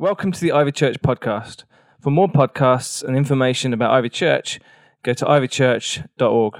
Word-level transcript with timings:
Welcome 0.00 0.30
to 0.30 0.40
the 0.40 0.52
Ivy 0.52 0.70
Church 0.70 1.00
podcast. 1.00 1.64
For 2.00 2.12
more 2.12 2.28
podcasts 2.28 3.02
and 3.02 3.16
information 3.16 3.72
about 3.72 3.90
Ivy 3.90 4.10
Church, 4.10 4.60
go 5.02 5.12
to 5.12 5.24
ivychurch.org. 5.24 6.54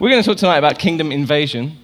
We're 0.00 0.08
going 0.08 0.22
to 0.22 0.26
talk 0.26 0.38
tonight 0.38 0.56
about 0.56 0.78
kingdom 0.78 1.12
invasion, 1.12 1.76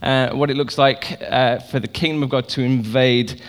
uh, 0.00 0.30
what 0.30 0.48
it 0.48 0.56
looks 0.56 0.78
like 0.78 1.20
uh, 1.22 1.58
for 1.58 1.80
the 1.80 1.88
kingdom 1.88 2.22
of 2.22 2.28
God 2.28 2.48
to 2.50 2.62
invade 2.62 3.42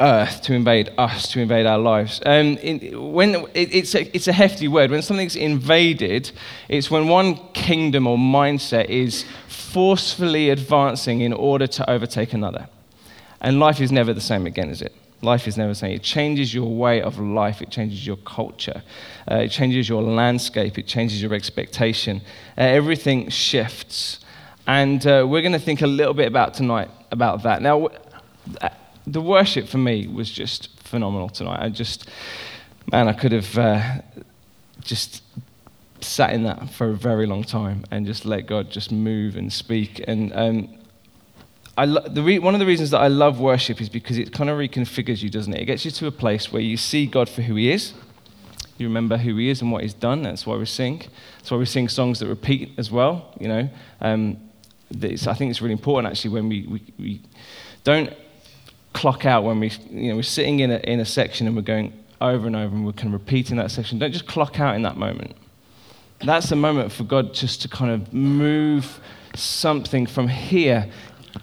earth, 0.00 0.42
to 0.42 0.54
invade 0.54 0.90
us, 0.96 1.28
to 1.32 1.40
invade 1.40 1.66
our 1.66 1.78
lives. 1.78 2.20
Um, 2.24 2.56
in, 2.58 3.12
when 3.12 3.34
it, 3.54 3.74
it's, 3.74 3.94
a, 3.94 4.14
it's 4.14 4.28
a 4.28 4.32
hefty 4.32 4.68
word. 4.68 4.90
When 4.90 5.02
something's 5.02 5.36
invaded, 5.36 6.30
it's 6.68 6.90
when 6.90 7.08
one 7.08 7.36
kingdom 7.52 8.06
or 8.06 8.16
mindset 8.16 8.86
is 8.86 9.24
forcefully 9.48 10.50
advancing 10.50 11.20
in 11.20 11.32
order 11.32 11.66
to 11.66 11.90
overtake 11.90 12.32
another. 12.32 12.68
And 13.40 13.60
life 13.60 13.80
is 13.80 13.92
never 13.92 14.12
the 14.12 14.20
same 14.20 14.46
again, 14.46 14.70
is 14.70 14.82
it? 14.82 14.94
Life 15.20 15.48
is 15.48 15.56
never 15.56 15.70
the 15.70 15.74
same. 15.74 15.92
It 15.92 16.02
changes 16.02 16.54
your 16.54 16.72
way 16.72 17.02
of 17.02 17.18
life. 17.18 17.60
It 17.60 17.70
changes 17.70 18.06
your 18.06 18.16
culture. 18.18 18.82
Uh, 19.30 19.36
it 19.36 19.48
changes 19.48 19.88
your 19.88 20.02
landscape. 20.02 20.78
It 20.78 20.86
changes 20.86 21.20
your 21.20 21.34
expectation. 21.34 22.22
Uh, 22.56 22.62
everything 22.62 23.28
shifts. 23.28 24.20
And 24.66 25.04
uh, 25.06 25.26
we're 25.28 25.42
going 25.42 25.52
to 25.52 25.58
think 25.58 25.82
a 25.82 25.86
little 25.88 26.14
bit 26.14 26.28
about 26.28 26.54
tonight 26.54 26.90
about 27.10 27.42
that. 27.42 27.62
Now, 27.62 27.88
the 29.08 29.20
worship 29.20 29.68
for 29.68 29.78
me 29.78 30.06
was 30.06 30.30
just 30.30 30.78
phenomenal 30.80 31.28
tonight. 31.28 31.60
I 31.60 31.68
just, 31.70 32.08
man, 32.92 33.08
I 33.08 33.12
could 33.12 33.32
have 33.32 33.58
uh, 33.58 33.82
just 34.82 35.22
sat 36.00 36.32
in 36.32 36.44
that 36.44 36.70
for 36.70 36.90
a 36.90 36.94
very 36.94 37.26
long 37.26 37.42
time 37.42 37.84
and 37.90 38.06
just 38.06 38.24
let 38.24 38.46
God 38.46 38.70
just 38.70 38.92
move 38.92 39.36
and 39.36 39.52
speak. 39.52 40.04
And 40.06 40.32
um, 40.34 40.78
I 41.76 41.86
lo- 41.86 42.06
the 42.06 42.22
re- 42.22 42.38
one 42.38 42.54
of 42.54 42.60
the 42.60 42.66
reasons 42.66 42.90
that 42.90 43.00
I 43.00 43.08
love 43.08 43.40
worship 43.40 43.80
is 43.80 43.88
because 43.88 44.18
it 44.18 44.32
kind 44.32 44.50
of 44.50 44.58
reconfigures 44.58 45.22
you, 45.22 45.30
doesn't 45.30 45.52
it? 45.52 45.62
It 45.62 45.64
gets 45.64 45.84
you 45.84 45.90
to 45.92 46.06
a 46.06 46.12
place 46.12 46.52
where 46.52 46.62
you 46.62 46.76
see 46.76 47.06
God 47.06 47.28
for 47.28 47.42
who 47.42 47.54
He 47.54 47.70
is. 47.70 47.94
You 48.76 48.86
remember 48.86 49.16
who 49.16 49.36
He 49.36 49.48
is 49.48 49.60
and 49.62 49.72
what 49.72 49.82
He's 49.82 49.94
done. 49.94 50.22
That's 50.22 50.46
why 50.46 50.56
we 50.56 50.66
sing. 50.66 51.02
That's 51.38 51.50
why 51.50 51.56
we 51.56 51.64
sing 51.64 51.88
songs 51.88 52.20
that 52.20 52.28
repeat 52.28 52.72
as 52.78 52.90
well. 52.90 53.34
You 53.40 53.48
know, 53.48 53.70
um, 54.00 54.38
I 54.92 55.16
think 55.16 55.50
it's 55.50 55.60
really 55.60 55.72
important 55.72 56.10
actually 56.10 56.30
when 56.30 56.48
we, 56.48 56.66
we, 56.66 56.82
we 56.98 57.20
don't 57.84 58.12
clock 58.98 59.24
out 59.24 59.44
when 59.44 59.60
we, 59.60 59.70
you 59.90 60.10
know, 60.10 60.16
we're 60.16 60.22
sitting 60.22 60.58
in 60.58 60.72
a, 60.72 60.78
in 60.78 60.98
a 60.98 61.04
section 61.04 61.46
and 61.46 61.54
we're 61.54 61.62
going 61.62 61.92
over 62.20 62.48
and 62.48 62.56
over 62.56 62.74
and 62.74 62.84
we're 62.84 62.92
kind 62.92 63.14
of 63.14 63.20
repeating 63.20 63.56
that 63.56 63.70
section. 63.70 63.96
Don't 63.96 64.10
just 64.10 64.26
clock 64.26 64.58
out 64.58 64.74
in 64.74 64.82
that 64.82 64.96
moment. 64.96 65.36
That's 66.18 66.48
the 66.48 66.56
moment 66.56 66.90
for 66.90 67.04
God 67.04 67.32
just 67.32 67.62
to 67.62 67.68
kind 67.68 67.92
of 67.92 68.12
move 68.12 68.98
something 69.36 70.04
from 70.04 70.26
here 70.26 70.90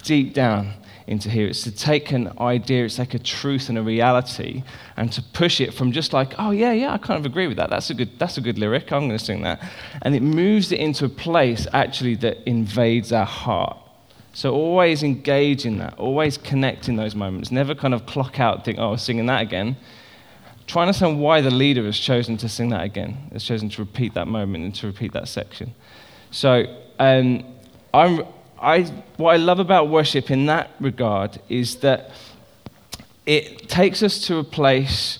deep 0.02 0.34
down 0.34 0.74
into 1.06 1.30
here. 1.30 1.46
It's 1.46 1.62
to 1.62 1.70
take 1.70 2.12
an 2.12 2.30
idea, 2.38 2.84
it's 2.84 2.98
like 2.98 3.14
a 3.14 3.18
truth 3.18 3.70
and 3.70 3.78
a 3.78 3.82
reality, 3.82 4.62
and 4.98 5.10
to 5.12 5.22
push 5.22 5.58
it 5.58 5.72
from 5.72 5.92
just 5.92 6.12
like, 6.12 6.34
oh 6.38 6.50
yeah, 6.50 6.72
yeah, 6.72 6.92
I 6.92 6.98
kind 6.98 7.18
of 7.18 7.24
agree 7.24 7.46
with 7.46 7.56
that. 7.56 7.70
That's 7.70 7.88
a 7.88 7.94
good, 7.94 8.18
that's 8.18 8.36
a 8.36 8.42
good 8.42 8.58
lyric. 8.58 8.92
I'm 8.92 9.06
going 9.06 9.18
to 9.18 9.24
sing 9.24 9.42
that, 9.42 9.62
and 10.02 10.14
it 10.14 10.22
moves 10.22 10.72
it 10.72 10.80
into 10.80 11.06
a 11.06 11.08
place 11.08 11.66
actually 11.72 12.16
that 12.16 12.38
invades 12.46 13.12
our 13.12 13.24
heart. 13.24 13.78
So 14.36 14.52
always 14.52 15.02
engage 15.02 15.64
in 15.64 15.78
that, 15.78 15.94
always 15.98 16.36
connect 16.36 16.90
in 16.90 16.96
those 16.96 17.14
moments. 17.14 17.50
Never 17.50 17.74
kind 17.74 17.94
of 17.94 18.04
clock 18.04 18.38
out, 18.38 18.66
think, 18.66 18.78
oh, 18.78 18.94
singing 18.96 19.24
that 19.26 19.40
again. 19.40 19.78
Try 20.66 20.82
and 20.82 20.88
understand 20.88 21.22
why 21.22 21.40
the 21.40 21.50
leader 21.50 21.82
has 21.86 21.98
chosen 21.98 22.36
to 22.36 22.48
sing 22.50 22.68
that 22.68 22.84
again, 22.84 23.30
has 23.32 23.42
chosen 23.44 23.70
to 23.70 23.80
repeat 23.80 24.12
that 24.12 24.28
moment 24.28 24.62
and 24.62 24.74
to 24.74 24.88
repeat 24.88 25.14
that 25.14 25.28
section. 25.28 25.74
So 26.32 26.66
um, 26.98 27.46
I'm, 27.94 28.26
I, 28.60 28.82
what 29.16 29.32
I 29.32 29.38
love 29.38 29.58
about 29.58 29.88
worship 29.88 30.30
in 30.30 30.44
that 30.46 30.70
regard 30.80 31.40
is 31.48 31.76
that 31.76 32.10
it 33.24 33.70
takes 33.70 34.02
us 34.02 34.20
to 34.26 34.36
a 34.36 34.44
place 34.44 35.18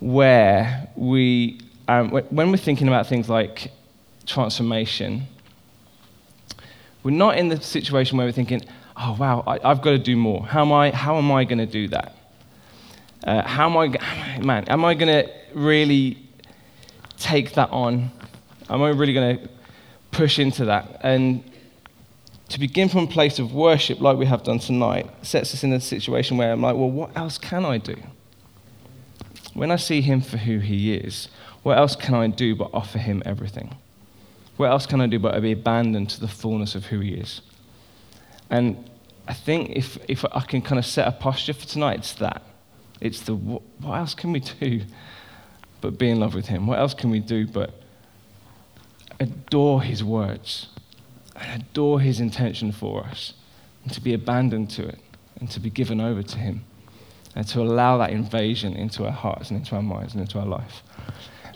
where 0.00 0.88
we, 0.96 1.60
um, 1.86 2.10
when 2.10 2.50
we're 2.50 2.56
thinking 2.56 2.88
about 2.88 3.06
things 3.06 3.28
like 3.28 3.70
transformation, 4.26 5.28
we're 7.04 7.10
not 7.10 7.36
in 7.36 7.48
the 7.48 7.60
situation 7.60 8.16
where 8.16 8.26
we're 8.26 8.32
thinking, 8.32 8.62
oh, 8.96 9.14
wow, 9.18 9.44
I, 9.46 9.68
have 9.68 9.82
got 9.82 9.90
to 9.90 9.98
do 9.98 10.16
more. 10.16 10.44
How 10.44 10.62
am 10.62 10.72
I, 10.72 10.90
how 10.90 11.16
am 11.18 11.30
I 11.30 11.44
going 11.44 11.58
to 11.58 11.66
do 11.66 11.86
that? 11.88 12.16
Uh, 13.22 13.42
how 13.42 13.68
am 13.68 13.76
I, 13.76 14.38
man, 14.42 14.64
am 14.64 14.84
I 14.84 14.94
going 14.94 15.24
to 15.24 15.30
really 15.54 16.18
take 17.18 17.52
that 17.54 17.70
on? 17.70 18.10
Am 18.70 18.82
I 18.82 18.88
really 18.88 19.12
going 19.12 19.38
to 19.38 19.48
push 20.10 20.38
into 20.38 20.64
that? 20.64 21.00
And 21.02 21.44
to 22.48 22.58
begin 22.58 22.88
from 22.88 23.00
a 23.00 23.06
place 23.06 23.38
of 23.38 23.52
worship, 23.52 24.00
like 24.00 24.16
we 24.16 24.26
have 24.26 24.42
done 24.42 24.58
tonight, 24.58 25.10
sets 25.22 25.52
us 25.52 25.62
in 25.62 25.72
a 25.74 25.80
situation 25.80 26.38
where 26.38 26.52
I'm 26.52 26.62
like, 26.62 26.74
well, 26.74 26.90
what 26.90 27.14
else 27.16 27.36
can 27.36 27.66
I 27.66 27.78
do? 27.78 27.96
When 29.52 29.70
I 29.70 29.76
see 29.76 30.00
him 30.00 30.22
for 30.22 30.38
who 30.38 30.58
he 30.58 30.94
is, 30.94 31.28
what 31.62 31.76
else 31.76 31.96
can 31.96 32.14
I 32.14 32.28
do 32.28 32.56
but 32.56 32.70
offer 32.72 32.98
him 32.98 33.22
everything? 33.26 33.76
What 34.56 34.70
else 34.70 34.86
can 34.86 35.00
I 35.00 35.06
do 35.06 35.18
but 35.18 35.40
be 35.42 35.52
abandoned 35.52 36.10
to 36.10 36.20
the 36.20 36.28
fullness 36.28 36.74
of 36.74 36.86
who 36.86 37.00
He 37.00 37.14
is? 37.14 37.40
And 38.50 38.88
I 39.26 39.32
think 39.32 39.70
if, 39.70 39.98
if 40.08 40.24
I 40.32 40.40
can 40.40 40.62
kind 40.62 40.78
of 40.78 40.86
set 40.86 41.08
a 41.08 41.12
posture 41.12 41.54
for 41.54 41.66
tonight, 41.66 41.98
it's 42.00 42.12
that. 42.14 42.42
It's 43.00 43.22
the 43.22 43.34
what, 43.34 43.62
what 43.80 43.94
else 43.94 44.14
can 44.14 44.32
we 44.32 44.40
do 44.40 44.82
but 45.80 45.98
be 45.98 46.10
in 46.10 46.20
love 46.20 46.34
with 46.34 46.46
Him? 46.46 46.66
What 46.66 46.78
else 46.78 46.94
can 46.94 47.10
we 47.10 47.20
do 47.20 47.46
but 47.46 47.70
adore 49.18 49.82
His 49.82 50.04
words 50.04 50.68
and 51.36 51.62
adore 51.62 52.00
His 52.00 52.20
intention 52.20 52.70
for 52.70 53.04
us 53.04 53.34
and 53.82 53.92
to 53.92 54.00
be 54.00 54.14
abandoned 54.14 54.70
to 54.70 54.86
it 54.86 54.98
and 55.40 55.50
to 55.50 55.60
be 55.60 55.70
given 55.70 56.00
over 56.00 56.22
to 56.22 56.38
Him 56.38 56.64
and 57.34 57.46
to 57.48 57.60
allow 57.60 57.98
that 57.98 58.10
invasion 58.10 58.74
into 58.74 59.04
our 59.04 59.12
hearts 59.12 59.50
and 59.50 59.58
into 59.58 59.74
our 59.74 59.82
minds 59.82 60.14
and 60.14 60.22
into 60.22 60.38
our 60.38 60.46
life? 60.46 60.82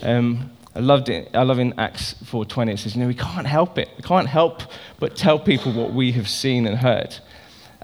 Um, 0.02 0.50
I 0.78 0.80
loved 0.80 1.08
it. 1.08 1.28
I 1.34 1.42
love 1.42 1.58
in 1.58 1.74
Acts 1.76 2.14
4:20 2.24 2.72
it 2.72 2.78
says, 2.78 2.94
you 2.94 3.02
know, 3.02 3.08
we 3.08 3.14
can't 3.14 3.48
help 3.48 3.78
it. 3.78 3.88
We 3.96 4.02
can't 4.04 4.28
help 4.28 4.62
but 5.00 5.16
tell 5.16 5.36
people 5.36 5.72
what 5.72 5.92
we 5.92 6.12
have 6.12 6.28
seen 6.28 6.68
and 6.68 6.78
heard. 6.78 7.16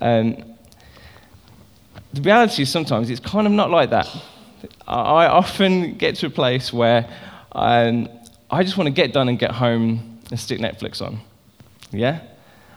Um, 0.00 0.37
the 2.12 2.22
reality 2.22 2.62
is 2.62 2.71
sometimes 2.71 3.10
it's 3.10 3.19
kind 3.19 3.49
of 3.49 3.53
not 3.53 3.71
like 3.71 3.91
that. 3.91 4.09
I 4.87 5.27
often 5.27 5.94
get 5.94 6.15
to 6.16 6.27
a 6.27 6.31
place 6.31 6.72
where 6.72 7.09
um, 7.50 8.09
I 8.49 8.62
just 8.62 8.77
want 8.77 8.87
to 8.87 8.93
get 8.93 9.12
done 9.12 9.28
and 9.28 9.41
get 9.41 9.50
home 9.50 10.21
and 10.31 10.38
stick 10.38 10.61
Netflix 10.61 11.03
on. 11.03 11.19
Yeah? 11.91 12.21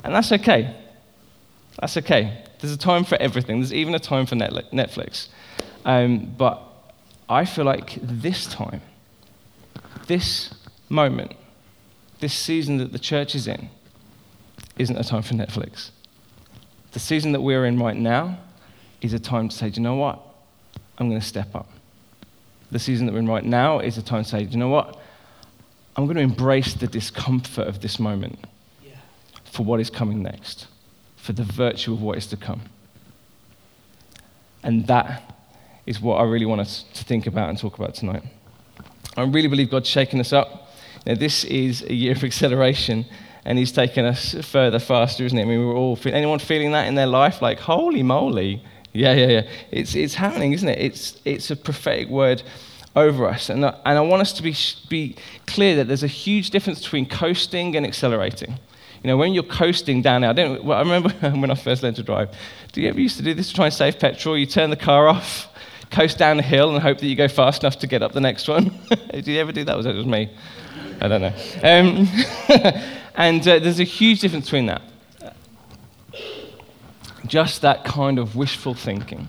And 0.03 0.15
that's 0.15 0.31
okay. 0.31 0.75
That's 1.79 1.95
okay. 1.97 2.43
There's 2.59 2.73
a 2.73 2.77
time 2.77 3.03
for 3.03 3.21
everything. 3.21 3.59
There's 3.59 3.73
even 3.73 3.93
a 3.93 3.99
time 3.99 4.25
for 4.25 4.35
Netflix. 4.35 5.27
Um, 5.85 6.33
but 6.35 6.59
I 7.29 7.45
feel 7.45 7.65
like 7.65 7.99
this 8.01 8.47
time, 8.47 8.81
this 10.07 10.53
moment, 10.89 11.33
this 12.19 12.33
season 12.33 12.77
that 12.77 12.91
the 12.91 12.99
church 12.99 13.35
is 13.35 13.47
in, 13.47 13.69
isn't 14.77 14.97
a 14.97 15.03
time 15.03 15.21
for 15.21 15.33
Netflix. 15.33 15.91
The 16.93 16.99
season 16.99 17.31
that 17.33 17.41
we're 17.41 17.65
in 17.65 17.79
right 17.79 17.95
now 17.95 18.39
is 19.01 19.13
a 19.13 19.19
time 19.19 19.49
to 19.49 19.55
say, 19.55 19.69
do 19.69 19.79
you 19.79 19.83
know 19.83 19.95
what? 19.95 20.19
I'm 20.97 21.09
going 21.09 21.21
to 21.21 21.27
step 21.27 21.53
up. 21.55 21.69
The 22.71 22.79
season 22.79 23.05
that 23.05 23.13
we're 23.13 23.19
in 23.19 23.29
right 23.29 23.45
now 23.45 23.79
is 23.79 23.97
a 23.97 24.01
time 24.01 24.23
to 24.23 24.29
say, 24.29 24.43
do 24.43 24.51
you 24.51 24.57
know 24.57 24.69
what? 24.69 24.99
I'm 25.95 26.05
going 26.05 26.17
to 26.17 26.23
embrace 26.23 26.73
the 26.73 26.87
discomfort 26.87 27.67
of 27.67 27.81
this 27.81 27.99
moment 27.99 28.39
yeah. 28.83 28.91
for 29.45 29.63
what 29.65 29.79
is 29.79 29.89
coming 29.89 30.21
next, 30.21 30.67
for 31.15 31.33
the 31.33 31.43
virtue 31.43 31.93
of 31.93 32.01
what 32.01 32.17
is 32.17 32.27
to 32.27 32.37
come. 32.37 32.61
And 34.63 34.87
that 34.87 35.35
is 35.85 36.01
what 36.01 36.15
I 36.15 36.23
really 36.23 36.45
want 36.45 36.61
us 36.61 36.85
to 36.93 37.03
think 37.03 37.25
about 37.27 37.49
and 37.49 37.57
talk 37.57 37.77
about 37.77 37.95
tonight. 37.95 38.23
I 39.17 39.23
really 39.23 39.47
believe 39.47 39.71
God's 39.71 39.89
shaking 39.89 40.19
us 40.19 40.31
up. 40.31 40.69
Now, 41.05 41.15
this 41.15 41.43
is 41.45 41.81
a 41.81 41.93
year 41.93 42.11
of 42.11 42.23
acceleration, 42.23 43.05
and 43.45 43.57
He's 43.57 43.71
taken 43.71 44.05
us 44.05 44.35
further, 44.45 44.77
faster, 44.77 45.25
isn't 45.25 45.37
it? 45.37 45.41
I 45.41 45.45
mean, 45.45 45.65
we're 45.65 45.75
all 45.75 45.95
feel, 45.95 46.13
anyone 46.13 46.37
feeling 46.37 46.71
that 46.73 46.87
in 46.87 46.93
their 46.93 47.07
life, 47.07 47.41
like 47.41 47.59
holy 47.59 48.03
moly, 48.03 48.63
yeah, 48.93 49.13
yeah, 49.13 49.27
yeah. 49.27 49.41
It's 49.71 49.95
it's 49.95 50.13
happening, 50.13 50.53
isn't 50.53 50.69
it? 50.69 50.79
It's 50.79 51.19
it's 51.25 51.49
a 51.49 51.55
prophetic 51.55 52.09
word 52.09 52.43
over 52.95 53.27
us, 53.27 53.49
and 53.49 53.65
and 53.65 53.75
I 53.85 54.01
want 54.01 54.21
us 54.21 54.33
to 54.33 54.43
be 54.43 54.55
be 54.87 55.15
clear 55.47 55.75
that 55.77 55.87
there's 55.87 56.03
a 56.03 56.07
huge 56.07 56.51
difference 56.51 56.83
between 56.83 57.07
coasting 57.07 57.75
and 57.75 57.87
accelerating. 57.87 58.59
You 59.03 59.07
know, 59.07 59.17
when 59.17 59.33
you're 59.33 59.43
coasting 59.43 60.01
down 60.01 60.21
there, 60.21 60.31
I, 60.31 60.33
don't, 60.33 60.63
well, 60.63 60.77
I 60.77 60.81
remember 60.81 61.09
when 61.39 61.49
I 61.51 61.55
first 61.55 61.81
learned 61.81 61.95
to 61.97 62.03
drive. 62.03 62.29
Do 62.71 62.81
you 62.81 62.89
ever 62.89 62.99
used 62.99 63.17
to 63.17 63.23
do 63.23 63.33
this 63.33 63.49
to 63.49 63.55
try 63.55 63.65
and 63.65 63.73
save 63.73 63.99
petrol? 63.99 64.37
You 64.37 64.45
turn 64.45 64.69
the 64.69 64.75
car 64.75 65.07
off 65.07 65.47
coast 65.91 66.17
down 66.17 66.39
a 66.39 66.43
hill 66.43 66.73
and 66.73 66.81
hope 66.81 66.99
that 66.99 67.07
you 67.07 67.15
go 67.15 67.27
fast 67.27 67.63
enough 67.63 67.79
to 67.79 67.87
get 67.87 68.01
up 68.01 68.13
the 68.13 68.21
next 68.21 68.47
one. 68.47 68.71
Did 69.11 69.27
you 69.27 69.39
ever 69.39 69.51
do 69.51 69.63
that? 69.63 69.75
Was 69.77 69.85
it 69.85 69.93
just 69.93 70.07
me? 70.07 70.29
I 70.99 71.07
don't 71.07 71.21
know. 71.21 71.33
Um, 71.63 72.07
and 73.15 73.47
uh, 73.47 73.59
there's 73.59 73.79
a 73.79 73.85
huge 73.85 74.21
difference 74.21 74.45
between 74.45 74.67
that. 74.67 74.81
Just 77.25 77.61
that 77.61 77.83
kind 77.83 78.19
of 78.19 78.35
wishful 78.35 78.73
thinking. 78.73 79.27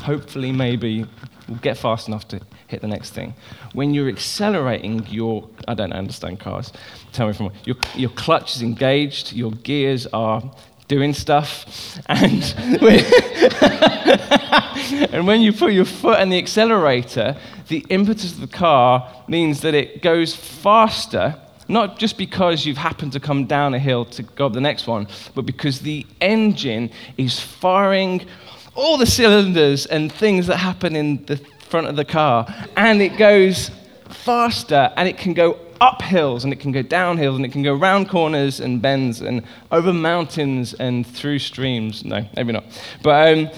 Hopefully, 0.00 0.52
maybe 0.52 1.06
we'll 1.48 1.58
get 1.58 1.76
fast 1.76 2.08
enough 2.08 2.26
to 2.28 2.40
hit 2.68 2.80
the 2.80 2.88
next 2.88 3.10
thing. 3.10 3.34
When 3.72 3.94
you're 3.94 4.08
accelerating, 4.08 5.06
your 5.08 5.48
I 5.68 5.74
don't 5.74 5.92
understand 5.92 6.40
cars. 6.40 6.72
Tell 7.12 7.26
me 7.26 7.32
from 7.32 7.50
your 7.64 7.76
your 7.94 8.10
clutch 8.10 8.56
is 8.56 8.62
engaged, 8.62 9.32
your 9.32 9.50
gears 9.50 10.06
are 10.12 10.42
doing 10.88 11.14
stuff, 11.14 11.98
and 12.06 12.42
when, 12.80 13.04
and 15.12 15.26
when 15.26 15.40
you 15.40 15.52
put 15.52 15.72
your 15.72 15.84
foot 15.84 16.18
on 16.18 16.28
the 16.28 16.38
accelerator, 16.38 17.36
the 17.68 17.84
impetus 17.88 18.32
of 18.32 18.40
the 18.40 18.46
car 18.46 19.10
means 19.28 19.60
that 19.62 19.74
it 19.74 20.02
goes 20.02 20.34
faster. 20.34 21.36
Not 21.68 21.98
just 21.98 22.18
because 22.18 22.66
you've 22.66 22.76
happened 22.76 23.12
to 23.12 23.20
come 23.20 23.46
down 23.46 23.72
a 23.72 23.78
hill 23.78 24.04
to 24.06 24.22
go 24.22 24.46
up 24.46 24.52
the 24.52 24.60
next 24.60 24.86
one, 24.86 25.06
but 25.34 25.46
because 25.46 25.80
the 25.80 26.04
engine 26.20 26.90
is 27.16 27.38
firing 27.38 28.26
all 28.74 28.98
the 28.98 29.06
cylinders 29.06 29.86
and 29.86 30.12
things 30.12 30.48
that 30.48 30.56
happen 30.56 30.96
in 30.96 31.24
the 31.26 31.36
front 31.68 31.86
of 31.86 31.96
the 31.96 32.04
car, 32.04 32.52
and 32.76 33.00
it 33.00 33.16
goes 33.16 33.70
faster 34.08 34.92
and 34.96 35.08
it 35.08 35.16
can 35.16 35.34
go 35.34 35.58
up 35.82 36.00
hills 36.00 36.44
and 36.44 36.52
it 36.52 36.60
can 36.60 36.70
go 36.70 36.80
down 36.80 37.18
hills 37.18 37.36
and 37.36 37.44
it 37.44 37.50
can 37.50 37.64
go 37.64 37.74
round 37.74 38.08
corners 38.08 38.60
and 38.60 38.80
bends 38.80 39.20
and 39.20 39.42
over 39.72 39.92
mountains 39.92 40.74
and 40.74 41.04
through 41.04 41.40
streams. 41.40 42.04
No, 42.04 42.24
maybe 42.36 42.52
not. 42.52 42.64
But 43.02 43.36
um, 43.36 43.50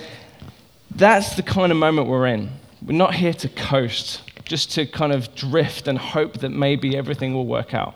that's 0.92 1.36
the 1.36 1.42
kind 1.42 1.70
of 1.70 1.76
moment 1.76 2.08
we're 2.08 2.26
in. 2.26 2.50
We're 2.80 2.96
not 2.96 3.14
here 3.14 3.34
to 3.34 3.48
coast, 3.50 4.22
just 4.44 4.70
to 4.72 4.86
kind 4.86 5.12
of 5.12 5.34
drift 5.34 5.86
and 5.86 5.98
hope 5.98 6.38
that 6.38 6.48
maybe 6.48 6.96
everything 6.96 7.34
will 7.34 7.46
work 7.46 7.74
out. 7.74 7.94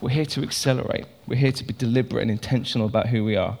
We're 0.00 0.10
here 0.10 0.26
to 0.26 0.42
accelerate. 0.42 1.04
We're 1.26 1.36
here 1.36 1.52
to 1.52 1.64
be 1.64 1.74
deliberate 1.74 2.22
and 2.22 2.30
intentional 2.30 2.86
about 2.86 3.08
who 3.08 3.22
we 3.22 3.36
are. 3.36 3.58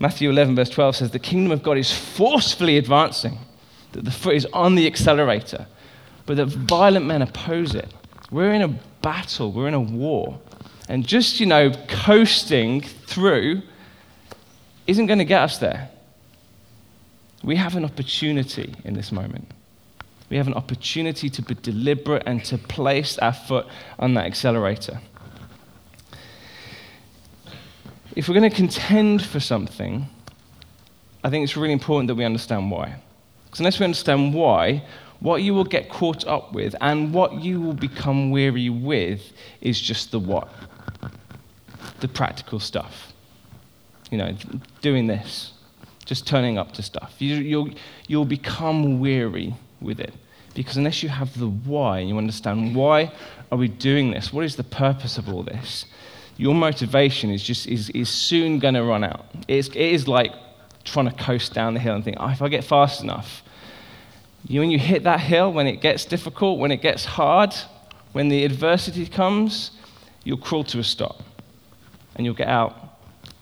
Matthew 0.00 0.30
11, 0.30 0.56
verse 0.56 0.70
12 0.70 0.96
says, 0.96 1.10
The 1.10 1.18
kingdom 1.18 1.52
of 1.52 1.62
God 1.62 1.76
is 1.76 1.92
forcefully 1.92 2.78
advancing 2.78 3.38
that 3.92 4.06
the 4.06 4.10
foot 4.10 4.36
is 4.36 4.46
on 4.54 4.74
the 4.74 4.86
accelerator, 4.86 5.66
but 6.24 6.38
that 6.38 6.46
violent 6.46 7.04
men 7.04 7.20
oppose 7.20 7.74
it. 7.74 7.92
We're 8.30 8.54
in 8.54 8.62
a 8.62 8.78
battle, 9.02 9.52
we're 9.52 9.68
in 9.68 9.74
a 9.74 9.80
war. 9.80 10.40
And 10.88 11.06
just, 11.06 11.40
you 11.40 11.46
know, 11.46 11.72
coasting 11.88 12.80
through 12.80 13.62
isn't 14.86 15.06
going 15.06 15.18
to 15.18 15.24
get 15.24 15.42
us 15.42 15.58
there. 15.58 15.90
We 17.42 17.56
have 17.56 17.76
an 17.76 17.84
opportunity 17.84 18.74
in 18.84 18.94
this 18.94 19.12
moment. 19.12 19.50
We 20.30 20.36
have 20.36 20.46
an 20.46 20.54
opportunity 20.54 21.28
to 21.28 21.42
be 21.42 21.54
deliberate 21.54 22.22
and 22.26 22.44
to 22.46 22.56
place 22.56 23.18
our 23.18 23.32
foot 23.32 23.66
on 23.98 24.14
that 24.14 24.26
accelerator. 24.26 25.00
If 28.14 28.28
we're 28.28 28.34
going 28.34 28.50
to 28.50 28.56
contend 28.56 29.24
for 29.24 29.40
something, 29.40 30.06
I 31.24 31.30
think 31.30 31.44
it's 31.44 31.56
really 31.56 31.72
important 31.72 32.08
that 32.08 32.14
we 32.14 32.24
understand 32.24 32.70
why. 32.70 32.96
Because 33.44 33.60
unless 33.60 33.78
we 33.78 33.84
understand 33.84 34.34
why, 34.34 34.84
what 35.22 35.42
you 35.42 35.54
will 35.54 35.64
get 35.64 35.88
caught 35.88 36.26
up 36.26 36.52
with 36.52 36.74
and 36.80 37.14
what 37.14 37.40
you 37.40 37.60
will 37.60 37.74
become 37.74 38.32
weary 38.32 38.68
with 38.68 39.32
is 39.60 39.80
just 39.80 40.10
the 40.10 40.18
what. 40.18 40.48
The 42.00 42.08
practical 42.08 42.58
stuff. 42.58 43.12
You 44.10 44.18
know, 44.18 44.36
doing 44.80 45.06
this, 45.06 45.52
just 46.04 46.26
turning 46.26 46.58
up 46.58 46.72
to 46.72 46.82
stuff. 46.82 47.14
You, 47.18 47.36
you'll, 47.36 47.70
you'll 48.08 48.24
become 48.24 48.98
weary 48.98 49.54
with 49.80 50.00
it. 50.00 50.12
Because 50.54 50.76
unless 50.76 51.04
you 51.04 51.08
have 51.08 51.38
the 51.38 51.48
why, 51.48 52.00
you 52.00 52.18
understand 52.18 52.74
why 52.74 53.12
are 53.52 53.56
we 53.56 53.68
doing 53.68 54.10
this? 54.10 54.32
What 54.32 54.44
is 54.44 54.56
the 54.56 54.64
purpose 54.64 55.18
of 55.18 55.28
all 55.32 55.44
this? 55.44 55.86
Your 56.36 56.54
motivation 56.54 57.30
is 57.30 57.44
just 57.44 57.68
is, 57.68 57.90
is 57.90 58.08
soon 58.08 58.58
going 58.58 58.74
to 58.74 58.82
run 58.82 59.04
out. 59.04 59.24
It's, 59.46 59.68
it 59.68 59.76
is 59.76 60.08
like 60.08 60.34
trying 60.82 61.08
to 61.08 61.14
coast 61.14 61.54
down 61.54 61.74
the 61.74 61.80
hill 61.80 61.94
and 61.94 62.02
think, 62.02 62.16
oh, 62.18 62.28
if 62.28 62.42
I 62.42 62.48
get 62.48 62.64
fast 62.64 63.02
enough, 63.02 63.44
you, 64.46 64.60
when 64.60 64.70
you 64.70 64.78
hit 64.78 65.04
that 65.04 65.20
hill, 65.20 65.52
when 65.52 65.66
it 65.66 65.80
gets 65.80 66.04
difficult, 66.04 66.58
when 66.58 66.72
it 66.72 66.82
gets 66.82 67.04
hard, 67.04 67.54
when 68.12 68.28
the 68.28 68.44
adversity 68.44 69.06
comes, 69.06 69.70
you'll 70.24 70.38
crawl 70.38 70.64
to 70.64 70.78
a 70.78 70.84
stop. 70.84 71.22
And 72.16 72.26
you'll 72.26 72.34
get 72.34 72.48
out. 72.48 72.76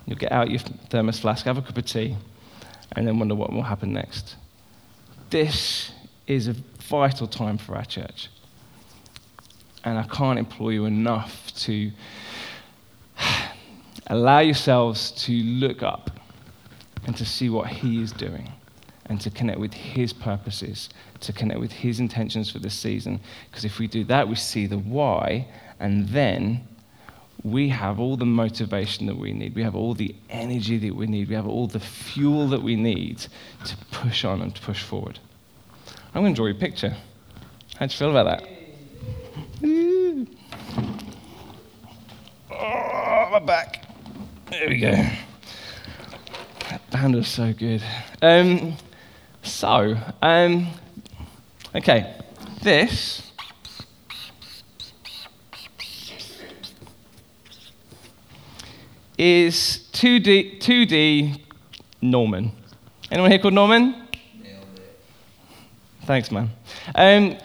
You'll 0.06 0.18
get 0.18 0.32
out 0.32 0.50
your 0.50 0.60
thermos 0.90 1.18
flask, 1.18 1.44
have 1.46 1.58
a 1.58 1.62
cup 1.62 1.76
of 1.76 1.84
tea, 1.84 2.16
and 2.92 3.06
then 3.06 3.18
wonder 3.18 3.34
what 3.34 3.52
will 3.52 3.62
happen 3.62 3.92
next. 3.92 4.36
This 5.30 5.92
is 6.26 6.48
a 6.48 6.54
vital 6.80 7.26
time 7.26 7.58
for 7.58 7.76
our 7.76 7.84
church. 7.84 8.28
And 9.84 9.98
I 9.98 10.02
can't 10.04 10.38
implore 10.38 10.72
you 10.72 10.84
enough 10.84 11.54
to 11.60 11.90
allow 14.06 14.40
yourselves 14.40 15.12
to 15.12 15.32
look 15.32 15.82
up 15.82 16.10
and 17.06 17.16
to 17.16 17.24
see 17.24 17.48
what 17.48 17.68
He 17.68 18.02
is 18.02 18.12
doing 18.12 18.52
and 19.10 19.20
to 19.20 19.28
connect 19.28 19.58
with 19.58 19.74
His 19.74 20.12
purposes, 20.12 20.88
to 21.18 21.32
connect 21.32 21.58
with 21.58 21.72
His 21.72 21.98
intentions 21.98 22.48
for 22.48 22.60
this 22.60 22.74
season. 22.74 23.20
Because 23.50 23.64
if 23.64 23.80
we 23.80 23.88
do 23.88 24.04
that, 24.04 24.28
we 24.28 24.36
see 24.36 24.66
the 24.66 24.78
why, 24.78 25.48
and 25.80 26.08
then 26.10 26.66
we 27.42 27.68
have 27.70 27.98
all 27.98 28.16
the 28.16 28.24
motivation 28.24 29.06
that 29.06 29.16
we 29.16 29.32
need. 29.32 29.56
We 29.56 29.64
have 29.64 29.74
all 29.74 29.94
the 29.94 30.14
energy 30.28 30.78
that 30.78 30.94
we 30.94 31.08
need. 31.08 31.28
We 31.28 31.34
have 31.34 31.48
all 31.48 31.66
the 31.66 31.80
fuel 31.80 32.46
that 32.48 32.62
we 32.62 32.76
need 32.76 33.26
to 33.64 33.76
push 33.90 34.24
on 34.24 34.42
and 34.42 34.54
to 34.54 34.62
push 34.62 34.84
forward. 34.84 35.18
I'm 36.14 36.22
going 36.22 36.32
to 36.32 36.36
draw 36.36 36.46
you 36.46 36.54
a 36.54 36.56
picture. 36.56 36.94
How 37.78 37.86
do 37.86 37.92
you 37.92 37.98
feel 37.98 38.16
about 38.16 38.26
that? 38.26 38.48
Oh, 42.52 43.28
my 43.32 43.38
back. 43.40 43.86
There 44.50 44.68
we 44.68 44.78
go. 44.78 44.92
That 46.68 46.90
band 46.92 47.16
was 47.16 47.26
so 47.26 47.52
good. 47.52 47.82
Um, 48.22 48.76
so, 49.42 49.96
um, 50.22 50.68
okay, 51.74 52.14
this 52.62 53.30
is 59.16 59.88
2D, 59.92 60.60
2D 60.60 61.40
Norman. 62.00 62.52
Anyone 63.10 63.30
here 63.30 63.40
called 63.40 63.54
Norman? 63.54 64.08
Thanks, 66.04 66.30
man. 66.30 66.50
Um, 66.94 67.36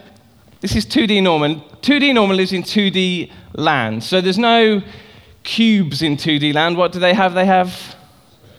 this 0.61 0.75
is 0.75 0.85
2D 0.85 1.21
Norman. 1.21 1.61
2D 1.81 2.13
Norman 2.13 2.37
lives 2.37 2.53
in 2.53 2.63
2D 2.63 3.31
land. 3.53 4.03
So 4.03 4.21
there's 4.21 4.37
no 4.37 4.81
cubes 5.43 6.01
in 6.01 6.17
2D 6.17 6.53
land. 6.53 6.77
What 6.77 6.91
do 6.91 6.99
they 6.99 7.13
have? 7.13 7.33
They 7.33 7.45
have 7.45 7.95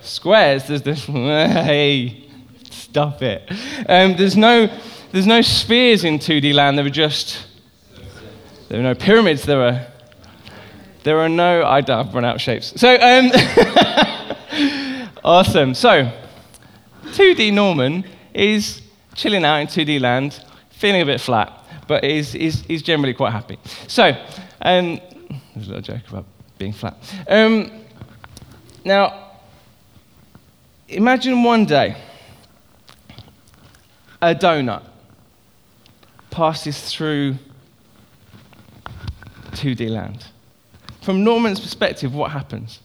squares. 0.02 0.66
There's 0.66 0.82
this. 0.82 1.06
Hey, 1.06 2.25
stop 2.90 3.22
it. 3.22 3.42
Um, 3.88 4.16
there's, 4.16 4.36
no, 4.36 4.68
there's 5.12 5.26
no 5.26 5.42
spheres 5.42 6.04
in 6.04 6.18
2D 6.18 6.54
land. 6.54 6.78
There 6.78 6.86
are 6.86 6.90
just. 6.90 7.46
There 8.68 8.80
are 8.80 8.82
no 8.82 8.94
pyramids. 8.94 9.42
There 9.42 9.62
are. 9.62 9.86
There 11.02 11.18
are 11.18 11.28
no. 11.28 11.64
I 11.64 11.80
don't, 11.80 12.08
I've 12.08 12.14
run 12.14 12.24
out 12.24 12.36
of 12.36 12.40
shapes. 12.40 12.72
So, 12.80 12.94
um, 12.94 13.30
awesome. 15.24 15.74
So, 15.74 16.10
2D 17.04 17.52
Norman 17.52 18.04
is 18.32 18.82
chilling 19.14 19.44
out 19.44 19.56
in 19.56 19.66
2D 19.66 20.00
land, 20.00 20.42
feeling 20.70 21.02
a 21.02 21.06
bit 21.06 21.20
flat, 21.20 21.52
but 21.88 22.04
he's, 22.04 22.32
he's, 22.32 22.60
he's 22.62 22.82
generally 22.82 23.14
quite 23.14 23.32
happy. 23.32 23.58
So, 23.88 24.04
um, 24.62 25.00
there's 25.54 25.66
a 25.68 25.74
little 25.74 25.80
joke 25.80 26.08
about 26.08 26.26
being 26.58 26.72
flat. 26.72 26.96
Um, 27.28 27.70
now, 28.84 29.32
imagine 30.88 31.42
one 31.42 31.64
day 31.64 31.96
a 34.22 34.34
donut 34.34 34.82
passes 36.30 36.92
through 36.92 37.36
2D 39.52 39.88
land. 39.90 40.26
From 41.00 41.24
Norman's 41.24 41.60
perspective, 41.60 42.14
what 42.14 42.30
happens? 42.30 42.80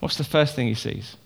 What's 0.00 0.16
the 0.16 0.24
first 0.24 0.54
thing 0.54 0.66
he 0.66 0.74
sees? 0.74 1.16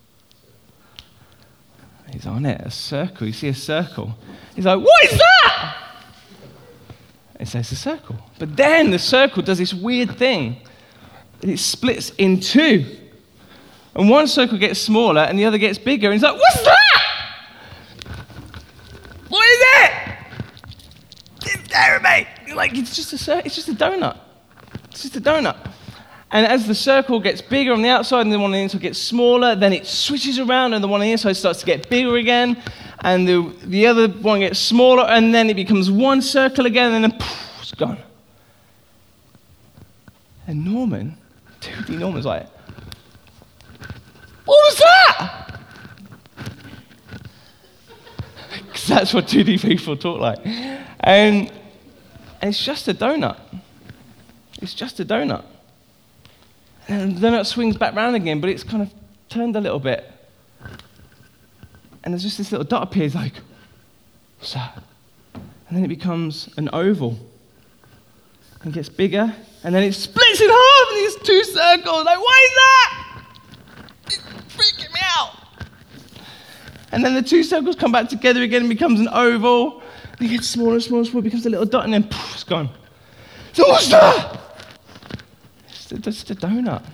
He's 2.13 2.27
on 2.27 2.47
it, 2.47 2.61
a 2.61 2.71
circle. 2.71 3.27
You 3.27 3.33
see 3.33 3.49
a 3.49 3.55
circle. 3.55 4.17
He's 4.55 4.65
like, 4.65 4.81
What 4.81 5.05
is 5.05 5.19
that? 5.19 5.77
It 7.41 7.49
says 7.49 7.71
a 7.71 7.77
circle. 7.77 8.17
But 8.39 8.57
then 8.57 8.91
the 8.91 8.99
circle 8.99 9.43
does 9.43 9.59
this 9.59 9.73
weird 9.73 10.17
thing. 10.17 10.57
It 11.43 11.59
splits 11.59 12.11
in 12.19 12.41
two. 12.41 12.97
And 13.95 14.09
one 14.09 14.27
circle 14.27 14.59
gets 14.59 14.81
smaller 14.81 15.23
and 15.23 15.39
the 15.39 15.45
other 15.45 15.59
gets 15.59 15.79
bigger. 15.79 16.09
And 16.09 16.15
he's 16.15 16.23
like, 16.23 16.39
What's 16.39 16.65
that? 16.65 16.78
What 19.29 19.47
is 19.47 19.59
it? 19.61 19.93
It's 21.43 21.73
there, 21.73 22.01
mate. 22.01 22.27
Like, 22.55 22.77
it's 22.77 22.95
just 22.97 23.29
a 23.29 23.45
it's 23.45 23.55
just 23.55 23.69
a 23.69 23.73
donut. 23.73 24.19
It's 24.91 25.03
just 25.03 25.17
a 25.17 25.21
donut. 25.21 25.57
And 26.31 26.47
as 26.47 26.67
the 26.67 26.75
circle 26.75 27.21
gets 27.21 27.41
bigger 27.41 27.73
on 27.73 27.81
the 27.81 27.89
outside 27.89 28.23
and 28.23 28.33
the 28.33 28.39
one 28.39 28.47
on 28.47 28.53
the 28.53 28.59
inside 28.59 28.83
gets 28.83 28.99
smaller, 28.99 29.55
then 29.55 29.73
it 29.73 29.87
switches 29.87 30.39
around 30.39 30.75
and 30.75 30.85
the 30.85 30.89
one 30.89 31.01
on 31.01 31.07
the 31.07 31.13
inside 31.13 31.33
starts 31.35 31.61
to 31.61 31.67
get 31.67 31.89
bigger 31.89 32.17
again. 32.17 32.63
And 33.01 33.27
the, 33.27 33.55
the 33.65 33.87
other 33.87 34.09
one 34.09 34.41
gets 34.41 34.59
smaller 34.59 35.05
and 35.05 35.35
then 35.35 35.49
it 35.49 35.55
becomes 35.55 35.91
one 35.91 36.21
circle 36.21 36.67
again 36.67 36.93
and 36.93 37.05
then 37.05 37.13
poof, 37.13 37.59
it's 37.63 37.73
gone. 37.73 37.99
And 40.47 40.65
Norman, 40.65 41.17
2D 41.61 41.99
Norman's 41.99 42.27
like, 42.27 42.47
What 44.45 44.59
was 44.67 44.79
that? 44.79 44.98
that's 48.95 49.15
what 49.15 49.27
2D 49.27 49.61
people 49.61 49.97
talk 49.97 50.21
like. 50.21 50.39
And, 50.45 51.51
and 52.41 52.51
it's 52.51 52.65
just 52.65 52.89
a 52.89 52.95
donut. 52.95 53.39
It's 54.61 54.75
just 54.75 54.99
a 55.01 55.05
donut. 55.05 55.45
And 56.89 57.17
the 57.17 57.29
donut 57.29 57.47
swings 57.47 57.77
back 57.77 57.95
round 57.95 58.17
again, 58.17 58.41
but 58.41 58.51
it's 58.51 58.65
kind 58.65 58.83
of 58.83 58.93
turned 59.29 59.57
a 59.57 59.61
little 59.61 59.79
bit. 59.79 60.11
And 62.03 62.15
there's 62.15 62.23
just 62.23 62.39
this 62.39 62.51
little 62.51 62.65
dot 62.65 62.83
appears 62.83 63.15
like, 63.15 63.35
what's 64.39 64.55
that? 64.55 64.83
And 65.35 65.77
then 65.77 65.85
it 65.85 65.89
becomes 65.89 66.49
an 66.57 66.71
oval. 66.73 67.19
And 68.63 68.73
gets 68.73 68.89
bigger, 68.89 69.33
and 69.63 69.73
then 69.73 69.85
it 69.85 69.93
splits 69.93 70.41
in 70.41 70.49
half, 70.49 70.89
and 70.89 70.99
these 70.99 71.17
two 71.23 71.45
circles. 71.45 72.05
Like, 72.05 72.19
what 72.19 72.43
is 72.43 72.51
that? 72.55 73.23
It's 74.07 74.17
freaking 74.17 74.93
me 74.93 75.01
out. 75.17 75.37
And 76.93 77.05
then 77.05 77.15
the 77.15 77.23
two 77.23 77.43
circles 77.43 77.77
come 77.77 77.93
back 77.93 78.09
together 78.09 78.43
again 78.43 78.63
and 78.63 78.69
becomes 78.69 79.01
an 79.01 79.09
oval. 79.09 79.83
And 80.19 80.27
it 80.27 80.29
gets 80.29 80.49
smaller 80.49 80.75
and 80.75 80.83
smaller 80.83 81.01
and 81.01 81.09
smaller, 81.09 81.23
becomes 81.23 81.47
a 81.47 81.51
little 81.51 81.67
dot, 81.67 81.85
and 81.85 81.93
then 81.93 82.05
poof, 82.05 82.35
it's 82.35 82.45
gone. 82.45 82.71
What's 83.57 83.89
that? 83.89 84.41
It's 85.69 85.89
just 85.91 86.31
a 86.31 86.35
donut. 86.35 86.85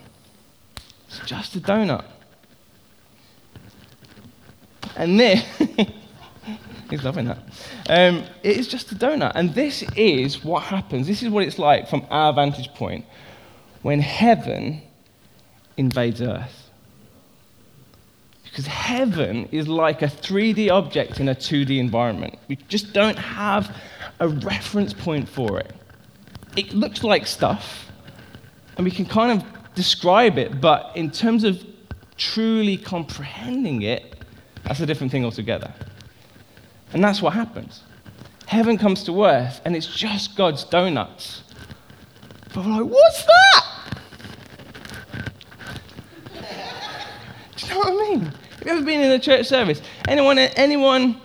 It's 1.08 1.20
just 1.20 1.56
a 1.56 1.60
donut. 1.60 2.04
And 4.96 5.18
this, 5.18 5.44
he's 6.90 7.02
loving 7.04 7.26
that. 7.26 7.38
Um, 7.88 8.24
it 8.42 8.56
is 8.56 8.68
just 8.68 8.92
a 8.92 8.94
donut. 8.94 9.32
And 9.34 9.54
this 9.54 9.82
is 9.96 10.44
what 10.44 10.62
happens. 10.62 11.06
This 11.06 11.22
is 11.22 11.28
what 11.28 11.44
it's 11.44 11.58
like 11.58 11.88
from 11.88 12.06
our 12.10 12.32
vantage 12.32 12.68
point 12.74 13.04
when 13.82 14.00
heaven 14.00 14.82
invades 15.76 16.22
earth. 16.22 16.63
Because 18.54 18.68
heaven 18.68 19.48
is 19.50 19.66
like 19.66 20.02
a 20.02 20.06
3D 20.06 20.70
object 20.70 21.18
in 21.18 21.28
a 21.28 21.34
2D 21.34 21.76
environment. 21.80 22.38
We 22.46 22.54
just 22.68 22.92
don't 22.92 23.18
have 23.18 23.76
a 24.20 24.28
reference 24.28 24.92
point 24.92 25.28
for 25.28 25.58
it. 25.58 25.74
It 26.56 26.72
looks 26.72 27.02
like 27.02 27.26
stuff, 27.26 27.90
and 28.76 28.84
we 28.84 28.92
can 28.92 29.06
kind 29.06 29.32
of 29.32 29.74
describe 29.74 30.38
it, 30.38 30.60
but 30.60 30.92
in 30.94 31.10
terms 31.10 31.42
of 31.42 31.66
truly 32.16 32.76
comprehending 32.76 33.82
it, 33.82 34.22
that's 34.62 34.78
a 34.78 34.86
different 34.86 35.10
thing 35.10 35.24
altogether. 35.24 35.74
And 36.92 37.02
that's 37.02 37.20
what 37.20 37.32
happens. 37.32 37.82
Heaven 38.46 38.78
comes 38.78 39.02
to 39.02 39.24
earth, 39.24 39.62
and 39.64 39.74
it's 39.74 39.92
just 39.92 40.36
God's 40.36 40.62
donuts. 40.62 41.42
But 42.54 42.64
we're 42.64 42.82
like, 42.82 42.92
what's 42.92 43.24
that? 43.24 43.64
Do 47.56 47.66
you 47.66 47.72
know 47.72 47.78
what 47.80 47.88
I 47.88 48.10
mean? 48.10 48.32
Have 48.64 48.72
you 48.72 48.78
ever 48.78 48.86
been 48.86 49.00
in 49.02 49.12
a 49.12 49.18
church 49.18 49.46
service? 49.46 49.82
Anyone, 50.08 50.38
anyone 50.38 51.20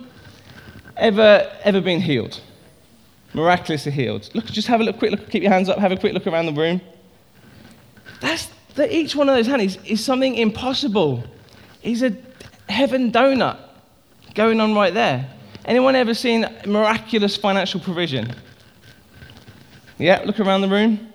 ever, 0.98 1.50
ever 1.62 1.80
been 1.80 2.02
healed? 2.02 2.38
Miraculously 3.32 3.92
healed? 3.92 4.28
Look, 4.34 4.44
just 4.44 4.68
have 4.68 4.82
a 4.82 4.84
look, 4.84 4.98
quick 4.98 5.12
look, 5.12 5.30
keep 5.30 5.42
your 5.42 5.50
hands 5.50 5.70
up, 5.70 5.78
have 5.78 5.90
a 5.90 5.96
quick 5.96 6.12
look 6.12 6.26
around 6.26 6.44
the 6.44 6.52
room. 6.52 6.82
That's 8.20 8.50
that 8.74 8.92
each 8.92 9.16
one 9.16 9.30
of 9.30 9.36
those 9.36 9.46
hands 9.46 9.76
is, 9.76 9.84
is 9.86 10.04
something 10.04 10.34
impossible. 10.34 11.24
Is 11.82 12.02
a 12.02 12.14
heaven 12.68 13.10
donut 13.10 13.58
going 14.34 14.60
on 14.60 14.74
right 14.74 14.92
there. 14.92 15.26
Anyone 15.64 15.96
ever 15.96 16.12
seen 16.12 16.46
miraculous 16.66 17.38
financial 17.38 17.80
provision? 17.80 18.34
Yeah, 19.96 20.20
look 20.26 20.40
around 20.40 20.60
the 20.60 20.68
room. 20.68 21.09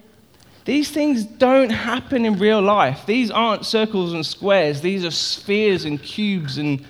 These 0.66 0.90
things 0.90 1.24
don't 1.26 1.70
happen 1.70 2.26
in 2.26 2.40
real 2.40 2.62
life. 2.62 3.06
These 3.06 3.30
aren't 3.30 3.66
circles 3.66 4.14
and 4.14 4.26
squares. 4.26 4.82
These 4.82 5.06
are 5.06 5.12
spheres 5.12 5.86
and 5.86 6.02
cubes 6.02 6.58
and 6.58 6.84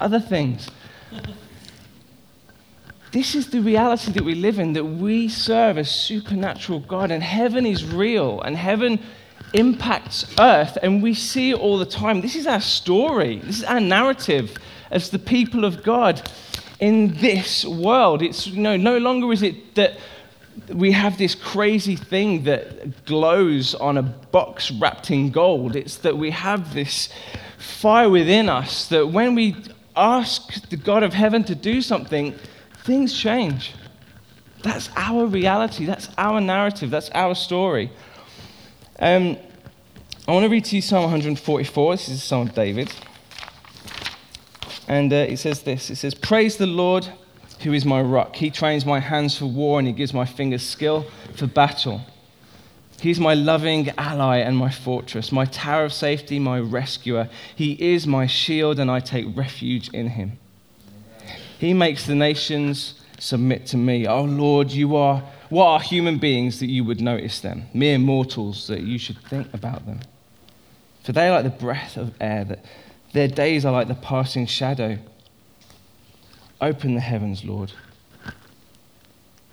other 0.00 0.18
things. 0.18 0.68
This 3.12 3.34
is 3.34 3.50
the 3.50 3.60
reality 3.60 4.12
that 4.12 4.24
we 4.24 4.34
live 4.34 4.58
in 4.58 4.72
that 4.72 4.84
we 4.84 5.28
serve 5.28 5.76
a 5.76 5.84
supernatural 5.84 6.80
God, 6.80 7.10
and 7.10 7.22
heaven 7.22 7.66
is 7.66 7.84
real, 7.84 8.40
and 8.40 8.56
heaven 8.56 9.00
impacts 9.52 10.24
earth, 10.38 10.78
and 10.82 11.02
we 11.02 11.12
see 11.12 11.50
it 11.50 11.58
all 11.58 11.76
the 11.76 11.84
time. 11.84 12.20
This 12.20 12.36
is 12.36 12.46
our 12.46 12.60
story, 12.60 13.38
this 13.40 13.58
is 13.58 13.64
our 13.64 13.80
narrative 13.80 14.56
as 14.90 15.10
the 15.10 15.18
people 15.18 15.64
of 15.64 15.82
God 15.82 16.22
in 16.78 17.14
this 17.16 17.64
world. 17.64 18.22
It's 18.22 18.46
you 18.46 18.62
know, 18.62 18.76
no 18.76 18.98
longer 18.98 19.32
is 19.32 19.42
it 19.42 19.74
that 19.74 19.98
we 20.68 20.92
have 20.92 21.18
this 21.18 21.34
crazy 21.34 21.96
thing 21.96 22.44
that 22.44 23.04
glows 23.04 23.74
on 23.74 23.98
a 23.98 24.02
box 24.02 24.70
wrapped 24.70 25.10
in 25.10 25.30
gold. 25.30 25.76
It's 25.76 25.96
that 25.98 26.16
we 26.16 26.30
have 26.30 26.74
this 26.74 27.08
fire 27.58 28.08
within 28.08 28.48
us 28.48 28.88
that 28.88 29.08
when 29.08 29.34
we 29.34 29.56
ask 29.96 30.68
the 30.68 30.76
God 30.76 31.02
of 31.02 31.12
heaven 31.12 31.44
to 31.44 31.54
do 31.54 31.82
something, 31.82 32.34
things 32.84 33.16
change. 33.16 33.74
That's 34.62 34.90
our 34.96 35.26
reality. 35.26 35.86
That's 35.86 36.08
our 36.18 36.40
narrative. 36.40 36.90
That's 36.90 37.10
our 37.10 37.34
story. 37.34 37.90
Um, 38.98 39.36
I 40.28 40.32
want 40.32 40.44
to 40.44 40.50
read 40.50 40.64
to 40.66 40.76
you 40.76 40.82
Psalm 40.82 41.02
144. 41.04 41.94
This 41.94 42.08
is 42.08 42.22
Psalm 42.22 42.48
of 42.48 42.54
David. 42.54 42.92
And 44.86 45.12
uh, 45.12 45.16
it 45.16 45.38
says 45.38 45.62
this 45.62 45.90
It 45.90 45.96
says, 45.96 46.14
Praise 46.14 46.56
the 46.56 46.66
Lord, 46.66 47.08
who 47.62 47.72
is 47.72 47.84
my 47.84 48.00
rock. 48.00 48.36
He 48.36 48.50
trains 48.50 48.86
my 48.86 49.00
hands 49.00 49.36
for 49.36 49.46
war 49.46 49.78
and 49.78 49.86
he 49.86 49.92
gives 49.92 50.14
my 50.14 50.24
fingers 50.24 50.62
skill 50.62 51.06
for 51.36 51.46
battle. 51.46 52.02
He's 53.00 53.18
my 53.18 53.34
loving 53.34 53.90
ally 53.96 54.38
and 54.38 54.56
my 54.56 54.70
fortress, 54.70 55.32
my 55.32 55.46
tower 55.46 55.84
of 55.84 55.92
safety, 55.92 56.38
my 56.38 56.60
rescuer. 56.60 57.28
He 57.54 57.72
is 57.72 58.06
my 58.06 58.26
shield, 58.26 58.78
and 58.78 58.90
I 58.90 59.00
take 59.00 59.34
refuge 59.34 59.88
in 59.94 60.08
him. 60.08 60.38
He 61.58 61.72
makes 61.72 62.06
the 62.06 62.14
nations 62.14 63.00
submit 63.18 63.66
to 63.66 63.76
me. 63.76 64.06
Oh 64.06 64.24
Lord, 64.24 64.70
you 64.70 64.96
are 64.96 65.22
what 65.50 65.66
are 65.66 65.80
human 65.80 66.18
beings 66.18 66.60
that 66.60 66.70
you 66.70 66.84
would 66.84 67.00
notice 67.00 67.40
them? 67.40 67.64
Mere 67.74 67.98
mortals 67.98 68.68
that 68.68 68.82
you 68.82 68.98
should 68.98 69.18
think 69.18 69.52
about 69.52 69.84
them. 69.84 70.00
For 71.02 71.12
they 71.12 71.28
are 71.28 71.42
like 71.42 71.44
the 71.44 71.64
breath 71.64 71.96
of 71.96 72.14
air, 72.20 72.44
that 72.44 72.64
their 73.12 73.28
days 73.28 73.64
are 73.64 73.72
like 73.72 73.88
the 73.88 73.96
passing 73.96 74.46
shadow. 74.46 74.98
Open 76.60 76.94
the 76.94 77.00
heavens, 77.00 77.44
Lord, 77.44 77.72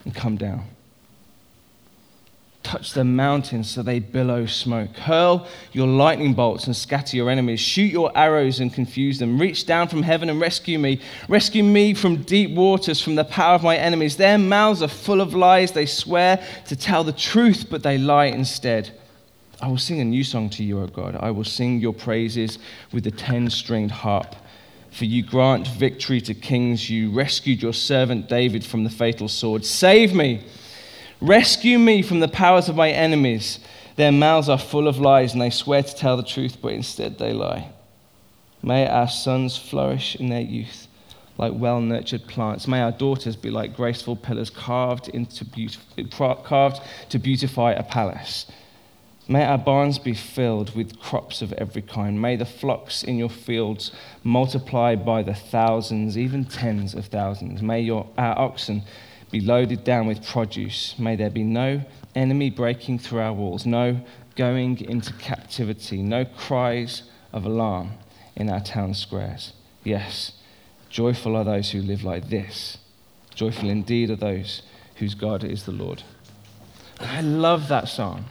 and 0.04 0.14
come 0.14 0.36
down. 0.36 0.66
Touch 2.64 2.92
the 2.92 3.06
mountains 3.06 3.70
so 3.70 3.82
they 3.82 4.00
billow 4.00 4.46
smoke. 4.46 4.98
Hurl 4.98 5.48
your 5.72 5.88
lightning 5.88 6.34
bolts 6.34 6.68
and 6.68 6.76
scatter 6.76 7.16
your 7.16 7.30
enemies. 7.30 7.62
Shoot 7.62 7.94
your 7.94 8.12
arrows 8.14 8.60
and 8.60 8.74
confuse 8.74 9.20
them. 9.20 9.40
Reach 9.40 9.66
down 9.66 9.88
from 9.88 10.04
heaven 10.04 10.30
and 10.30 10.42
rescue 10.42 10.78
me. 10.78 11.00
Rescue 11.30 11.64
me 11.64 11.94
from 11.94 12.24
deep 12.24 12.52
waters, 12.52 13.02
from 13.02 13.16
the 13.16 13.24
power 13.24 13.56
of 13.56 13.64
my 13.64 13.78
enemies. 13.78 14.18
Their 14.18 14.38
mouths 14.38 14.82
are 14.82 14.90
full 14.90 15.22
of 15.22 15.34
lies. 15.34 15.72
They 15.72 15.86
swear 15.86 16.44
to 16.66 16.76
tell 16.76 17.06
the 17.06 17.14
truth, 17.14 17.68
but 17.70 17.84
they 17.84 17.98
lie 17.98 18.26
instead. 18.26 18.92
I 19.62 19.70
will 19.70 19.78
sing 19.78 20.02
a 20.02 20.06
new 20.06 20.26
song 20.26 20.50
to 20.50 20.64
you, 20.64 20.82
O 20.82 20.88
God. 20.88 21.16
I 21.18 21.32
will 21.32 21.46
sing 21.46 21.80
your 21.80 21.94
praises 21.94 22.60
with 22.92 23.06
the 23.06 23.12
ten 23.12 23.50
stringed 23.50 23.92
harp. 23.92 24.36
For 24.98 25.06
you 25.06 25.22
grant 25.22 25.68
victory 25.68 26.22
to 26.22 26.34
kings. 26.34 26.90
You 26.90 27.12
rescued 27.12 27.62
your 27.62 27.74
servant 27.74 28.28
David 28.28 28.66
from 28.66 28.84
the 28.84 28.90
fatal 28.90 29.28
sword. 29.28 29.64
Save 29.64 30.16
me. 30.16 30.44
Rescue 31.22 31.78
me 31.78 32.02
from 32.02 32.20
the 32.20 32.28
powers 32.28 32.68
of 32.68 32.76
my 32.76 32.90
enemies. 32.90 33.60
Their 33.96 34.12
mouths 34.12 34.50
are 34.50 34.58
full 34.58 34.88
of 34.88 35.00
lies, 35.00 35.34
and 35.34 35.42
they 35.42 35.52
swear 35.52 35.84
to 35.84 35.96
tell 35.96 36.18
the 36.18 36.24
truth, 36.24 36.58
but 36.62 36.74
instead 36.74 37.20
they 37.20 37.32
lie. 37.32 37.70
May 38.64 38.88
our 38.88 39.08
sons 39.08 39.56
flourish 39.56 40.16
in 40.16 40.30
their 40.30 40.42
youth 40.42 40.88
like 41.38 41.54
well 41.56 41.80
nurtured 41.80 42.28
plants. 42.28 42.68
May 42.68 42.82
our 42.82 42.92
daughters 42.92 43.36
be 43.36 43.50
like 43.50 43.76
graceful 43.76 44.16
pillars 44.16 44.50
carved, 44.50 45.10
into 45.10 45.46
beautif- 45.46 46.44
carved 46.44 46.82
to 47.10 47.20
beautify 47.20 47.74
a 47.74 47.84
palace. 47.84 48.48
May 49.30 49.44
our 49.44 49.58
barns 49.58 50.00
be 50.00 50.14
filled 50.14 50.74
with 50.74 51.00
crops 51.00 51.42
of 51.42 51.52
every 51.54 51.82
kind. 51.82 52.22
May 52.22 52.38
the 52.38 52.46
flocks 52.46 53.04
in 53.04 53.18
your 53.18 53.30
fields 53.30 53.92
multiply 54.24 54.96
by 54.96 55.22
the 55.22 55.34
thousands, 55.34 56.18
even 56.18 56.46
tens 56.46 56.94
of 56.94 57.08
thousands. 57.08 57.62
May 57.62 57.82
your, 57.82 58.08
our 58.18 58.38
oxen 58.40 58.84
be 59.30 59.42
loaded 59.42 59.84
down 59.84 60.08
with 60.08 60.26
produce. 60.26 60.98
May 60.98 61.18
there 61.18 61.30
be 61.30 61.44
no 61.44 61.84
enemy 62.16 62.50
breaking 62.50 63.00
through 63.00 63.20
our 63.20 63.34
walls, 63.34 63.66
no 63.66 64.00
going 64.36 64.80
into 64.80 65.12
captivity, 65.14 66.02
no 66.02 66.24
cries 66.24 67.04
of 67.34 67.46
alarm 67.46 67.92
in 68.36 68.50
our 68.50 68.62
town 68.62 68.94
squares. 68.94 69.52
Yes, 69.84 70.34
joyful 70.90 71.36
are 71.36 71.44
those 71.44 71.72
who 71.72 71.82
live 71.82 72.04
like 72.04 72.30
this. 72.30 72.78
Joyful 73.36 73.70
indeed 73.70 74.10
are 74.10 74.16
those 74.16 74.62
whose 74.96 75.16
God 75.16 75.44
is 75.44 75.66
the 75.66 75.72
Lord. 75.72 76.04
I 77.00 77.22
love 77.22 77.68
that 77.68 77.90
song. 77.90 78.26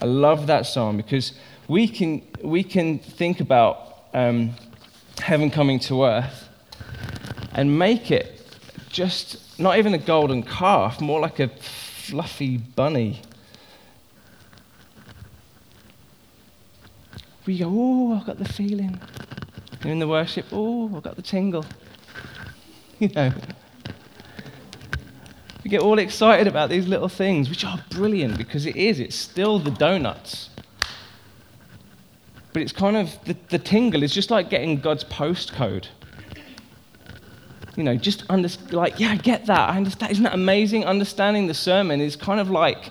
I 0.00 0.06
love 0.06 0.46
that 0.48 0.66
song 0.66 0.96
because 0.96 1.32
we 1.68 1.88
can, 1.88 2.22
we 2.42 2.62
can 2.64 2.98
think 2.98 3.40
about 3.40 4.06
um, 4.12 4.52
heaven 5.18 5.50
coming 5.50 5.78
to 5.80 6.04
earth 6.04 6.48
and 7.52 7.78
make 7.78 8.10
it 8.10 8.40
just 8.88 9.58
not 9.58 9.78
even 9.78 9.94
a 9.94 9.98
golden 9.98 10.42
calf, 10.42 11.00
more 11.00 11.20
like 11.20 11.40
a 11.40 11.48
fluffy 11.48 12.56
bunny. 12.56 13.20
We 17.46 17.58
go, 17.58 17.66
oh, 17.68 18.14
I've 18.14 18.26
got 18.26 18.38
the 18.38 18.44
feeling. 18.46 19.00
in 19.84 19.98
the 19.98 20.08
worship, 20.08 20.46
oh, 20.50 20.96
I've 20.96 21.02
got 21.02 21.16
the 21.16 21.22
tingle. 21.22 21.64
you 22.98 23.08
know. 23.08 23.32
We 25.64 25.70
get 25.70 25.80
all 25.80 25.98
excited 25.98 26.46
about 26.46 26.68
these 26.68 26.86
little 26.86 27.08
things, 27.08 27.48
which 27.48 27.64
are 27.64 27.82
brilliant 27.88 28.36
because 28.36 28.66
it 28.66 28.76
is. 28.76 29.00
It's 29.00 29.16
still 29.16 29.58
the 29.58 29.70
donuts. 29.70 30.50
But 32.52 32.60
it's 32.60 32.70
kind 32.72 32.98
of 32.98 33.10
the, 33.24 33.34
the 33.48 33.58
tingle 33.58 34.02
is 34.02 34.12
just 34.12 34.30
like 34.30 34.50
getting 34.50 34.78
God's 34.78 35.04
postcode. 35.04 35.86
You 37.76 37.82
know, 37.82 37.96
just 37.96 38.24
under, 38.28 38.48
like, 38.70 39.00
yeah, 39.00 39.12
I 39.12 39.16
get 39.16 39.46
that. 39.46 39.70
I 39.70 39.76
understand. 39.76 40.12
Isn't 40.12 40.24
that 40.24 40.34
amazing? 40.34 40.84
Understanding 40.84 41.46
the 41.46 41.54
sermon 41.54 42.00
is 42.00 42.14
kind 42.14 42.40
of 42.40 42.50
like 42.50 42.90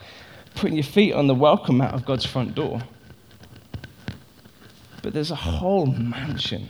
putting 0.55 0.75
your 0.75 0.83
feet 0.83 1.13
on 1.13 1.27
the 1.27 1.35
welcome 1.35 1.77
mat 1.77 1.93
of 1.93 2.05
God's 2.05 2.25
front 2.25 2.55
door. 2.55 2.81
But 5.03 5.13
there's 5.13 5.31
a 5.31 5.35
whole 5.35 5.85
mansion. 5.85 6.67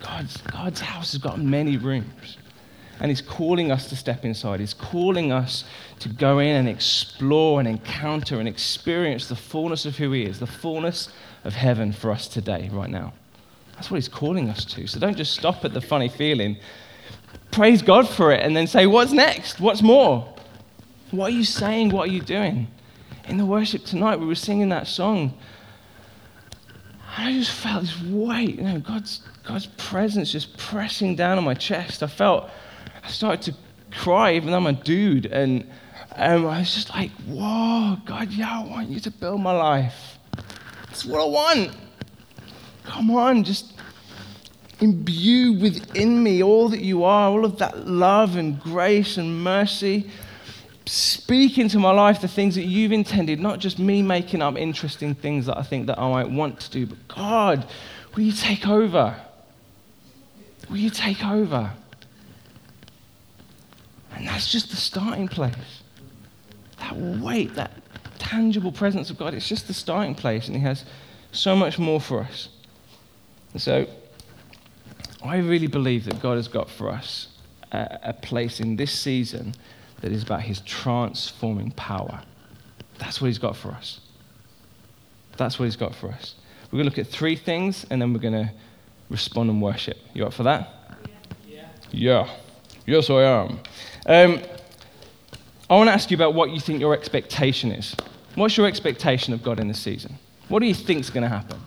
God's, 0.00 0.36
God's 0.42 0.80
house 0.80 1.12
has 1.12 1.20
got 1.20 1.40
many 1.40 1.78
rooms. 1.78 2.36
And 3.00 3.10
He's 3.10 3.22
calling 3.22 3.70
us 3.70 3.88
to 3.88 3.96
step 3.96 4.24
inside. 4.24 4.60
He's 4.60 4.74
calling 4.74 5.30
us 5.30 5.64
to 6.00 6.08
go 6.08 6.38
in 6.38 6.56
and 6.56 6.68
explore 6.68 7.60
and 7.60 7.68
encounter 7.68 8.38
and 8.40 8.48
experience 8.48 9.28
the 9.28 9.36
fullness 9.36 9.86
of 9.86 9.96
who 9.96 10.10
He 10.12 10.24
is, 10.24 10.40
the 10.40 10.46
fullness 10.46 11.08
of 11.44 11.54
heaven 11.54 11.92
for 11.92 12.10
us 12.10 12.28
today, 12.28 12.68
right 12.72 12.90
now. 12.90 13.12
That's 13.74 13.90
what 13.90 13.96
He's 13.96 14.08
calling 14.08 14.48
us 14.50 14.64
to. 14.64 14.86
So 14.86 14.98
don't 14.98 15.16
just 15.16 15.32
stop 15.32 15.64
at 15.64 15.74
the 15.74 15.80
funny 15.80 16.08
feeling. 16.08 16.56
Praise 17.50 17.82
God 17.82 18.08
for 18.08 18.32
it 18.32 18.42
and 18.42 18.56
then 18.56 18.66
say, 18.66 18.86
What's 18.86 19.12
next? 19.12 19.60
What's 19.60 19.82
more? 19.82 20.34
What 21.10 21.32
are 21.32 21.34
you 21.34 21.44
saying? 21.44 21.90
What 21.90 22.08
are 22.08 22.12
you 22.12 22.20
doing? 22.20 22.68
In 23.28 23.36
the 23.36 23.46
worship 23.46 23.84
tonight, 23.84 24.18
we 24.20 24.26
were 24.26 24.34
singing 24.34 24.68
that 24.70 24.86
song. 24.86 25.34
And 27.16 27.28
I 27.28 27.32
just 27.32 27.50
felt 27.50 27.82
this 27.82 28.00
weight, 28.02 28.56
you 28.56 28.62
know, 28.62 28.78
God's, 28.78 29.22
God's 29.44 29.66
presence 29.66 30.30
just 30.30 30.56
pressing 30.56 31.16
down 31.16 31.38
on 31.38 31.44
my 31.44 31.54
chest. 31.54 32.02
I 32.02 32.06
felt, 32.06 32.48
I 33.08 33.10
started 33.10 33.54
to 33.54 33.96
cry, 33.96 34.34
even 34.34 34.50
though 34.50 34.58
I'm 34.58 34.66
a 34.66 34.74
dude. 34.74 35.24
And 35.24 35.62
um, 36.14 36.46
I 36.46 36.58
was 36.58 36.74
just 36.74 36.90
like, 36.90 37.10
whoa, 37.26 37.96
God, 38.04 38.30
yeah, 38.30 38.60
I 38.60 38.66
want 38.66 38.90
you 38.90 39.00
to 39.00 39.10
build 39.10 39.40
my 39.40 39.52
life. 39.52 40.18
That's 40.86 41.06
what 41.06 41.22
I 41.22 41.24
want. 41.24 41.74
Come 42.84 43.10
on, 43.12 43.44
just 43.44 43.72
imbue 44.80 45.54
within 45.54 46.22
me 46.22 46.42
all 46.42 46.68
that 46.68 46.82
you 46.82 47.04
are, 47.04 47.30
all 47.30 47.46
of 47.46 47.56
that 47.58 47.86
love 47.86 48.36
and 48.36 48.60
grace 48.60 49.16
and 49.16 49.42
mercy. 49.42 50.10
Speak 50.84 51.56
into 51.56 51.78
my 51.78 51.90
life 51.90 52.20
the 52.20 52.28
things 52.28 52.56
that 52.56 52.64
you've 52.64 52.92
intended, 52.92 53.40
not 53.40 53.58
just 53.58 53.78
me 53.78 54.02
making 54.02 54.42
up 54.42 54.58
interesting 54.58 55.14
things 55.14 55.46
that 55.46 55.56
I 55.56 55.62
think 55.62 55.86
that 55.86 55.98
I 55.98 56.10
might 56.10 56.30
want 56.30 56.60
to 56.60 56.70
do, 56.70 56.84
but 56.84 57.08
God, 57.08 57.66
will 58.14 58.22
you 58.22 58.32
take 58.32 58.68
over? 58.68 59.18
Will 60.68 60.76
you 60.76 60.90
take 60.90 61.24
over? 61.24 61.72
And 64.18 64.26
that's 64.26 64.50
just 64.50 64.70
the 64.70 64.76
starting 64.76 65.28
place. 65.28 65.54
That 66.80 66.96
weight, 66.96 67.54
that 67.54 67.70
tangible 68.18 68.72
presence 68.72 69.10
of 69.10 69.16
God, 69.16 69.32
it's 69.32 69.48
just 69.48 69.68
the 69.68 69.74
starting 69.74 70.16
place, 70.16 70.48
and 70.48 70.56
He 70.56 70.62
has 70.62 70.84
so 71.30 71.54
much 71.54 71.78
more 71.78 72.00
for 72.00 72.20
us. 72.20 72.48
And 73.52 73.62
so, 73.62 73.86
I 75.22 75.38
really 75.38 75.68
believe 75.68 76.04
that 76.06 76.20
God 76.20 76.34
has 76.34 76.48
got 76.48 76.68
for 76.68 76.90
us 76.90 77.28
a, 77.70 77.98
a 78.02 78.12
place 78.12 78.58
in 78.58 78.74
this 78.74 78.90
season 78.90 79.54
that 80.00 80.10
is 80.10 80.24
about 80.24 80.42
His 80.42 80.60
transforming 80.62 81.70
power. 81.70 82.20
That's 82.98 83.20
what 83.20 83.28
He's 83.28 83.38
got 83.38 83.56
for 83.56 83.70
us. 83.70 84.00
That's 85.36 85.60
what 85.60 85.66
He's 85.66 85.76
got 85.76 85.94
for 85.94 86.10
us. 86.10 86.34
We're 86.72 86.78
going 86.78 86.90
to 86.90 86.96
look 86.96 87.06
at 87.06 87.12
three 87.12 87.36
things, 87.36 87.86
and 87.88 88.02
then 88.02 88.12
we're 88.12 88.18
going 88.18 88.46
to 88.46 88.50
respond 89.10 89.48
and 89.48 89.62
worship. 89.62 89.96
You 90.12 90.26
up 90.26 90.32
for 90.32 90.42
that? 90.42 90.98
Yeah. 91.48 91.68
Yeah. 91.92 92.28
Yes, 92.88 93.10
I 93.10 93.22
am. 93.22 93.60
Um, 94.06 94.42
I 95.68 95.76
want 95.76 95.88
to 95.88 95.92
ask 95.92 96.10
you 96.10 96.16
about 96.16 96.32
what 96.32 96.48
you 96.48 96.58
think 96.58 96.80
your 96.80 96.94
expectation 96.94 97.70
is. 97.70 97.94
What's 98.34 98.56
your 98.56 98.66
expectation 98.66 99.34
of 99.34 99.42
God 99.42 99.60
in 99.60 99.68
this 99.68 99.78
season? 99.78 100.16
What 100.48 100.60
do 100.60 100.66
you 100.66 100.72
think 100.72 101.00
is 101.00 101.10
going 101.10 101.24
to 101.24 101.28
happen? 101.28 101.60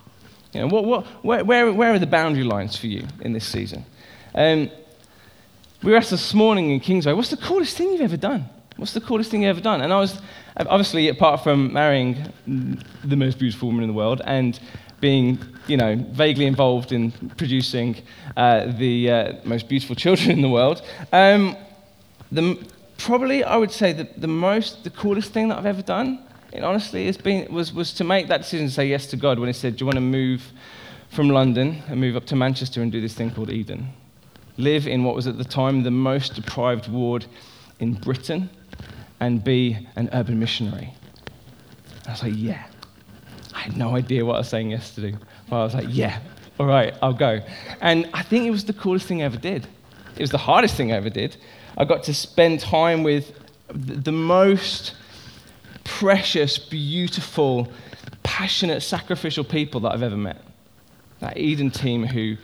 You 0.51 0.61
know, 0.61 0.67
what, 0.67 1.05
what, 1.23 1.45
where, 1.45 1.71
where, 1.71 1.93
are 1.93 1.99
the 1.99 2.07
boundary 2.07 2.43
lines 2.43 2.75
for 2.75 2.87
you 2.87 3.05
in 3.19 3.33
this 3.33 3.45
season? 3.45 3.85
Um, 4.33 4.71
we 5.83 5.91
were 5.91 5.97
asked 5.99 6.09
this 6.09 6.33
morning 6.33 6.71
in 6.71 6.79
Kingsway, 6.79 7.13
what's 7.13 7.29
the 7.29 7.37
coolest 7.37 7.77
thing 7.77 7.91
you've 7.91 8.01
ever 8.01 8.17
done? 8.17 8.49
What's 8.77 8.93
the 8.93 9.01
coolest 9.01 9.29
thing 9.29 9.43
you've 9.43 9.49
ever 9.49 9.61
done? 9.61 9.81
And 9.81 9.93
I 9.93 9.99
was, 9.99 10.19
obviously, 10.57 11.07
apart 11.09 11.43
from 11.43 11.71
marrying 11.71 12.33
the 12.47 13.15
most 13.15 13.37
beautiful 13.37 13.67
woman 13.67 13.83
in 13.83 13.89
the 13.89 13.93
world 13.93 14.23
and 14.25 14.59
being, 15.01 15.39
you 15.67 15.75
know, 15.75 15.95
vaguely 16.11 16.45
involved 16.45 16.91
in 16.91 17.11
producing 17.35 18.01
uh, 18.37 18.67
the 18.77 19.11
uh, 19.11 19.33
most 19.43 19.67
beautiful 19.67 19.95
children 19.95 20.31
in 20.31 20.41
the 20.41 20.49
world, 20.49 20.81
um, 21.11 21.57
the, 22.31 22.57
probably 22.97 23.43
I 23.43 23.57
would 23.57 23.71
say 23.71 23.91
that 23.93 24.21
the 24.21 24.27
most, 24.27 24.83
the 24.83 24.89
coolest 24.91 25.33
thing 25.33 25.49
that 25.49 25.57
I've 25.57 25.65
ever 25.65 25.81
done, 25.81 26.23
it 26.53 26.63
honestly 26.63 27.07
has 27.07 27.17
been, 27.17 27.51
was, 27.51 27.73
was 27.73 27.93
to 27.95 28.03
make 28.03 28.27
that 28.27 28.43
decision 28.43 28.67
to 28.67 28.73
say 28.73 28.87
yes 28.87 29.07
to 29.07 29.17
God 29.17 29.39
when 29.39 29.47
He 29.47 29.53
said, 29.53 29.75
Do 29.75 29.83
you 29.83 29.85
want 29.87 29.97
to 29.97 30.01
move 30.01 30.43
from 31.09 31.29
London 31.29 31.81
and 31.87 31.99
move 31.99 32.15
up 32.15 32.25
to 32.27 32.35
Manchester 32.35 32.81
and 32.81 32.91
do 32.91 33.01
this 33.01 33.13
thing 33.13 33.31
called 33.31 33.49
Eden? 33.49 33.89
Live 34.57 34.87
in 34.87 35.03
what 35.03 35.15
was 35.15 35.27
at 35.27 35.37
the 35.37 35.43
time 35.43 35.83
the 35.83 35.91
most 35.91 36.35
deprived 36.35 36.87
ward 36.87 37.25
in 37.79 37.93
Britain 37.93 38.49
and 39.19 39.43
be 39.43 39.87
an 39.95 40.09
urban 40.13 40.39
missionary. 40.39 40.93
I 42.07 42.11
was 42.11 42.23
like, 42.23 42.33
Yeah. 42.35 42.65
I 43.61 43.65
had 43.65 43.77
no 43.77 43.95
idea 43.95 44.25
what 44.25 44.35
I 44.35 44.39
was 44.39 44.49
saying 44.49 44.71
yesterday. 44.71 45.15
But 45.47 45.55
I 45.55 45.63
was 45.63 45.75
like, 45.75 45.85
Yeah, 45.89 46.19
all 46.59 46.65
right, 46.65 46.95
I'll 46.99 47.13
go. 47.13 47.41
And 47.79 48.09
I 48.11 48.23
think 48.23 48.45
it 48.47 48.49
was 48.51 48.65
the 48.65 48.73
coolest 48.73 49.05
thing 49.05 49.21
I 49.21 49.25
ever 49.25 49.37
did. 49.37 49.67
It 50.15 50.21
was 50.21 50.31
the 50.31 50.39
hardest 50.39 50.75
thing 50.75 50.91
I 50.91 50.95
ever 50.95 51.09
did 51.09 51.37
I 51.77 51.85
got 51.85 52.03
to 52.03 52.13
spend 52.13 52.59
time 52.59 53.03
with 53.03 53.33
the 53.69 54.11
most 54.11 54.93
precious, 55.83 56.57
beautiful, 56.57 57.71
passionate, 58.23 58.81
sacrificial 58.81 59.43
people 59.43 59.81
that 59.81 59.93
I've 59.93 60.03
ever 60.03 60.17
met. 60.17 60.41
That 61.19 61.37
Eden 61.37 61.71
team 61.71 62.05
who 62.05 62.35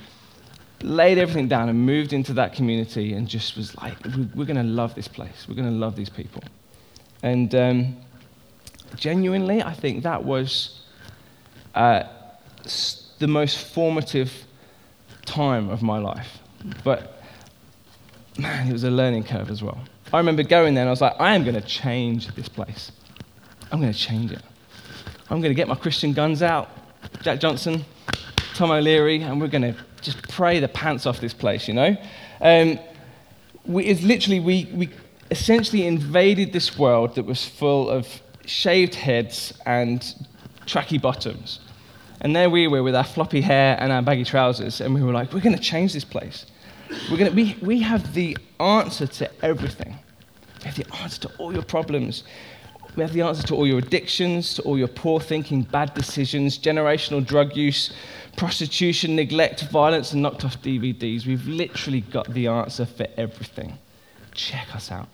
laid 0.81 1.17
everything 1.17 1.47
down 1.47 1.67
and 1.67 1.85
moved 1.85 2.13
into 2.13 2.33
that 2.33 2.53
community 2.53 3.13
and 3.13 3.27
just 3.27 3.57
was 3.57 3.75
like, 3.77 3.97
we're 4.33 4.45
going 4.45 4.55
to 4.55 4.63
love 4.63 4.95
this 4.95 5.07
place. 5.07 5.45
We're 5.49 5.55
going 5.55 5.69
to 5.69 5.75
love 5.75 5.95
these 5.95 6.09
people. 6.09 6.43
And 7.23 7.53
um, 7.55 7.97
genuinely, 8.95 9.61
I 9.61 9.73
think 9.73 10.03
that 10.03 10.23
was 10.23 10.76
uh, 11.77 12.07
the 13.19 13.27
most 13.27 13.67
formative 13.67 14.31
time 15.25 15.69
of 15.69 15.83
my 15.83 15.99
life. 15.99 16.39
But 16.83 17.21
man, 18.37 18.67
it 18.67 18.73
was 18.73 18.83
a 18.83 18.89
learning 18.89 19.25
curve 19.25 19.51
as 19.51 19.61
well. 19.61 19.79
I 20.11 20.17
remember 20.17 20.41
going 20.41 20.73
there 20.73 20.81
and 20.81 20.89
I 20.89 20.91
was 20.91 21.01
like, 21.01 21.15
I 21.19 21.35
am 21.35 21.43
going 21.43 21.55
to 21.55 21.61
change 21.61 22.27
this 22.35 22.49
place. 22.49 22.91
I'm 23.71 23.79
going 23.79 23.93
to 23.93 23.99
change 23.99 24.31
it. 24.31 24.41
I'm 25.29 25.39
going 25.39 25.51
to 25.51 25.55
get 25.55 25.67
my 25.67 25.75
Christian 25.75 26.13
guns 26.13 26.41
out, 26.41 26.69
Jack 27.21 27.39
Johnson, 27.39 27.85
Tom 28.55 28.71
O'Leary, 28.71 29.21
and 29.21 29.39
we're 29.39 29.47
going 29.47 29.73
to 29.73 29.75
just 30.01 30.27
pray 30.29 30.59
the 30.59 30.69
pants 30.69 31.05
off 31.05 31.19
this 31.19 31.33
place, 31.33 31.67
you 31.67 31.73
know? 31.73 31.95
Um, 32.41 32.79
we, 33.65 33.85
it's 33.85 34.01
literally, 34.01 34.39
we, 34.39 34.69
we 34.73 34.89
essentially 35.29 35.85
invaded 35.85 36.53
this 36.53 36.77
world 36.77 37.15
that 37.15 37.25
was 37.25 37.45
full 37.45 37.89
of 37.89 38.07
shaved 38.45 38.95
heads 38.95 39.53
and 39.65 40.01
tracky 40.65 40.99
bottoms. 40.99 41.59
And 42.21 42.35
there 42.35 42.49
we 42.49 42.67
were 42.67 42.83
with 42.83 42.95
our 42.95 43.03
floppy 43.03 43.41
hair 43.41 43.77
and 43.79 43.91
our 43.91 44.01
baggy 44.01 44.23
trousers, 44.23 44.81
and 44.81 44.93
we 44.93 45.03
were 45.03 45.13
like, 45.13 45.33
we're 45.33 45.41
going 45.41 45.55
to 45.55 45.61
change 45.61 45.93
this 45.93 46.03
place. 46.03 46.45
We're 47.11 47.17
gonna, 47.17 47.31
we, 47.31 47.57
we 47.61 47.81
have 47.81 48.13
the 48.13 48.37
answer 48.59 49.07
to 49.07 49.45
everything. 49.45 49.97
We 50.59 50.65
have 50.65 50.75
the 50.75 50.85
answer 51.01 51.21
to 51.21 51.31
all 51.37 51.53
your 51.53 51.63
problems. 51.63 52.23
We 52.95 53.03
have 53.03 53.13
the 53.13 53.21
answer 53.21 53.43
to 53.47 53.55
all 53.55 53.67
your 53.67 53.77
addictions, 53.77 54.55
to 54.55 54.63
all 54.63 54.77
your 54.77 54.87
poor 54.87 55.19
thinking, 55.19 55.61
bad 55.61 55.93
decisions, 55.93 56.57
generational 56.57 57.23
drug 57.23 57.55
use, 57.55 57.93
prostitution, 58.37 59.15
neglect, 59.15 59.63
violence, 59.69 60.13
and 60.13 60.21
knocked 60.23 60.43
off 60.43 60.59
DVDs. 60.61 61.27
We've 61.27 61.47
literally 61.47 62.01
got 62.01 62.33
the 62.33 62.47
answer 62.47 62.85
for 62.85 63.05
everything. 63.15 63.77
Check 64.33 64.75
us 64.75 64.91
out. 64.91 65.09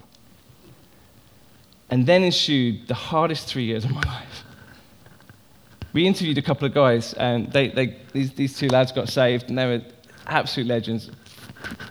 And 1.89 2.05
then 2.05 2.23
ensued 2.23 2.87
the 2.87 2.93
hardest 2.93 3.47
three 3.47 3.65
years 3.65 3.83
of 3.83 3.91
my 3.91 4.01
life. 4.01 4.43
We 5.93 6.07
interviewed 6.07 6.37
a 6.37 6.41
couple 6.41 6.65
of 6.65 6.73
guys, 6.73 7.13
and 7.13 7.51
they, 7.51 7.69
they, 7.69 7.95
these, 8.11 8.33
these 8.33 8.57
two 8.57 8.67
lads 8.67 8.91
got 8.91 9.09
saved, 9.09 9.49
and 9.49 9.57
they 9.57 9.65
were 9.65 9.81
absolute 10.27 10.67
legends 10.67 11.09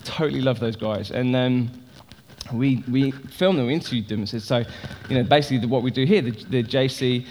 totally 0.05 0.41
love 0.41 0.61
those 0.61 0.77
guys. 0.77 1.11
And 1.11 1.35
um, 1.35 1.71
we, 2.53 2.85
we 2.91 3.11
filmed 3.11 3.59
them, 3.59 3.67
we 3.67 3.75
interviewed 3.75 4.09
them, 4.09 4.21
and 4.21 4.29
said, 4.29 4.43
so, 4.43 4.65
you 5.09 5.17
know, 5.17 5.23
basically 5.23 5.59
the, 5.59 5.69
what 5.69 5.83
we 5.83 5.91
do 5.91 6.05
here, 6.05 6.23
the, 6.23 6.31
the 6.31 6.62
JC, 6.62 7.27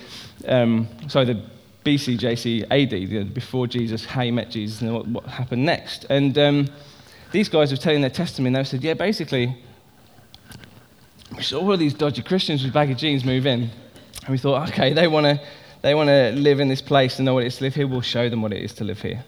um, 0.47 0.87
sorry, 1.07 1.25
the 1.25 1.41
BC, 1.85 2.19
JC, 2.19 2.63
AD, 2.63 2.89
the, 2.89 3.23
before 3.23 3.67
Jesus, 3.67 4.05
how 4.05 4.21
you 4.21 4.33
met 4.33 4.49
Jesus, 4.49 4.81
and 4.81 4.93
what, 4.93 5.07
what 5.07 5.25
happened 5.25 5.65
next. 5.65 6.05
And 6.09 6.37
um, 6.37 6.67
these 7.31 7.49
guys 7.49 7.71
were 7.71 7.77
telling 7.77 8.01
their 8.01 8.09
testimony, 8.09 8.55
and 8.55 8.65
they 8.65 8.69
said, 8.69 8.83
yeah, 8.83 8.93
basically, 8.93 9.55
we 11.35 11.43
saw 11.43 11.59
all 11.59 11.77
these 11.77 11.93
dodgy 11.93 12.21
Christians 12.21 12.63
with 12.63 12.73
baggy 12.73 12.95
jeans 12.95 13.23
move 13.23 13.45
in, 13.45 13.69
and 14.23 14.29
we 14.29 14.37
thought, 14.37 14.69
okay, 14.69 14.93
they 14.93 15.07
want 15.07 15.25
to 15.25 15.41
they 15.81 15.95
want 15.95 16.09
to 16.09 16.31
live 16.31 16.59
in 16.59 16.67
this 16.67 16.81
place 16.81 17.17
and 17.17 17.25
know 17.25 17.33
what 17.33 17.43
it 17.43 17.47
is 17.47 17.57
to 17.57 17.63
live 17.63 17.75
here. 17.75 17.87
We'll 17.87 18.01
show 18.01 18.29
them 18.29 18.41
what 18.41 18.53
it 18.53 18.63
is 18.63 18.73
to 18.73 18.83
live 18.83 19.01
here. 19.01 19.23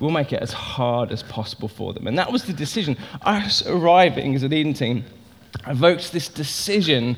We'll 0.00 0.10
make 0.10 0.32
it 0.32 0.42
as 0.42 0.52
hard 0.52 1.12
as 1.12 1.22
possible 1.22 1.68
for 1.68 1.92
them. 1.92 2.06
And 2.06 2.18
that 2.18 2.32
was 2.32 2.44
the 2.44 2.52
decision. 2.52 2.96
Us 3.22 3.64
arriving 3.66 4.34
as 4.34 4.42
a 4.42 4.48
leading 4.48 4.74
team 4.74 5.04
evokes 5.66 6.10
this 6.10 6.28
decision 6.28 7.16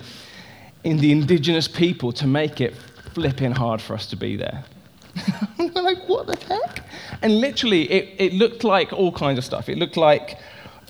in 0.85 0.99
the 0.99 1.11
indigenous 1.11 1.69
people 1.69 2.13
to 2.13 2.27
make 2.27 2.61
it 2.61 2.75
flipping 3.15 3.53
hard 3.53 3.81
for 3.81 3.95
us 3.95 4.07
to 4.07 4.17
be 4.17 4.37
there. 4.37 4.65
We're 5.59 5.71
like, 5.83 6.07
what 6.09 6.27
the 6.27 6.37
heck? 6.37 6.85
And 7.23 7.41
literally, 7.41 7.91
it, 7.91 8.15
it 8.19 8.33
looked 8.35 8.63
like 8.63 8.93
all 8.93 9.11
kinds 9.11 9.39
of 9.39 9.45
stuff. 9.45 9.69
It 9.69 9.79
looked 9.79 9.97
like, 9.97 10.39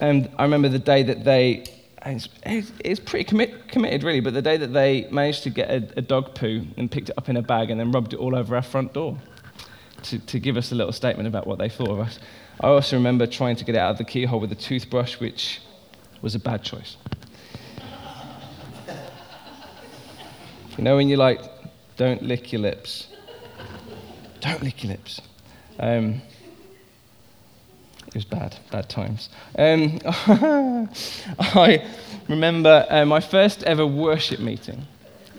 um, 0.01 0.29
I 0.37 0.43
remember 0.43 0.69
the 0.69 0.79
day 0.79 1.03
that 1.05 1.25
they, 1.25 1.65
it's, 2.07 2.29
it's 2.85 3.01
pretty 3.01 3.25
commit, 3.25 3.69
committed 3.69 4.05
really, 4.05 4.21
but 4.21 4.35
the 4.35 4.43
day 4.43 4.57
that 4.57 4.73
they 4.73 5.09
managed 5.11 5.43
to 5.45 5.51
get 5.51 5.71
a, 5.71 5.99
a, 5.99 6.03
dog 6.03 6.35
poo 6.35 6.65
and 6.77 6.91
picked 6.91 7.11
it 7.11 7.19
up 7.19 7.29
in 7.29 7.37
a 7.37 7.43
bag 7.43 7.71
and 7.71 7.81
then 7.81 7.91
rubbed 7.91 8.13
it 8.13 8.19
all 8.19 8.37
over 8.37 8.55
our 8.55 8.63
front 8.63 8.93
door 8.93 9.19
to, 10.05 10.19
to 10.21 10.39
give 10.39 10.57
us 10.57 10.73
a 10.73 10.75
little 10.75 10.93
statement 10.93 11.27
about 11.27 11.47
what 11.47 11.59
they 11.59 11.69
thought 11.69 11.91
of 11.91 11.99
us. 11.99 12.19
I 12.61 12.69
also 12.69 12.97
remember 12.97 13.27
trying 13.27 13.57
to 13.57 13.65
get 13.65 13.75
it 13.75 13.79
out 13.79 13.91
of 13.91 13.99
the 13.99 14.05
keyhole 14.05 14.41
with 14.41 14.53
a 14.53 14.57
toothbrush, 14.57 15.19
which 15.21 15.61
was 16.23 16.35
a 16.35 16.39
bad 16.39 16.63
choice. 16.63 16.97
you 20.79 20.85
know, 20.85 20.97
when 20.97 21.09
you're 21.09 21.19
like, 21.19 21.41
don't 21.97 22.23
lick 22.23 22.53
your 22.53 22.63
lips. 22.63 23.09
Don't 24.41 24.63
lick 24.63 24.85
your 24.85 24.93
lips. 24.93 25.21
Um, 25.79 26.23
was 28.17 28.25
bad, 28.25 28.57
bad 28.71 28.89
times. 28.89 29.29
Um, 29.59 30.01
I 31.39 31.85
remember 32.29 32.87
uh, 32.89 33.05
my 33.05 33.21
first 33.21 33.63
ever 33.65 33.87
worship 33.87 34.41
meeting, 34.41 34.87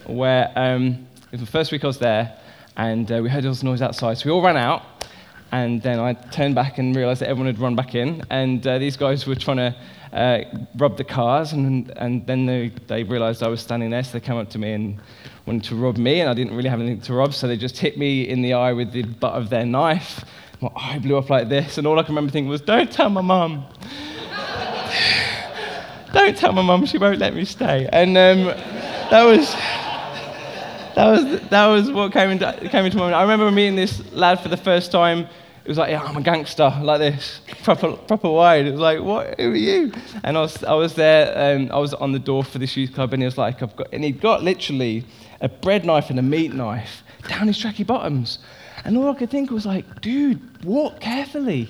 where 0.05 0.51
um, 0.55 1.07
it 1.25 1.31
was 1.31 1.41
the 1.41 1.47
first 1.47 1.71
week 1.71 1.83
I 1.83 1.87
was 1.87 1.97
there, 1.97 2.37
and 2.75 3.11
uh, 3.11 3.19
we 3.21 3.29
heard 3.29 3.45
all 3.45 3.51
this 3.51 3.63
noise 3.63 3.81
outside. 3.81 4.19
So 4.19 4.25
we 4.27 4.31
all 4.31 4.43
ran 4.43 4.57
out, 4.57 4.83
and 5.51 5.81
then 5.81 5.99
I 5.99 6.13
turned 6.13 6.53
back 6.53 6.77
and 6.77 6.95
realized 6.95 7.21
that 7.21 7.29
everyone 7.29 7.47
had 7.47 7.59
run 7.59 7.75
back 7.75 7.95
in, 7.95 8.23
and 8.29 8.65
uh, 8.65 8.77
these 8.77 8.95
guys 8.95 9.25
were 9.25 9.35
trying 9.35 9.57
to 9.57 9.75
uh, 10.13 10.43
rob 10.75 10.97
the 10.97 11.03
cars, 11.03 11.53
and, 11.53 11.91
and 11.97 12.27
then 12.27 12.45
they, 12.45 12.71
they 12.85 13.03
realized 13.03 13.41
I 13.41 13.47
was 13.47 13.61
standing 13.61 13.89
there, 13.89 14.03
so 14.03 14.13
they 14.13 14.19
came 14.19 14.37
up 14.37 14.51
to 14.51 14.59
me 14.59 14.73
and 14.73 14.99
wanted 15.47 15.63
to 15.65 15.75
rob 15.75 15.97
me, 15.97 16.21
and 16.21 16.29
I 16.29 16.35
didn't 16.35 16.55
really 16.55 16.69
have 16.69 16.79
anything 16.79 17.01
to 17.01 17.13
rob, 17.13 17.33
so 17.33 17.47
they 17.47 17.57
just 17.57 17.77
hit 17.79 17.97
me 17.97 18.29
in 18.29 18.43
the 18.43 18.53
eye 18.53 18.73
with 18.73 18.91
the 18.91 19.01
butt 19.01 19.33
of 19.33 19.49
their 19.49 19.65
knife. 19.65 20.23
My 20.61 20.69
eye 20.75 20.99
blew 20.99 21.17
up 21.17 21.29
like 21.29 21.49
this, 21.49 21.77
and 21.77 21.85
all 21.85 21.99
I 21.99 22.03
can 22.03 22.15
remember 22.15 22.31
thinking 22.31 22.49
was, 22.49 22.61
Don't 22.61 22.91
tell 22.91 23.09
my 23.09 23.21
mum. 23.21 23.65
Don't 26.13 26.37
tell 26.37 26.53
my 26.53 26.61
mum, 26.61 26.85
she 26.85 26.97
won't 26.97 27.19
let 27.19 27.35
me 27.35 27.45
stay. 27.45 27.87
And 27.91 28.17
um, 28.17 28.45
that 29.09 29.23
was. 29.23 29.55
That 30.95 31.11
was, 31.11 31.49
that 31.49 31.67
was 31.67 31.91
what 31.91 32.11
came 32.11 32.31
into, 32.31 32.51
came 32.71 32.83
into 32.83 32.97
my 32.97 33.03
mind. 33.03 33.13
I 33.13 33.21
remember 33.21 33.51
meeting 33.51 33.75
this 33.75 34.01
lad 34.13 34.39
for 34.39 34.49
the 34.49 34.57
first 34.57 34.91
time 34.91 35.27
it 35.67 35.71
was 35.71 35.77
like, 35.77 35.89
yeah, 35.89 36.01
I'm 36.01 36.15
a 36.15 36.21
gangster, 36.21 36.73
like 36.81 36.99
this, 36.99 37.41
proper, 37.63 37.91
proper 37.91 38.29
wide. 38.29 38.67
It 38.67 38.71
was 38.71 38.79
like, 38.79 39.01
what, 39.01 39.37
who 39.37 39.51
are 39.51 39.55
you? 39.57 39.91
And 40.23 40.37
I 40.37 40.39
was, 40.39 40.63
I 40.63 40.73
was 40.75 40.93
there, 40.93 41.57
um, 41.57 41.69
I 41.73 41.77
was 41.77 41.93
on 41.93 42.13
the 42.13 42.19
door 42.19 42.45
for 42.45 42.57
this 42.57 42.77
youth 42.77 42.93
club, 42.93 43.11
and 43.11 43.21
he 43.21 43.25
was 43.25 43.37
like, 43.37 43.61
I've 43.61 43.75
got, 43.75 43.89
and 43.91 44.01
he'd 44.01 44.21
got 44.21 44.43
literally 44.43 45.03
a 45.41 45.49
bread 45.49 45.83
knife 45.83 46.09
and 46.09 46.19
a 46.19 46.21
meat 46.21 46.53
knife 46.53 47.03
down 47.27 47.47
his 47.47 47.61
tracky 47.61 47.85
bottoms. 47.85 48.39
And 48.85 48.97
all 48.97 49.11
I 49.11 49.15
could 49.15 49.29
think 49.29 49.51
was 49.51 49.65
like, 49.65 50.01
dude, 50.01 50.63
walk 50.63 50.99
carefully. 50.99 51.69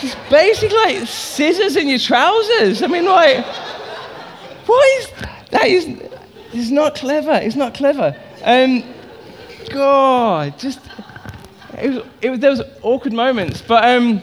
It's 0.00 0.16
basically 0.30 0.76
like 0.76 1.06
scissors 1.06 1.76
in 1.76 1.88
your 1.88 1.98
trousers. 1.98 2.82
I 2.82 2.86
mean, 2.86 3.04
like, 3.04 3.44
what 4.66 5.00
is 5.00 5.10
that? 5.50 5.66
Is, 5.66 6.02
is 6.52 6.70
not 6.70 6.94
clever. 6.94 7.32
It's 7.32 7.56
not 7.56 7.74
clever. 7.74 8.16
Um, 8.44 8.84
God, 9.70 10.58
just 10.58 10.80
it 11.76 11.90
was, 11.90 12.04
it 12.22 12.30
was, 12.30 12.40
there 12.40 12.50
was 12.50 12.62
awkward 12.82 13.12
moments, 13.12 13.62
but 13.62 13.84
um, 13.84 14.20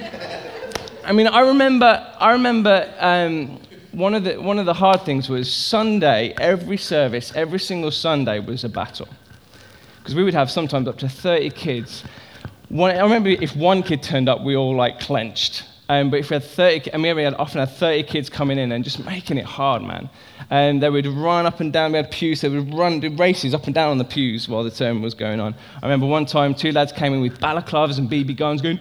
I 1.06 1.12
mean, 1.12 1.28
I 1.28 1.42
remember, 1.42 2.14
I 2.20 2.32
remember 2.34 2.92
um, 3.00 3.60
one 3.92 4.14
of 4.14 4.24
the 4.24 4.42
one 4.42 4.60
of 4.60 4.66
the 4.66 4.74
hard 4.74 5.02
things 5.04 5.30
was 5.30 5.52
Sunday. 5.52 6.34
Every 6.38 6.78
service, 6.78 7.32
every 7.36 7.60
single 7.60 7.92
Sunday 7.92 8.40
was 8.40 8.64
a 8.64 8.70
battle, 8.70 9.08
because 10.06 10.14
we 10.14 10.24
would 10.24 10.36
have 10.36 10.52
sometimes 10.52 10.88
up 10.88 11.00
to 11.00 11.10
30 11.10 11.50
kids. 11.50 12.04
One, 12.70 12.92
I 12.92 13.02
remember 13.02 13.30
if 13.30 13.56
one 13.56 13.82
kid 13.82 14.04
turned 14.04 14.30
up, 14.30 14.44
we 14.44 14.56
all 14.56 14.76
like 14.76 15.00
clenched. 15.00 15.64
Um, 15.90 16.12
but 16.12 16.20
if 16.20 16.30
we 16.30 16.36
had 16.36 16.44
30, 16.44 16.94
I 16.94 16.98
mean, 16.98 17.16
we 17.16 17.24
had 17.24 17.34
often 17.34 17.58
had 17.58 17.72
30 17.72 18.04
kids 18.04 18.30
coming 18.30 18.60
in 18.60 18.72
and 18.72 18.84
just 18.84 19.04
making 19.04 19.40
it 19.40 19.46
hard, 19.46 19.82
man. 19.82 20.08
And 20.52 20.84
they 20.84 20.92
would 20.92 21.08
run 21.08 21.48
up 21.48 21.60
and 21.60 21.74
down. 21.74 21.92
We 21.92 21.98
had 21.98 22.12
pews. 22.12 22.42
They 22.42 22.50
would 22.50 22.72
run 22.72 23.00
do 23.00 23.16
races 23.16 23.56
up 23.56 23.66
and 23.66 23.74
down 23.74 23.90
on 23.90 23.98
the 23.98 24.06
pews 24.06 24.48
while 24.48 24.64
the 24.64 24.70
sermon 24.70 25.02
was 25.02 25.16
going 25.16 25.40
on. 25.40 25.56
I 25.82 25.86
remember 25.88 26.06
one 26.06 26.28
time 26.28 26.54
two 26.54 26.72
lads 26.72 26.92
came 26.92 27.12
in 27.12 27.22
with 27.22 27.40
balaclavas 27.40 27.98
and 27.98 28.08
BB 28.08 28.38
guns, 28.38 28.62
going 28.62 28.80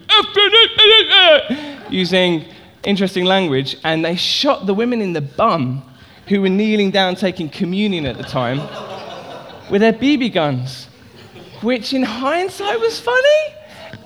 using 1.90 2.44
interesting 2.84 3.24
language, 3.24 3.78
and 3.82 4.04
they 4.04 4.16
shot 4.16 4.66
the 4.66 4.74
women 4.74 5.00
in 5.00 5.14
the 5.14 5.22
bum 5.22 5.82
who 6.28 6.42
were 6.42 6.50
kneeling 6.50 6.90
down 6.90 7.14
taking 7.14 7.48
communion 7.48 8.04
at 8.04 8.18
the 8.18 8.24
time 8.24 8.58
with 9.70 9.80
their 9.80 9.94
BB 9.94 10.34
guns, 10.34 10.88
which 11.64 11.94
in 11.94 12.02
hindsight 12.02 12.78
was 12.78 13.00
funny 13.00 13.54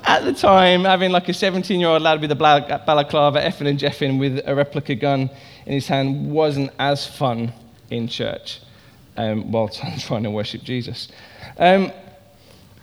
at 0.05 0.25
the 0.25 0.33
time, 0.33 0.85
having 0.85 1.11
like 1.11 1.29
a 1.29 1.35
17 1.35 1.81
year 1.81 1.89
old 1.89 2.03
lad 2.03 2.21
with 2.21 2.31
a 2.31 2.37
balaclava, 2.37 3.41
effing 3.41 3.69
and 3.69 3.79
jeffing 3.79 4.19
with 4.19 4.41
a 4.47 4.55
replica 4.55 4.95
gun 4.95 5.29
in 5.67 5.73
his 5.73 5.89
hand 5.89 6.31
wasn't 6.31 6.71
as 6.79 7.07
fun 7.07 7.53
in 7.91 8.07
church 8.07 8.61
um, 9.17 9.51
while 9.51 9.69
trying 9.99 10.23
to 10.23 10.31
worship 10.31 10.63
Jesus. 10.63 11.09
Um, 11.59 11.93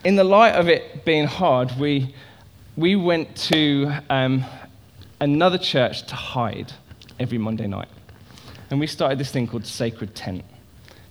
in 0.04 0.14
the 0.16 0.24
light 0.24 0.54
of 0.54 0.68
it 0.68 1.04
being 1.04 1.26
hard, 1.26 1.72
we, 1.78 2.14
we 2.76 2.94
went 2.94 3.34
to 3.36 3.90
um, 4.10 4.44
another 5.20 5.58
church 5.58 6.06
to 6.08 6.14
hide 6.14 6.72
every 7.18 7.38
Monday 7.38 7.66
night. 7.66 7.88
And 8.70 8.78
we 8.78 8.86
started 8.86 9.18
this 9.18 9.30
thing 9.30 9.48
called 9.48 9.66
Sacred 9.66 10.14
Tent 10.14 10.44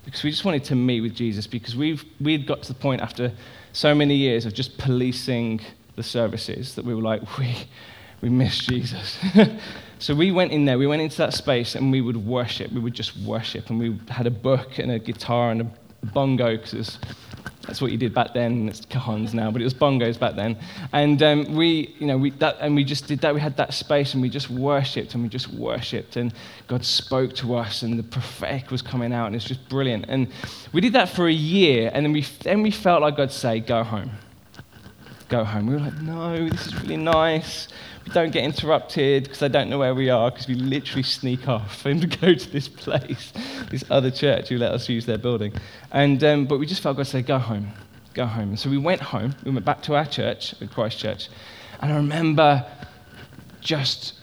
because 0.05 0.23
we 0.23 0.29
just 0.29 0.45
wanted 0.45 0.63
to 0.65 0.75
meet 0.75 1.01
with 1.01 1.15
Jesus 1.15 1.47
because 1.47 1.75
we've, 1.75 2.05
we'd 2.21 2.45
got 2.45 2.61
to 2.63 2.73
the 2.73 2.79
point 2.79 3.01
after 3.01 3.31
so 3.73 3.93
many 3.93 4.15
years 4.15 4.45
of 4.45 4.53
just 4.53 4.77
policing 4.77 5.59
the 5.95 6.03
services 6.03 6.75
that 6.75 6.85
we 6.85 6.93
were 6.93 7.01
like, 7.01 7.37
we, 7.37 7.55
we 8.21 8.29
miss 8.29 8.59
Jesus. 8.59 9.19
so 9.99 10.13
we 10.13 10.31
went 10.31 10.51
in 10.51 10.65
there, 10.65 10.77
we 10.77 10.87
went 10.87 11.01
into 11.01 11.17
that 11.17 11.33
space 11.33 11.75
and 11.75 11.91
we 11.91 12.01
would 12.01 12.17
worship. 12.17 12.71
We 12.71 12.79
would 12.79 12.93
just 12.93 13.17
worship. 13.17 13.69
And 13.69 13.79
we 13.79 13.99
had 14.09 14.27
a 14.27 14.31
book 14.31 14.77
and 14.77 14.91
a 14.91 14.99
guitar 14.99 15.51
and 15.51 15.61
a 15.61 15.71
bongo 16.13 16.57
because 16.57 16.99
that's 17.67 17.81
what 17.81 17.91
you 17.91 17.97
did 17.97 18.13
back 18.13 18.33
then. 18.33 18.69
It's 18.69 18.81
cajons 18.81 19.33
now, 19.33 19.51
but 19.51 19.61
it 19.61 19.63
was 19.63 19.73
bongos 19.73 20.19
back 20.19 20.35
then. 20.35 20.57
And 20.93 21.21
um, 21.23 21.55
we, 21.55 21.95
you 21.99 22.07
know, 22.07 22.17
we, 22.17 22.31
that, 22.31 22.57
and 22.59 22.75
we 22.75 22.83
just 22.83 23.07
did 23.07 23.19
that. 23.19 23.33
We 23.33 23.41
had 23.41 23.57
that 23.57 23.73
space 23.73 24.13
and 24.13 24.21
we 24.21 24.29
just 24.29 24.49
worshipped 24.49 25.13
and 25.13 25.23
we 25.23 25.29
just 25.29 25.49
worshipped. 25.49 26.15
And 26.15 26.33
God 26.67 26.85
spoke 26.85 27.33
to 27.35 27.55
us 27.55 27.81
and 27.81 27.97
the 27.97 28.03
prophetic 28.03 28.71
was 28.71 28.81
coming 28.81 29.13
out 29.13 29.27
and 29.27 29.35
it's 29.35 29.45
just 29.45 29.67
brilliant. 29.69 30.05
And 30.07 30.27
we 30.73 30.81
did 30.81 30.93
that 30.93 31.09
for 31.09 31.27
a 31.27 31.33
year 31.33 31.91
and 31.93 32.05
then 32.05 32.13
we, 32.13 32.21
then 32.43 32.61
we 32.61 32.71
felt 32.71 33.01
like 33.01 33.17
God 33.17 33.31
say, 33.31 33.59
go 33.59 33.83
home 33.83 34.11
go 35.29 35.43
home. 35.43 35.67
We 35.67 35.73
were 35.73 35.81
like, 35.81 36.01
no, 36.01 36.49
this 36.49 36.67
is 36.67 36.81
really 36.81 36.97
nice. 36.97 37.67
We 38.05 38.13
don't 38.13 38.31
get 38.31 38.43
interrupted 38.43 39.23
because 39.23 39.39
they 39.39 39.49
don't 39.49 39.69
know 39.69 39.79
where 39.79 39.95
we 39.95 40.09
are 40.09 40.29
because 40.29 40.47
we 40.47 40.55
literally 40.55 41.03
sneak 41.03 41.47
off 41.47 41.85
and 41.85 42.19
go 42.21 42.33
to 42.33 42.49
this 42.51 42.67
place, 42.67 43.33
this 43.71 43.83
other 43.89 44.11
church 44.11 44.49
who 44.49 44.57
let 44.57 44.71
us 44.71 44.87
use 44.87 45.05
their 45.05 45.17
building. 45.17 45.53
And, 45.91 46.23
um, 46.23 46.45
but 46.45 46.59
we 46.59 46.65
just 46.65 46.81
felt 46.81 46.97
God 46.97 47.07
say, 47.07 47.21
go 47.21 47.39
home, 47.39 47.71
go 48.13 48.25
home. 48.25 48.49
And 48.49 48.59
so 48.59 48.69
we 48.69 48.77
went 48.77 49.01
home. 49.01 49.35
We 49.43 49.51
went 49.51 49.65
back 49.65 49.81
to 49.83 49.95
our 49.95 50.05
church, 50.05 50.53
Christ 50.71 50.99
Church. 50.99 51.29
And 51.81 51.91
I 51.91 51.95
remember 51.95 52.65
just 53.61 54.13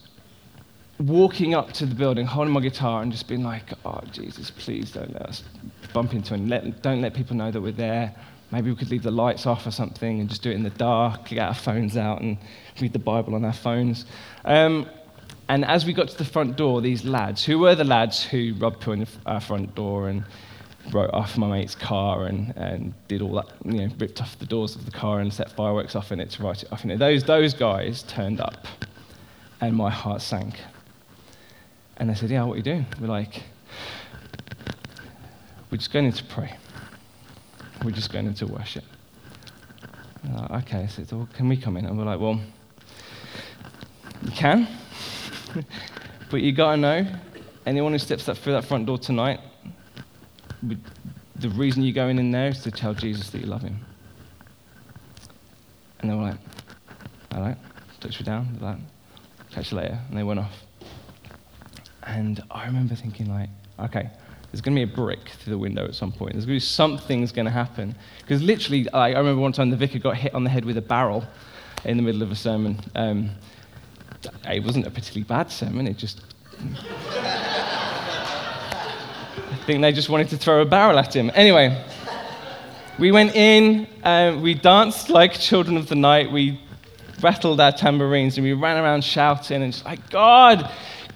walking 0.98 1.54
up 1.54 1.72
to 1.72 1.86
the 1.86 1.94
building, 1.94 2.26
holding 2.26 2.54
my 2.54 2.60
guitar, 2.60 3.02
and 3.02 3.10
just 3.10 3.26
being 3.26 3.42
like, 3.42 3.72
oh, 3.84 4.00
Jesus, 4.12 4.50
please 4.50 4.92
don't 4.92 5.12
let 5.12 5.22
us 5.22 5.42
bump 5.92 6.14
into 6.14 6.34
and 6.34 6.48
let, 6.48 6.82
don't 6.82 7.00
let 7.00 7.14
people 7.14 7.36
know 7.36 7.50
that 7.50 7.60
we're 7.60 7.72
there. 7.72 8.14
Maybe 8.52 8.70
we 8.70 8.76
could 8.76 8.90
leave 8.90 9.02
the 9.02 9.10
lights 9.10 9.46
off 9.46 9.66
or 9.66 9.70
something 9.70 10.20
and 10.20 10.28
just 10.28 10.42
do 10.42 10.50
it 10.50 10.54
in 10.54 10.62
the 10.62 10.70
dark, 10.70 11.30
get 11.30 11.48
our 11.48 11.54
phones 11.54 11.96
out 11.96 12.20
and 12.20 12.36
read 12.80 12.92
the 12.92 12.98
Bible 12.98 13.34
on 13.34 13.44
our 13.46 13.52
phones. 13.52 14.04
Um, 14.44 14.86
and 15.48 15.64
as 15.64 15.86
we 15.86 15.94
got 15.94 16.08
to 16.08 16.18
the 16.18 16.24
front 16.24 16.56
door, 16.56 16.82
these 16.82 17.04
lads, 17.04 17.44
who 17.44 17.58
were 17.58 17.74
the 17.74 17.84
lads 17.84 18.22
who 18.22 18.54
robbed 18.58 18.80
put 18.80 19.08
our 19.24 19.40
front 19.40 19.74
door 19.74 20.08
and 20.08 20.24
wrote 20.92 21.10
off 21.12 21.38
my 21.38 21.46
mate's 21.46 21.74
car 21.74 22.26
and, 22.26 22.54
and 22.56 22.92
did 23.08 23.22
all 23.22 23.34
that, 23.34 23.46
you 23.64 23.86
know, 23.86 23.94
ripped 23.98 24.20
off 24.20 24.38
the 24.38 24.46
doors 24.46 24.76
of 24.76 24.84
the 24.84 24.90
car 24.90 25.20
and 25.20 25.32
set 25.32 25.50
fireworks 25.50 25.96
off 25.96 26.12
in 26.12 26.20
it 26.20 26.30
to 26.30 26.42
write 26.42 26.62
it 26.62 26.72
off 26.72 26.84
in 26.84 26.90
it. 26.90 26.98
Those, 26.98 27.24
those 27.24 27.54
guys 27.54 28.02
turned 28.02 28.40
up 28.40 28.66
and 29.60 29.74
my 29.74 29.90
heart 29.90 30.20
sank. 30.20 30.60
And 31.96 32.10
they 32.10 32.14
said, 32.14 32.30
Yeah, 32.30 32.44
what 32.44 32.54
are 32.54 32.56
you 32.56 32.62
doing? 32.62 32.86
We're 33.00 33.06
like, 33.06 33.42
We're 35.70 35.78
just 35.78 35.92
going 35.92 36.06
in 36.06 36.12
to 36.12 36.24
pray. 36.24 36.56
We're 37.84 37.90
just 37.90 38.12
going 38.12 38.26
into 38.26 38.46
worship. 38.46 38.84
Like, 40.30 40.64
okay, 40.64 40.86
so 40.86 41.04
well, 41.16 41.28
can 41.34 41.48
we 41.48 41.56
come 41.56 41.76
in? 41.76 41.86
And 41.86 41.98
we're 41.98 42.04
like, 42.04 42.20
well, 42.20 42.40
you 44.24 44.30
can, 44.30 44.68
but 46.30 46.40
you 46.40 46.52
got 46.52 46.72
to 46.72 46.76
know 46.76 47.06
anyone 47.66 47.92
who 47.92 47.98
steps 47.98 48.28
up 48.28 48.38
through 48.38 48.52
that 48.52 48.64
front 48.64 48.86
door 48.86 48.98
tonight, 48.98 49.40
the 50.62 51.48
reason 51.50 51.82
you're 51.82 51.94
going 51.94 52.18
in 52.18 52.30
there 52.30 52.48
is 52.48 52.62
to 52.62 52.70
tell 52.70 52.94
Jesus 52.94 53.30
that 53.30 53.40
you 53.40 53.46
love 53.46 53.62
him. 53.62 53.80
And 56.00 56.10
they 56.10 56.14
were 56.14 56.22
like, 56.22 56.38
all 57.34 57.40
right, 57.40 57.56
touch 58.00 58.20
me 58.20 58.24
down, 58.24 58.58
like, 58.60 58.78
catch 59.50 59.72
you 59.72 59.78
later. 59.78 59.98
And 60.08 60.16
they 60.16 60.22
went 60.22 60.40
off. 60.40 60.62
And 62.04 62.42
I 62.50 62.66
remember 62.66 62.94
thinking, 62.94 63.28
like, 63.28 63.48
okay, 63.78 64.10
there's 64.52 64.60
going 64.60 64.76
to 64.76 64.86
be 64.86 64.92
a 64.92 64.94
brick 64.94 65.30
through 65.30 65.52
the 65.52 65.58
window 65.58 65.84
at 65.86 65.94
some 65.94 66.12
point. 66.12 66.34
There's 66.34 66.44
going 66.44 66.58
to 66.58 66.62
be 66.62 66.66
something's 66.66 67.32
going 67.32 67.46
to 67.46 67.50
happen. 67.50 67.96
Because 68.20 68.42
literally, 68.42 68.86
I 68.90 69.08
remember 69.08 69.40
one 69.40 69.52
time 69.52 69.70
the 69.70 69.76
vicar 69.76 69.98
got 69.98 70.18
hit 70.18 70.34
on 70.34 70.44
the 70.44 70.50
head 70.50 70.66
with 70.66 70.76
a 70.76 70.82
barrel 70.82 71.24
in 71.86 71.96
the 71.96 72.02
middle 72.02 72.22
of 72.22 72.30
a 72.30 72.36
sermon. 72.36 72.78
Um, 72.94 73.30
it 74.46 74.62
wasn't 74.62 74.86
a 74.86 74.90
particularly 74.90 75.24
bad 75.24 75.50
sermon, 75.50 75.86
it 75.86 75.96
just. 75.96 76.20
I 79.34 79.64
think 79.64 79.80
they 79.80 79.92
just 79.92 80.10
wanted 80.10 80.28
to 80.28 80.36
throw 80.36 80.60
a 80.60 80.66
barrel 80.66 80.98
at 80.98 81.16
him. 81.16 81.30
Anyway, 81.34 81.82
we 82.98 83.10
went 83.10 83.34
in, 83.34 83.86
um, 84.04 84.42
we 84.42 84.52
danced 84.52 85.08
like 85.08 85.32
children 85.32 85.78
of 85.78 85.88
the 85.88 85.94
night, 85.94 86.30
we 86.30 86.60
rattled 87.22 87.58
our 87.58 87.72
tambourines, 87.72 88.36
and 88.36 88.44
we 88.44 88.52
ran 88.52 88.76
around 88.76 89.02
shouting 89.02 89.62
and 89.62 89.72
just 89.72 89.86
like, 89.86 90.10
God, 90.10 90.70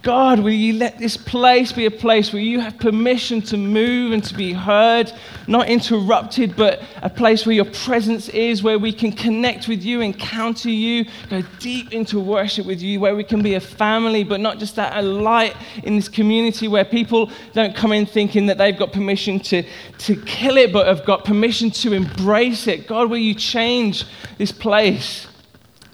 God, 0.06 0.38
will 0.38 0.52
you 0.52 0.74
let 0.74 1.00
this 1.00 1.16
place 1.16 1.72
be 1.72 1.84
a 1.84 1.90
place 1.90 2.32
where 2.32 2.40
you 2.40 2.60
have 2.60 2.78
permission 2.78 3.42
to 3.42 3.56
move 3.56 4.12
and 4.12 4.22
to 4.22 4.34
be 4.36 4.52
heard, 4.52 5.12
not 5.48 5.68
interrupted, 5.68 6.54
but 6.54 6.80
a 7.02 7.10
place 7.10 7.44
where 7.44 7.56
your 7.56 7.64
presence 7.64 8.28
is, 8.28 8.62
where 8.62 8.78
we 8.78 8.92
can 8.92 9.10
connect 9.10 9.66
with 9.66 9.82
you, 9.82 10.02
encounter 10.02 10.70
you, 10.70 11.06
go 11.28 11.42
deep 11.58 11.92
into 11.92 12.20
worship 12.20 12.66
with 12.66 12.80
you, 12.80 13.00
where 13.00 13.16
we 13.16 13.24
can 13.24 13.42
be 13.42 13.54
a 13.54 13.60
family, 13.60 14.22
but 14.22 14.38
not 14.38 14.60
just 14.60 14.76
that, 14.76 14.96
a 14.96 15.02
light 15.02 15.56
in 15.82 15.96
this 15.96 16.08
community 16.08 16.68
where 16.68 16.84
people 16.84 17.28
don't 17.52 17.74
come 17.74 17.90
in 17.90 18.06
thinking 18.06 18.46
that 18.46 18.58
they've 18.58 18.78
got 18.78 18.92
permission 18.92 19.40
to, 19.40 19.64
to 19.98 20.14
kill 20.22 20.56
it, 20.56 20.72
but 20.72 20.86
have 20.86 21.04
got 21.04 21.24
permission 21.24 21.68
to 21.68 21.92
embrace 21.92 22.68
it. 22.68 22.86
God, 22.86 23.10
will 23.10 23.18
you 23.18 23.34
change 23.34 24.04
this 24.38 24.52
place? 24.52 25.26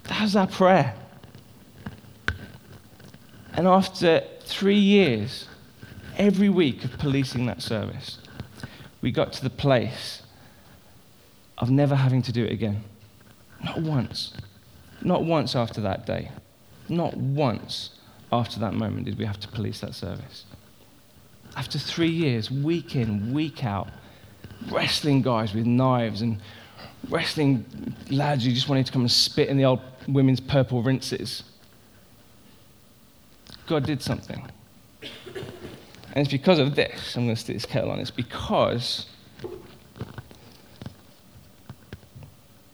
That's 0.04 0.36
our 0.36 0.46
prayer. 0.46 1.01
And 3.54 3.66
after 3.66 4.22
three 4.40 4.78
years, 4.78 5.46
every 6.16 6.48
week 6.48 6.84
of 6.84 6.98
policing 6.98 7.46
that 7.46 7.62
service, 7.62 8.18
we 9.02 9.10
got 9.10 9.32
to 9.34 9.42
the 9.42 9.50
place 9.50 10.22
of 11.58 11.70
never 11.70 11.94
having 11.94 12.22
to 12.22 12.32
do 12.32 12.44
it 12.44 12.52
again. 12.52 12.82
Not 13.62 13.80
once. 13.80 14.32
Not 15.02 15.24
once 15.24 15.54
after 15.54 15.80
that 15.82 16.06
day. 16.06 16.30
Not 16.88 17.16
once 17.16 17.90
after 18.32 18.58
that 18.60 18.72
moment 18.72 19.04
did 19.04 19.18
we 19.18 19.26
have 19.26 19.38
to 19.40 19.48
police 19.48 19.80
that 19.80 19.94
service. 19.94 20.44
After 21.54 21.78
three 21.78 22.10
years, 22.10 22.50
week 22.50 22.96
in, 22.96 23.34
week 23.34 23.64
out, 23.64 23.88
wrestling 24.70 25.20
guys 25.20 25.52
with 25.52 25.66
knives 25.66 26.22
and 26.22 26.40
wrestling 27.10 27.66
lads 28.10 28.44
who 28.44 28.52
just 28.52 28.68
wanted 28.68 28.86
to 28.86 28.92
come 28.92 29.02
and 29.02 29.10
spit 29.10 29.48
in 29.48 29.58
the 29.58 29.64
old 29.64 29.80
women's 30.08 30.40
purple 30.40 30.82
rinses 30.82 31.42
God 33.72 33.86
did 33.86 34.02
something. 34.02 34.46
And 35.00 36.16
it's 36.16 36.30
because 36.30 36.58
of 36.58 36.74
this, 36.74 37.16
I'm 37.16 37.24
going 37.24 37.34
to 37.34 37.40
stick 37.40 37.56
this 37.56 37.64
kettle 37.64 37.90
on, 37.90 38.00
it's 38.00 38.10
because 38.10 39.06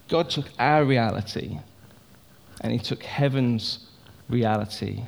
God 0.09 0.29
took 0.29 0.47
our 0.59 0.85
reality 0.85 1.61
and 2.63 2.73
He 2.73 2.81
took 2.81 3.05
heaven's 3.05 3.87
reality 4.29 5.05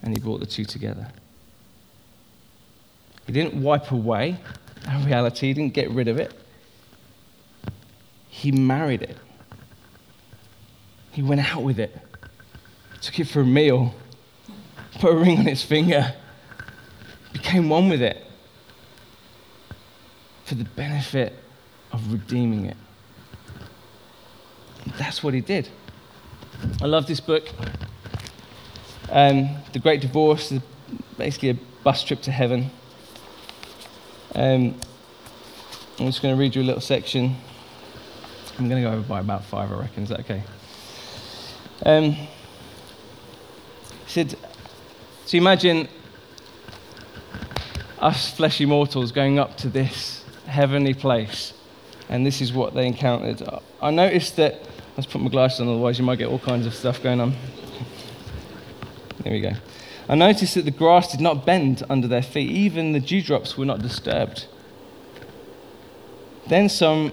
and 0.00 0.16
He 0.16 0.18
brought 0.18 0.40
the 0.40 0.46
two 0.46 0.64
together. 0.64 1.08
He 3.26 3.34
didn't 3.34 3.62
wipe 3.62 3.92
away 3.92 4.38
our 4.88 5.04
reality, 5.04 5.48
He 5.48 5.52
didn't 5.52 5.74
get 5.74 5.90
rid 5.90 6.08
of 6.08 6.18
it. 6.18 6.32
He 8.30 8.50
married 8.50 9.02
it. 9.02 9.18
He 11.10 11.20
went 11.20 11.52
out 11.52 11.62
with 11.62 11.78
it, 11.78 11.94
took 13.02 13.20
it 13.20 13.28
for 13.28 13.42
a 13.42 13.44
meal, 13.44 13.94
put 14.98 15.12
a 15.12 15.16
ring 15.16 15.38
on 15.38 15.48
its 15.48 15.62
finger, 15.62 16.14
became 17.32 17.68
one 17.68 17.88
with 17.88 18.02
it 18.02 18.24
for 20.44 20.54
the 20.54 20.64
benefit 20.64 21.38
of 21.92 22.12
redeeming 22.12 22.66
it. 22.66 22.76
That's 24.98 25.22
what 25.22 25.34
he 25.34 25.40
did. 25.40 25.68
I 26.80 26.86
love 26.86 27.06
this 27.06 27.20
book. 27.20 27.48
Um, 29.10 29.56
the 29.72 29.78
Great 29.78 30.00
Divorce 30.00 30.52
is 30.52 30.60
basically 31.16 31.50
a 31.50 31.58
bus 31.84 32.02
trip 32.02 32.22
to 32.22 32.30
heaven. 32.30 32.70
Um, 34.34 34.74
I'm 35.98 36.06
just 36.06 36.22
going 36.22 36.34
to 36.34 36.40
read 36.40 36.54
you 36.54 36.62
a 36.62 36.64
little 36.64 36.80
section. 36.80 37.36
I'm 38.58 38.68
going 38.68 38.82
to 38.82 38.88
go 38.88 38.94
over 38.94 39.06
by 39.06 39.20
about 39.20 39.44
five, 39.44 39.70
I 39.72 39.76
reckon. 39.76 40.04
Is 40.04 40.08
that 40.08 40.20
okay? 40.20 40.42
Um, 41.84 42.12
he 42.12 42.28
said, 44.06 44.36
so 45.24 45.38
imagine 45.38 45.88
us 47.98 48.30
fleshy 48.32 48.66
mortals 48.66 49.12
going 49.12 49.38
up 49.38 49.56
to 49.58 49.68
this 49.68 50.24
heavenly 50.46 50.94
place, 50.94 51.54
and 52.08 52.26
this 52.26 52.40
is 52.40 52.52
what 52.52 52.74
they 52.74 52.86
encountered. 52.86 53.42
I 53.80 53.90
noticed 53.90 54.36
that, 54.36 54.60
let's 54.96 55.10
put 55.10 55.20
my 55.20 55.30
glasses 55.30 55.60
on, 55.60 55.68
otherwise, 55.68 55.98
you 55.98 56.04
might 56.04 56.18
get 56.18 56.28
all 56.28 56.38
kinds 56.38 56.66
of 56.66 56.74
stuff 56.74 57.02
going 57.02 57.20
on. 57.20 57.34
There 59.22 59.32
we 59.32 59.40
go. 59.40 59.52
I 60.08 60.16
noticed 60.16 60.56
that 60.56 60.64
the 60.64 60.72
grass 60.72 61.12
did 61.12 61.20
not 61.20 61.46
bend 61.46 61.84
under 61.88 62.08
their 62.08 62.22
feet, 62.22 62.50
even 62.50 62.92
the 62.92 63.00
dewdrops 63.00 63.56
were 63.56 63.64
not 63.64 63.80
disturbed. 63.80 64.46
Then 66.48 66.68
some 66.68 67.12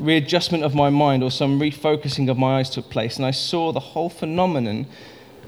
readjustment 0.00 0.64
of 0.64 0.74
my 0.74 0.90
mind 0.90 1.22
or 1.22 1.30
some 1.30 1.60
refocusing 1.60 2.28
of 2.28 2.36
my 2.36 2.58
eyes 2.58 2.68
took 2.68 2.90
place, 2.90 3.16
and 3.16 3.24
I 3.24 3.30
saw 3.30 3.72
the 3.72 3.80
whole 3.80 4.10
phenomenon 4.10 4.86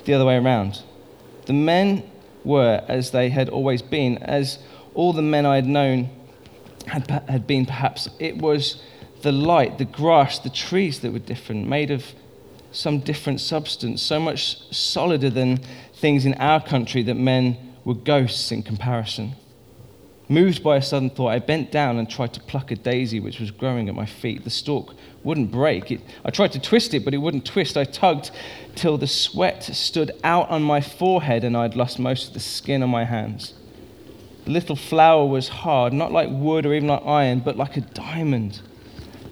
the 0.04 0.14
other 0.14 0.24
way 0.24 0.37
around. 0.37 0.82
The 1.48 1.54
men 1.54 2.02
were 2.44 2.84
as 2.88 3.11
they 3.11 3.30
had 3.30 3.48
always 3.48 3.80
been, 3.80 4.18
as 4.18 4.58
all 4.92 5.14
the 5.14 5.22
men 5.22 5.46
I 5.46 5.54
had 5.56 5.66
known 5.66 6.11
had, 6.87 7.11
had 7.26 7.46
been, 7.46 7.64
perhaps. 7.64 8.06
It 8.18 8.37
was 8.37 8.82
the 9.22 9.32
light, 9.32 9.78
the 9.78 9.87
grass, 9.87 10.38
the 10.38 10.50
trees 10.50 11.00
that 11.00 11.11
were 11.11 11.18
different, 11.18 11.66
made 11.66 11.90
of 11.90 12.04
some 12.70 12.98
different 12.98 13.40
substance, 13.40 14.02
so 14.02 14.20
much 14.20 14.58
solider 14.70 15.30
than 15.30 15.61
things 15.94 16.26
in 16.26 16.34
our 16.34 16.62
country 16.62 17.02
that 17.04 17.14
men 17.14 17.56
were 17.82 17.94
ghosts 17.94 18.52
in 18.52 18.62
comparison. 18.62 19.32
Moved 20.30 20.62
by 20.62 20.76
a 20.76 20.82
sudden 20.82 21.08
thought, 21.08 21.28
I 21.28 21.38
bent 21.38 21.72
down 21.72 21.96
and 21.96 22.08
tried 22.08 22.34
to 22.34 22.40
pluck 22.40 22.70
a 22.70 22.76
daisy 22.76 23.18
which 23.18 23.40
was 23.40 23.50
growing 23.50 23.88
at 23.88 23.94
my 23.94 24.04
feet. 24.04 24.44
The 24.44 24.50
stalk 24.50 24.94
wouldn't 25.24 25.50
break. 25.50 25.90
It, 25.90 26.02
I 26.22 26.30
tried 26.30 26.52
to 26.52 26.60
twist 26.60 26.92
it, 26.92 27.02
but 27.02 27.14
it 27.14 27.18
wouldn't 27.18 27.46
twist. 27.46 27.78
I 27.78 27.84
tugged 27.84 28.30
till 28.74 28.98
the 28.98 29.06
sweat 29.06 29.64
stood 29.64 30.10
out 30.22 30.50
on 30.50 30.62
my 30.62 30.82
forehead 30.82 31.44
and 31.44 31.56
I'd 31.56 31.76
lost 31.76 31.98
most 31.98 32.28
of 32.28 32.34
the 32.34 32.40
skin 32.40 32.82
on 32.82 32.90
my 32.90 33.04
hands. 33.04 33.54
The 34.44 34.50
little 34.50 34.76
flower 34.76 35.24
was 35.24 35.48
hard, 35.48 35.94
not 35.94 36.12
like 36.12 36.28
wood 36.30 36.66
or 36.66 36.74
even 36.74 36.88
like 36.88 37.06
iron, 37.06 37.40
but 37.40 37.56
like 37.56 37.78
a 37.78 37.80
diamond. 37.80 38.60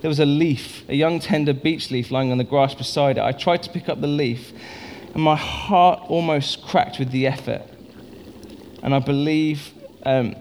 There 0.01 0.09
was 0.09 0.21
a 0.21 0.27
leaf, 0.27 0.89
a 0.89 0.95
young 0.95 1.21
tender 1.21 1.53
beech 1.53 1.91
leaf 1.91 2.11
lying 2.11 2.33
on 2.33 2.39
the 2.39 2.45
grass 2.45 2.75
beside 2.75 3.19
it. 3.19 3.23
I 3.23 3.33
tried 3.33 3.63
to 3.65 3.71
pick 3.71 3.91
up 3.91 4.01
the 4.01 4.07
leaf, 4.07 4.53
and 5.13 5.23
my 5.23 5.37
heart 5.37 6.01
almost 6.09 6.63
cracked 6.63 6.99
with 6.99 7.11
the 7.11 7.27
effort. 7.27 7.63
And 8.83 8.95
I 8.95 8.99
believe. 8.99 9.73
Um, 10.05 10.37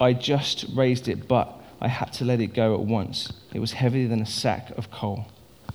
I 0.00 0.12
just 0.12 0.66
raised 0.74 1.08
it, 1.08 1.26
but 1.26 1.60
I 1.80 1.88
had 1.88 2.12
to 2.14 2.24
let 2.24 2.40
it 2.40 2.48
go 2.48 2.74
at 2.74 2.80
once. 2.80 3.32
It 3.52 3.60
was 3.60 3.72
heavier 3.72 4.08
than 4.08 4.20
a 4.20 4.26
sack 4.26 4.70
of 4.76 4.90
coal. 4.90 5.26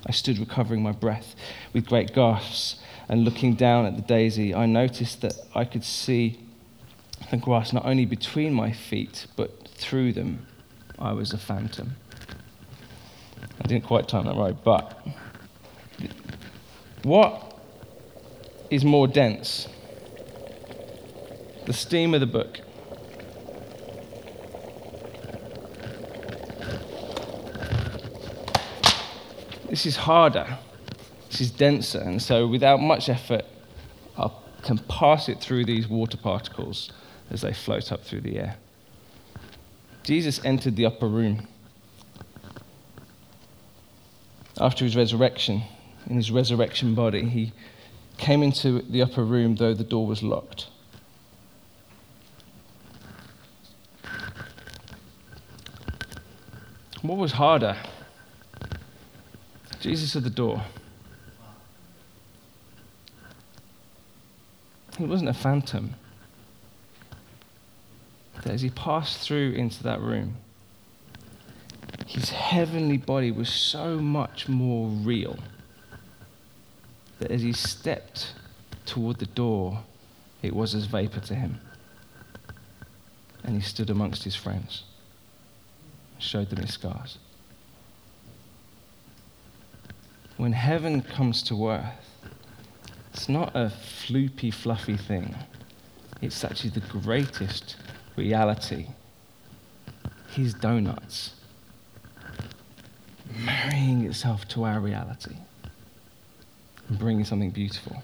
I 0.05 0.11
stood 0.11 0.39
recovering 0.39 0.81
my 0.81 0.91
breath 0.91 1.35
with 1.73 1.85
great 1.85 2.13
gasps 2.13 2.79
and 3.07 3.23
looking 3.23 3.55
down 3.55 3.85
at 3.85 3.95
the 3.95 4.01
daisy. 4.01 4.53
I 4.53 4.65
noticed 4.65 5.21
that 5.21 5.33
I 5.53 5.65
could 5.65 5.83
see 5.83 6.39
the 7.29 7.37
grass 7.37 7.71
not 7.71 7.85
only 7.85 8.05
between 8.05 8.53
my 8.53 8.71
feet, 8.71 9.27
but 9.35 9.67
through 9.69 10.13
them. 10.13 10.45
I 10.97 11.13
was 11.13 11.33
a 11.33 11.37
phantom. 11.37 11.95
I 13.63 13.67
didn't 13.67 13.85
quite 13.85 14.07
time 14.07 14.25
that 14.25 14.35
right, 14.35 14.55
but 14.63 15.05
what 17.03 17.59
is 18.69 18.83
more 18.83 19.07
dense? 19.07 19.67
The 21.65 21.73
steam 21.73 22.13
of 22.13 22.21
the 22.21 22.27
book 22.27 22.59
This 29.71 29.85
is 29.85 29.95
harder, 29.95 30.57
this 31.29 31.39
is 31.39 31.49
denser, 31.49 32.01
and 32.01 32.21
so 32.21 32.45
without 32.45 32.81
much 32.81 33.07
effort, 33.07 33.45
I 34.17 34.29
can 34.63 34.79
pass 34.79 35.29
it 35.29 35.39
through 35.39 35.63
these 35.63 35.87
water 35.87 36.17
particles 36.17 36.91
as 37.29 37.39
they 37.39 37.53
float 37.53 37.89
up 37.89 38.03
through 38.03 38.19
the 38.19 38.37
air. 38.37 38.57
Jesus 40.03 40.43
entered 40.43 40.75
the 40.75 40.85
upper 40.85 41.07
room 41.07 41.47
after 44.59 44.83
his 44.83 44.97
resurrection, 44.97 45.63
in 46.05 46.17
his 46.17 46.31
resurrection 46.31 46.93
body. 46.93 47.23
He 47.29 47.53
came 48.17 48.43
into 48.43 48.81
the 48.81 49.01
upper 49.01 49.23
room, 49.23 49.55
though 49.55 49.73
the 49.73 49.85
door 49.85 50.05
was 50.05 50.21
locked. 50.21 50.67
What 57.01 57.17
was 57.17 57.31
harder? 57.31 57.77
Jesus 59.81 60.15
at 60.15 60.23
the 60.23 60.29
door. 60.29 60.61
He 64.97 65.05
wasn't 65.05 65.31
a 65.31 65.33
phantom. 65.33 65.95
That 68.43 68.53
as 68.53 68.61
he 68.61 68.69
passed 68.69 69.19
through 69.19 69.53
into 69.53 69.81
that 69.83 69.99
room, 69.99 70.35
his 72.05 72.29
heavenly 72.29 72.97
body 72.97 73.31
was 73.31 73.49
so 73.49 73.97
much 73.97 74.47
more 74.47 74.87
real 74.87 75.39
that 77.17 77.31
as 77.31 77.41
he 77.41 77.53
stepped 77.53 78.33
toward 78.85 79.17
the 79.17 79.25
door, 79.25 79.83
it 80.43 80.55
was 80.55 80.75
as 80.75 80.85
vapor 80.85 81.21
to 81.21 81.33
him. 81.33 81.59
And 83.43 83.55
he 83.55 83.61
stood 83.61 83.89
amongst 83.89 84.23
his 84.23 84.35
friends, 84.35 84.83
showed 86.19 86.51
them 86.51 86.61
his 86.61 86.73
scars. 86.73 87.17
When 90.37 90.53
heaven 90.53 91.01
comes 91.01 91.43
to 91.43 91.69
earth, 91.69 92.19
it's 93.13 93.29
not 93.29 93.55
a 93.55 93.71
floopy, 93.71 94.53
fluffy 94.53 94.97
thing. 94.97 95.35
It's 96.21 96.43
actually 96.43 96.71
the 96.71 96.79
greatest 96.81 97.75
reality. 98.15 98.87
His 100.31 100.53
donuts 100.53 101.35
marrying 103.37 104.05
itself 104.05 104.47
to 104.49 104.63
our 104.63 104.79
reality 104.79 105.35
and 106.87 106.97
bringing 106.97 107.25
something 107.25 107.51
beautiful. 107.51 108.01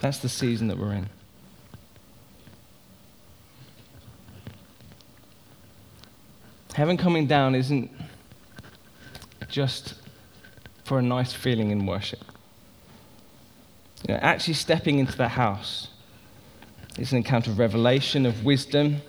That's 0.00 0.18
the 0.18 0.28
season 0.28 0.68
that 0.68 0.78
we're 0.78 0.92
in. 0.92 1.08
Heaven 6.74 6.96
coming 6.96 7.26
down 7.26 7.54
isn't 7.54 7.90
just 9.48 9.94
for 10.92 10.98
a 10.98 11.02
nice 11.02 11.32
feeling 11.32 11.70
in 11.70 11.86
worship. 11.86 12.22
You 14.06 14.12
know, 14.12 14.20
actually 14.20 14.52
stepping 14.52 14.98
into 14.98 15.16
the 15.16 15.28
house 15.28 15.88
is 16.98 17.12
an 17.12 17.16
encounter 17.16 17.50
of 17.50 17.58
revelation, 17.58 18.26
of 18.26 18.44
wisdom, 18.44 19.00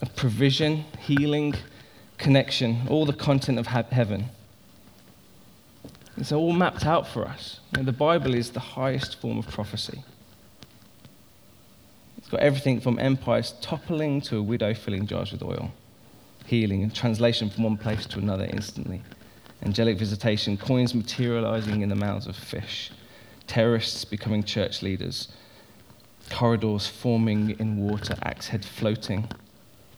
of 0.00 0.14
provision, 0.14 0.84
healing, 1.00 1.56
connection, 2.16 2.86
all 2.88 3.06
the 3.06 3.12
content 3.12 3.58
of 3.58 3.66
heaven. 3.66 4.26
It's 6.16 6.30
all 6.30 6.52
mapped 6.52 6.86
out 6.86 7.08
for 7.08 7.26
us. 7.26 7.58
You 7.72 7.78
know, 7.78 7.86
the 7.86 7.92
Bible 7.92 8.32
is 8.36 8.50
the 8.50 8.60
highest 8.60 9.20
form 9.20 9.36
of 9.36 9.48
prophecy. 9.48 10.04
It's 12.18 12.28
got 12.28 12.38
everything 12.38 12.80
from 12.80 13.00
empires 13.00 13.52
toppling 13.60 14.20
to 14.20 14.36
a 14.38 14.42
widow 14.44 14.74
filling 14.74 15.08
jars 15.08 15.32
with 15.32 15.42
oil, 15.42 15.72
healing 16.46 16.84
and 16.84 16.94
translation 16.94 17.50
from 17.50 17.64
one 17.64 17.76
place 17.76 18.06
to 18.06 18.20
another 18.20 18.44
instantly, 18.44 19.02
angelic 19.62 19.98
visitation, 19.98 20.56
coins 20.56 20.94
materializing 20.94 21.82
in 21.82 21.88
the 21.88 21.94
mouths 21.94 22.26
of 22.26 22.36
fish, 22.36 22.90
terrorists 23.46 24.04
becoming 24.04 24.42
church 24.42 24.82
leaders, 24.82 25.28
corridors 26.30 26.86
forming 26.86 27.50
in 27.58 27.76
water, 27.76 28.14
axe 28.22 28.48
head 28.48 28.64
floating, 28.64 29.28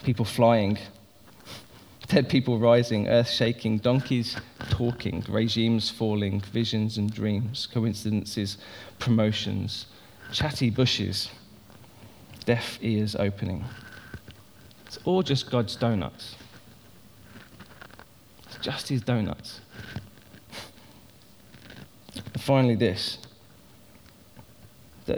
people 0.03 0.25
flying 0.25 0.79
dead 2.09 2.29
people 2.29 2.59
rising, 2.59 3.09
earth 3.09 3.31
shaking, 3.31 3.79
donkeys 3.79 4.37
talking, 4.69 5.25
regimes 5.29 5.91
falling, 5.91 6.41
visions 6.41 6.99
and 6.99 7.13
dreams, 7.13 7.69
coincidences, 7.73 8.59
promotions, 8.99 9.87
chatty 10.33 10.71
bushes, 10.71 11.31
deaf 12.45 12.79
ears 12.83 13.15
opening. 13.17 13.65
It's 14.87 14.99
all 15.05 15.23
just 15.23 15.51
God's 15.51 15.77
donuts. 15.77 16.35
Just 18.61 18.89
his 18.89 19.03
donuts. 19.03 19.61
and 22.15 22.43
finally, 22.43 22.75
this 22.75 23.19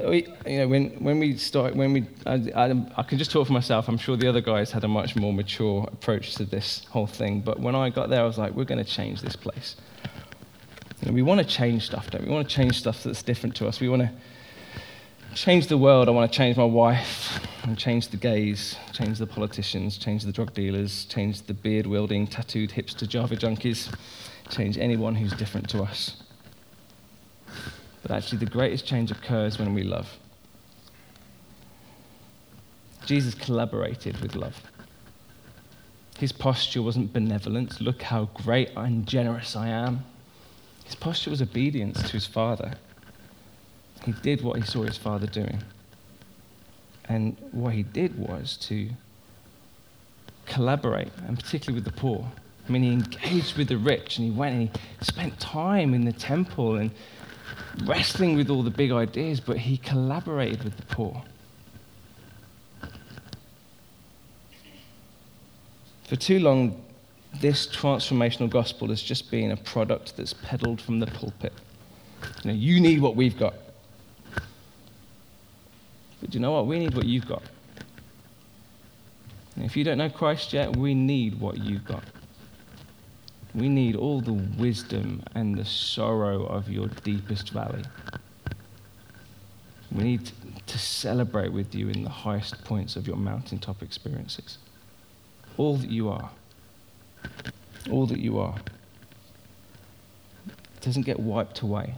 we, 0.05 0.26
you 0.46 0.59
know, 0.59 0.68
when, 0.68 0.90
when 1.02 1.18
we 1.18 1.37
start, 1.37 1.74
when 1.74 1.92
we, 1.92 2.07
I, 2.26 2.35
I, 2.55 2.87
I, 2.96 3.02
can 3.02 3.18
just 3.18 3.31
talk 3.31 3.46
for 3.46 3.52
myself. 3.52 3.88
I'm 3.88 3.98
sure 3.98 4.16
the 4.16 4.28
other 4.28 4.40
guys 4.40 4.70
had 4.70 4.85
a 4.85 4.88
much 4.88 5.16
more 5.16 5.33
mature 5.33 5.88
approach 5.92 6.35
to 6.37 6.44
this 6.44 6.85
whole 6.90 7.07
thing. 7.07 7.40
But 7.40 7.61
when 7.61 7.74
I 7.74 7.90
got 7.90 8.09
there, 8.09 8.22
I 8.22 8.24
was 8.24 8.38
like, 8.38 8.52
we're 8.52 8.64
going 8.64 8.83
to 8.83 8.90
change 8.90 9.20
this 9.22 9.37
place. 9.37 9.76
You 11.00 11.09
know, 11.09 11.14
we 11.14 11.22
want 11.22 11.40
to 11.40 11.46
change 11.46 11.87
stuff, 11.87 12.11
don't 12.11 12.22
we? 12.22 12.28
We 12.28 12.35
want 12.35 12.48
to 12.48 12.55
change 12.55 12.78
stuff 12.78 13.02
that's 13.02 13.22
different 13.22 13.57
to 13.57 13.66
us. 13.66 13.81
We 13.81 13.88
want 13.88 14.02
to 14.02 14.11
change 15.35 15.66
the 15.66 15.78
world. 15.78 16.09
I 16.09 16.12
want 16.12 16.31
to 16.31 16.37
change 16.37 16.57
my 16.57 16.64
wife 16.64 17.40
and 17.62 17.79
change 17.79 18.09
the 18.09 18.16
gays, 18.16 18.77
change 18.92 19.18
the 19.18 19.27
politicians, 19.27 19.96
change 19.96 20.25
the 20.25 20.33
drug 20.33 20.53
dealers, 20.53 21.05
change 21.05 21.42
the 21.42 21.55
beard 21.55 21.87
wielding, 21.87 22.27
tattooed 22.27 22.70
hipster 22.70 23.09
Java 23.09 23.37
junkies, 23.37 23.92
change 24.51 24.77
anyone 24.79 25.14
who's 25.14 25.33
different 25.33 25.68
to 25.70 25.83
us. 25.83 26.22
But 28.03 28.11
actually, 28.11 28.38
the 28.38 28.46
greatest 28.46 28.85
change 28.85 29.11
occurs 29.11 29.59
when 29.59 29.75
we 29.75 29.85
love. 29.85 30.09
Jesus 33.07 33.35
collaborated 33.35 34.20
with 34.20 34.35
love. 34.35 34.61
His 36.18 36.33
posture 36.33 36.83
wasn't 36.83 37.12
benevolence, 37.12 37.81
look 37.81 38.03
how 38.03 38.27
great 38.35 38.70
and 38.77 39.07
generous 39.07 39.57
I 39.57 39.68
am. 39.68 40.05
His 40.85 40.94
posture 40.94 41.31
was 41.31 41.42
obedience 41.42 42.03
to 42.03 42.12
his 42.12 42.27
Father. 42.27 42.75
He 44.05 44.12
did 44.12 44.42
what 44.42 44.57
he 44.57 44.66
saw 44.66 44.83
his 44.83 44.98
Father 44.98 45.27
doing. 45.27 45.62
And 47.09 47.37
what 47.51 47.75
he 47.75 47.83
did 47.83 48.19
was 48.19 48.57
to 48.69 48.88
collaborate, 50.47 51.12
and 51.27 51.38
particularly 51.38 51.83
with 51.83 51.93
the 51.93 52.01
poor. 52.01 52.27
I 52.67 52.71
mean, 52.71 52.83
he 52.83 52.93
engaged 52.93 53.57
with 53.57 53.69
the 53.69 53.77
rich 53.77 54.19
and 54.19 54.27
he 54.27 54.33
went 54.33 54.55
and 54.55 54.69
he 54.69 55.05
spent 55.05 55.38
time 55.41 55.95
in 55.95 56.05
the 56.05 56.12
temple 56.12 56.77
and 56.77 56.91
wrestling 57.85 58.37
with 58.37 58.51
all 58.51 58.62
the 58.62 58.71
big 58.71 58.93
ideas, 58.93 59.41
but 59.41 59.59
he 59.59 59.77
collaborated 59.79 60.62
with 60.62 60.77
the 60.77 60.87
poor. 60.95 61.23
For 66.05 66.17
too 66.17 66.38
long, 66.38 66.81
this 67.41 67.67
transformational 67.67 68.51
gospel 68.51 68.88
has 68.88 69.03
just 69.03 69.31
been 69.31 69.51
a 69.51 69.57
product 69.57 70.17
that's 70.17 70.35
peddled 70.35 70.81
from 70.81 71.01
the 71.01 71.07
pulpit. 71.07 71.55
You 72.45 72.51
know, 72.51 72.57
you 72.57 72.81
need 72.81 73.01
what 73.01 73.17
we've 73.17 73.38
got. 73.38 73.55
But 76.23 76.31
do 76.31 76.39
you 76.39 76.41
know 76.41 76.53
what? 76.53 76.69
We 76.69 76.79
need 76.79 76.95
what 76.95 77.05
you've 77.05 77.27
got. 77.27 77.43
And 79.57 79.65
if 79.65 79.77
you 79.77 79.83
don't 79.83 79.99
know 79.99 80.09
Christ 80.09 80.53
yet, 80.53 80.77
we 80.77 80.95
need 80.95 81.41
what 81.41 81.59
you've 81.59 81.85
got. 81.85 82.05
We 83.57 83.69
need 83.69 83.97
all 83.97 84.21
the 84.21 84.33
wisdom 84.33 85.25
and 85.35 85.59
the 85.59 85.65
sorrow 85.65 86.45
of 86.45 86.71
your 86.71 86.87
deepest 86.87 87.51
valley. 87.51 87.83
We 89.91 90.05
need 90.05 90.31
to 90.65 90.79
celebrate 90.79 91.53
with 91.53 91.75
you 91.75 91.89
in 91.89 92.05
the 92.05 92.09
highest 92.09 92.65
points 92.65 92.95
of 92.95 93.07
your 93.07 93.17
mountaintop 93.17 93.83
experiences. 93.83 94.59
All 95.59 95.77
that 95.77 95.91
you 95.91 96.09
are. 96.09 96.31
All 97.91 98.07
that 98.07 98.21
you 98.21 98.39
are. 98.39 98.55
Doesn't 100.81 101.03
get 101.03 101.19
wiped 101.19 101.61
away. 101.61 101.95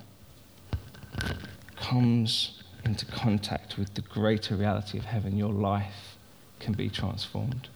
Comes 1.76 2.63
into 2.84 3.06
contact 3.06 3.78
with 3.78 3.94
the 3.94 4.02
greater 4.02 4.56
reality 4.56 4.98
of 4.98 5.04
heaven. 5.04 5.36
Your 5.36 5.52
life 5.52 6.16
can 6.60 6.72
be 6.74 6.88
transformed. 6.88 7.68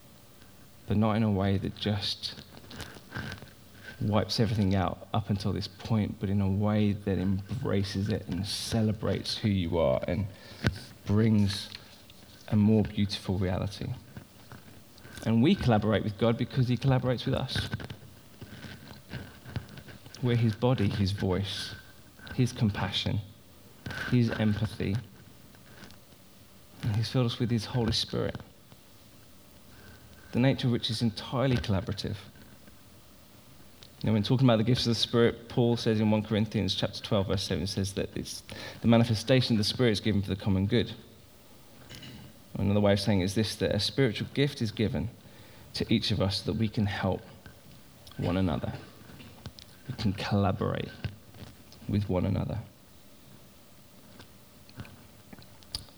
But 0.87 0.97
not 0.97 1.17
in 1.17 1.23
a 1.23 1.31
way 1.31 1.59
that 1.59 1.77
just 1.77 2.43
wipes 4.01 4.39
everything 4.39 4.75
out 4.75 5.09
up 5.13 5.29
until 5.29 5.53
this 5.53 5.69
point, 5.69 6.17
but 6.21 6.29
in 6.29 6.41
a 6.41 6.49
way 6.49 6.93
that 6.93 7.19
embraces 7.19 8.09
it 8.09 8.27
and 8.29 8.47
celebrates 8.47 9.37
who 9.39 9.49
you 9.49 9.79
are 9.79 10.01
and 10.07 10.27
brings 11.05 11.69
a 12.49 12.57
more 12.57 12.83
beautiful 12.85 13.39
reality. 13.39 13.87
And 15.27 15.43
we 15.43 15.55
collaborate 15.55 16.05
with 16.05 16.17
God 16.19 16.39
because 16.39 16.69
He 16.69 16.77
collaborates 16.77 17.27
with 17.27 17.35
us. 17.35 17.69
We're 20.23 20.37
His 20.37 20.55
body, 20.55 20.89
His 20.89 21.13
voice, 21.13 21.75
His 22.35 22.53
compassion, 22.53 23.21
His 24.11 24.31
empathy. 24.31 24.97
And 26.83 26.97
He's 26.97 27.09
filled 27.09 27.27
us 27.27 27.39
with 27.39 27.51
His 27.51 27.65
Holy 27.65 27.93
Spirit, 27.93 28.37
the 30.33 30.39
nature 30.39 30.69
of 30.69 30.73
which 30.73 30.91
is 30.91 31.03
entirely 31.03 31.57
collaborative. 31.57 32.17
Know, 34.05 34.13
when 34.13 34.23
talking 34.23 34.47
about 34.47 34.59
the 34.59 34.65
gifts 34.65 34.87
of 34.87 34.91
the 34.91 34.95
Spirit, 34.95 35.49
Paul 35.49 35.77
says 35.77 36.01
in 36.01 36.09
1 36.11 36.23
Corinthians 36.23 36.75
chapter 36.75 37.03
12, 37.03 37.27
verse 37.27 37.43
7, 37.43 37.67
says 37.67 37.93
that 37.95 38.17
it's 38.17 38.45
the 38.81 38.87
manifestation 38.87 39.55
of 39.55 39.59
the 39.59 39.65
Spirit 39.65 39.91
is 39.91 40.01
given 40.01 40.23
for 40.23 40.29
the 40.29 40.37
common 40.37 40.67
good. 40.67 40.93
Another 42.57 42.81
way 42.81 42.93
of 42.93 43.01
saying 43.01 43.21
it 43.21 43.25
is 43.25 43.35
this 43.35 43.57
that 43.57 43.75
a 43.75 43.81
spiritual 43.81 44.29
gift 44.35 44.63
is 44.63 44.71
given 44.71 45.11
to 45.75 45.93
each 45.93 46.13
of 46.13 46.21
us 46.21 46.43
so 46.43 46.53
that 46.53 46.59
we 46.59 46.69
can 46.69 46.87
help 46.87 47.23
one 48.19 48.37
another. 48.37 48.73
We 49.89 49.95
can 49.95 50.13
collaborate 50.13 50.91
with 51.89 52.09
one 52.09 52.25
another. 52.25 52.59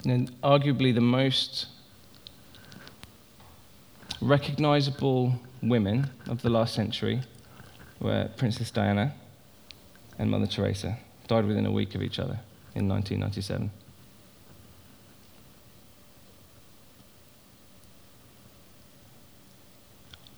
and 0.05 0.31
arguably 0.43 0.95
the 0.95 1.01
most 1.01 1.67
recognizable 4.21 5.35
women 5.63 6.11
of 6.27 6.43
the 6.43 6.51
last 6.51 6.75
century 6.75 7.23
were 8.01 8.31
Princess 8.37 8.71
Diana 8.71 9.15
and 10.19 10.31
Mother 10.31 10.47
Teresa, 10.47 10.99
died 11.27 11.47
within 11.47 11.67
a 11.67 11.73
week 11.73 11.95
of 11.95 12.03
each 12.03 12.19
other 12.19 12.41
in 12.75 12.89
1997. 12.89 13.71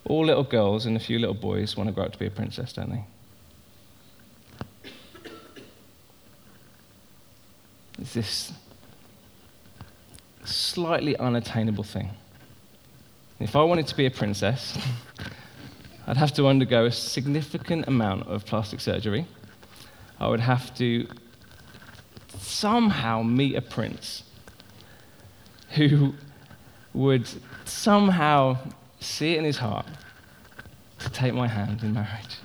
All 0.04 0.26
little 0.26 0.44
girls 0.44 0.86
and 0.86 0.96
a 0.96 1.00
few 1.00 1.18
little 1.18 1.34
boys 1.34 1.76
want 1.76 1.88
to 1.88 1.92
grow 1.92 2.04
up 2.04 2.12
to 2.12 2.18
be 2.18 2.26
a 2.26 2.30
princess, 2.30 2.72
don't 2.72 2.90
they? 2.90 3.04
It's 7.98 8.14
this 8.14 8.52
slightly 10.44 11.16
unattainable 11.16 11.84
thing. 11.84 12.10
If 13.40 13.56
I 13.56 13.62
wanted 13.62 13.86
to 13.88 13.96
be 13.96 14.06
a 14.06 14.10
princess, 14.10 14.78
I'd 16.06 16.16
have 16.16 16.32
to 16.34 16.46
undergo 16.46 16.86
a 16.86 16.92
significant 16.92 17.86
amount 17.88 18.26
of 18.26 18.44
plastic 18.44 18.80
surgery. 18.80 19.26
I 20.18 20.28
would 20.28 20.40
have 20.40 20.74
to 20.76 21.06
somehow 22.38 23.22
meet 23.22 23.56
a 23.56 23.62
prince 23.62 24.24
who 25.70 26.14
would 26.92 27.28
somehow 27.64 28.58
see 29.00 29.34
it 29.34 29.38
in 29.38 29.44
his 29.44 29.58
heart 29.58 29.86
to 30.98 31.10
take 31.10 31.34
my 31.34 31.48
hand 31.48 31.82
in 31.82 31.94
marriage. 31.94 32.36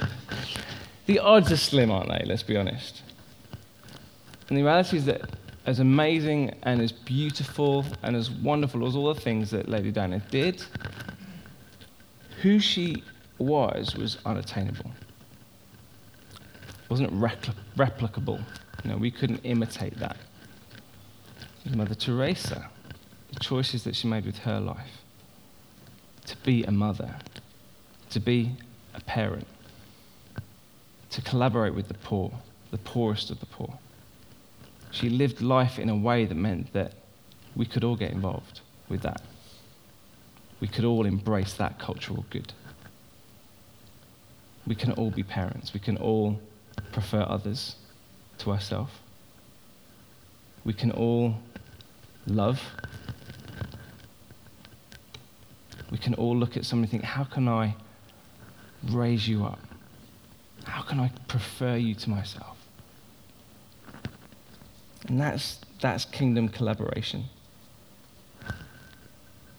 the 1.06 1.18
odds 1.18 1.52
are 1.52 1.56
slim, 1.56 1.90
aren't 1.90 2.08
they? 2.08 2.24
Let's 2.24 2.42
be 2.42 2.56
honest. 2.56 3.02
And 4.48 4.58
the 4.58 4.62
reality 4.62 4.96
is 4.96 5.04
that, 5.06 5.22
as 5.66 5.78
amazing 5.78 6.54
and 6.62 6.80
as 6.80 6.92
beautiful 6.92 7.84
and 8.02 8.16
as 8.16 8.30
wonderful 8.30 8.86
as 8.86 8.96
all 8.96 9.12
the 9.12 9.20
things 9.20 9.50
that 9.50 9.68
Lady 9.68 9.90
Diana 9.90 10.22
did, 10.30 10.64
who 12.42 12.58
she 12.58 13.02
was 13.38 13.94
was 13.96 14.18
unattainable. 14.24 14.90
Wasn't 16.88 17.12
repl- 17.12 17.54
replicable. 17.76 18.42
You 18.84 18.90
know, 18.90 18.96
we 18.96 19.10
couldn't 19.10 19.40
imitate 19.44 19.98
that. 19.98 20.16
Mother 21.74 21.94
Teresa, 21.94 22.70
the 23.32 23.40
choices 23.40 23.84
that 23.84 23.94
she 23.94 24.08
made 24.08 24.24
with 24.24 24.38
her 24.38 24.58
life 24.58 25.02
to 26.26 26.36
be 26.38 26.64
a 26.64 26.70
mother, 26.70 27.16
to 28.10 28.20
be 28.20 28.52
a 28.94 29.00
parent, 29.00 29.46
to 31.10 31.22
collaborate 31.22 31.74
with 31.74 31.88
the 31.88 31.94
poor, 31.94 32.32
the 32.70 32.78
poorest 32.78 33.30
of 33.30 33.40
the 33.40 33.46
poor. 33.46 33.78
She 34.90 35.08
lived 35.08 35.40
life 35.40 35.78
in 35.78 35.88
a 35.88 35.96
way 35.96 36.24
that 36.24 36.34
meant 36.34 36.72
that 36.72 36.94
we 37.54 37.66
could 37.66 37.84
all 37.84 37.96
get 37.96 38.10
involved 38.10 38.60
with 38.88 39.02
that. 39.02 39.22
We 40.60 40.68
could 40.68 40.84
all 40.84 41.06
embrace 41.06 41.54
that 41.54 41.78
cultural 41.78 42.24
good. 42.30 42.52
We 44.66 44.74
can 44.74 44.92
all 44.92 45.10
be 45.10 45.22
parents. 45.22 45.72
We 45.72 45.80
can 45.80 45.96
all 45.96 46.40
prefer 46.92 47.22
others 47.22 47.76
to 48.38 48.50
ourselves. 48.50 48.92
We 50.64 50.72
can 50.72 50.90
all 50.90 51.36
love. 52.26 52.60
We 55.90 55.98
can 55.98 56.14
all 56.14 56.36
look 56.36 56.56
at 56.56 56.64
somebody 56.64 56.92
and 56.92 57.02
think, 57.02 57.04
how 57.04 57.24
can 57.24 57.48
I 57.48 57.74
raise 58.90 59.26
you 59.26 59.44
up? 59.44 59.60
How 60.64 60.82
can 60.82 61.00
I 61.00 61.10
prefer 61.26 61.76
you 61.76 61.94
to 61.94 62.10
myself? 62.10 62.59
And 65.10 65.20
that's, 65.20 65.58
that's 65.80 66.04
kingdom 66.04 66.48
collaboration. 66.48 67.24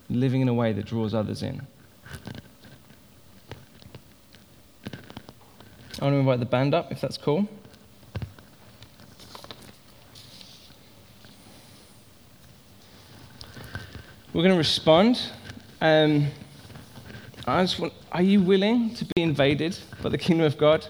Living 0.10 0.40
in 0.40 0.48
a 0.48 0.54
way 0.54 0.72
that 0.72 0.86
draws 0.86 1.14
others 1.14 1.44
in. 1.44 1.68
I 6.00 6.06
want 6.06 6.14
to 6.14 6.20
invite 6.20 6.40
the 6.40 6.46
band 6.46 6.74
up, 6.74 6.90
if 6.90 7.02
that's 7.02 7.18
cool. 7.18 7.50
We're 14.32 14.44
going 14.44 14.54
to 14.54 14.58
respond. 14.58 15.20
Um, 15.82 16.28
want, 17.46 17.92
are 18.14 18.22
you 18.22 18.42
willing 18.42 18.96
to 18.96 19.04
be 19.04 19.22
invaded 19.22 19.78
by 20.02 20.08
the 20.08 20.18
kingdom 20.18 20.46
of 20.46 20.58
God? 20.58 20.88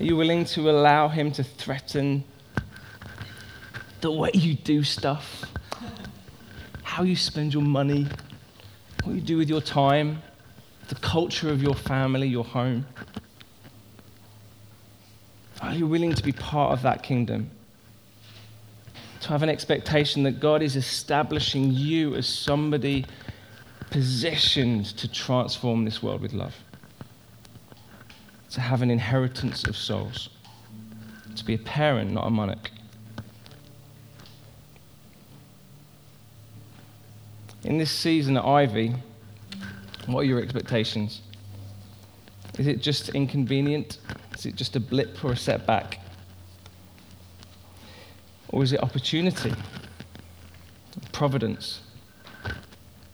Are 0.00 0.04
you 0.04 0.16
willing 0.16 0.46
to 0.46 0.70
allow 0.70 1.08
Him 1.08 1.30
to 1.32 1.44
threaten 1.44 2.24
the 4.00 4.10
way 4.10 4.30
you 4.32 4.54
do 4.54 4.82
stuff, 4.82 5.44
how 6.82 7.02
you 7.02 7.14
spend 7.14 7.52
your 7.52 7.62
money, 7.62 8.06
what 9.04 9.14
you 9.14 9.20
do 9.20 9.36
with 9.36 9.50
your 9.50 9.60
time, 9.60 10.22
the 10.88 10.94
culture 10.94 11.50
of 11.50 11.62
your 11.62 11.74
family, 11.74 12.26
your 12.26 12.44
home? 12.44 12.86
Are 15.60 15.74
you 15.74 15.86
willing 15.86 16.14
to 16.14 16.22
be 16.22 16.32
part 16.32 16.72
of 16.72 16.80
that 16.80 17.02
kingdom? 17.02 17.50
To 19.20 19.28
have 19.28 19.42
an 19.42 19.50
expectation 19.50 20.22
that 20.22 20.40
God 20.40 20.62
is 20.62 20.76
establishing 20.76 21.72
you 21.72 22.14
as 22.14 22.26
somebody 22.26 23.04
positioned 23.90 24.86
to 24.96 25.12
transform 25.12 25.84
this 25.84 26.02
world 26.02 26.22
with 26.22 26.32
love 26.32 26.54
to 28.50 28.60
have 28.60 28.82
an 28.82 28.90
inheritance 28.90 29.64
of 29.64 29.76
souls, 29.76 30.28
to 31.36 31.44
be 31.44 31.54
a 31.54 31.58
parent, 31.58 32.10
not 32.10 32.26
a 32.26 32.30
monarch. 32.30 32.70
In 37.62 37.78
this 37.78 37.90
season 37.90 38.36
at 38.36 38.44
Ivy, 38.44 38.94
what 40.06 40.20
are 40.20 40.24
your 40.24 40.42
expectations? 40.42 41.20
Is 42.58 42.66
it 42.66 42.82
just 42.82 43.10
inconvenient? 43.10 43.98
Is 44.36 44.46
it 44.46 44.56
just 44.56 44.74
a 44.76 44.80
blip 44.80 45.22
or 45.24 45.32
a 45.32 45.36
setback? 45.36 45.98
Or 48.48 48.64
is 48.64 48.72
it 48.72 48.82
opportunity, 48.82 49.54
providence, 51.12 51.82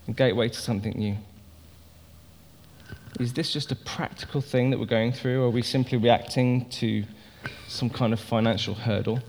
a 0.08 0.12
gateway 0.12 0.48
to 0.48 0.58
something 0.58 0.92
new? 0.96 1.16
Is 3.18 3.32
this 3.32 3.50
just 3.50 3.72
a 3.72 3.76
practical 3.76 4.42
thing 4.42 4.68
that 4.70 4.78
we're 4.78 4.84
going 4.84 5.10
through, 5.10 5.42
or 5.42 5.46
are 5.46 5.50
we 5.50 5.62
simply 5.62 5.96
reacting 5.96 6.68
to 6.68 7.02
some 7.66 7.88
kind 7.88 8.12
of 8.12 8.20
financial 8.20 8.74
hurdle? 8.74 9.20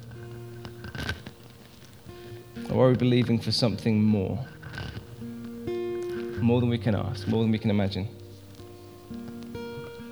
Or 2.70 2.88
are 2.88 2.90
we 2.90 2.96
believing 2.96 3.40
for 3.40 3.54
something 3.54 4.04
more? 4.04 4.46
More 6.42 6.60
than 6.60 6.68
we 6.70 6.78
can 6.78 6.96
ask, 6.96 7.30
more 7.30 7.44
than 7.44 7.52
we 7.52 7.58
can 7.58 7.70
imagine. 7.70 8.10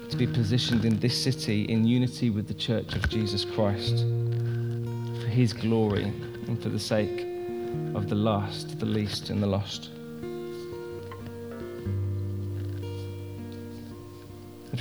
To 0.09 0.15
be 0.15 0.25
positioned 0.25 0.85
in 0.85 0.97
this 0.99 1.21
city 1.21 1.63
in 1.63 1.85
unity 1.85 2.29
with 2.29 2.47
the 2.47 2.53
church 2.53 2.95
of 2.95 3.09
Jesus 3.09 3.43
Christ 3.43 3.97
for 5.19 5.27
his 5.27 5.51
glory 5.51 6.03
and 6.03 6.63
for 6.63 6.69
the 6.69 6.79
sake 6.79 7.27
of 7.93 8.07
the 8.07 8.15
last, 8.15 8.79
the 8.79 8.85
least, 8.85 9.29
and 9.29 9.43
the 9.43 9.47
lost. 9.47 9.89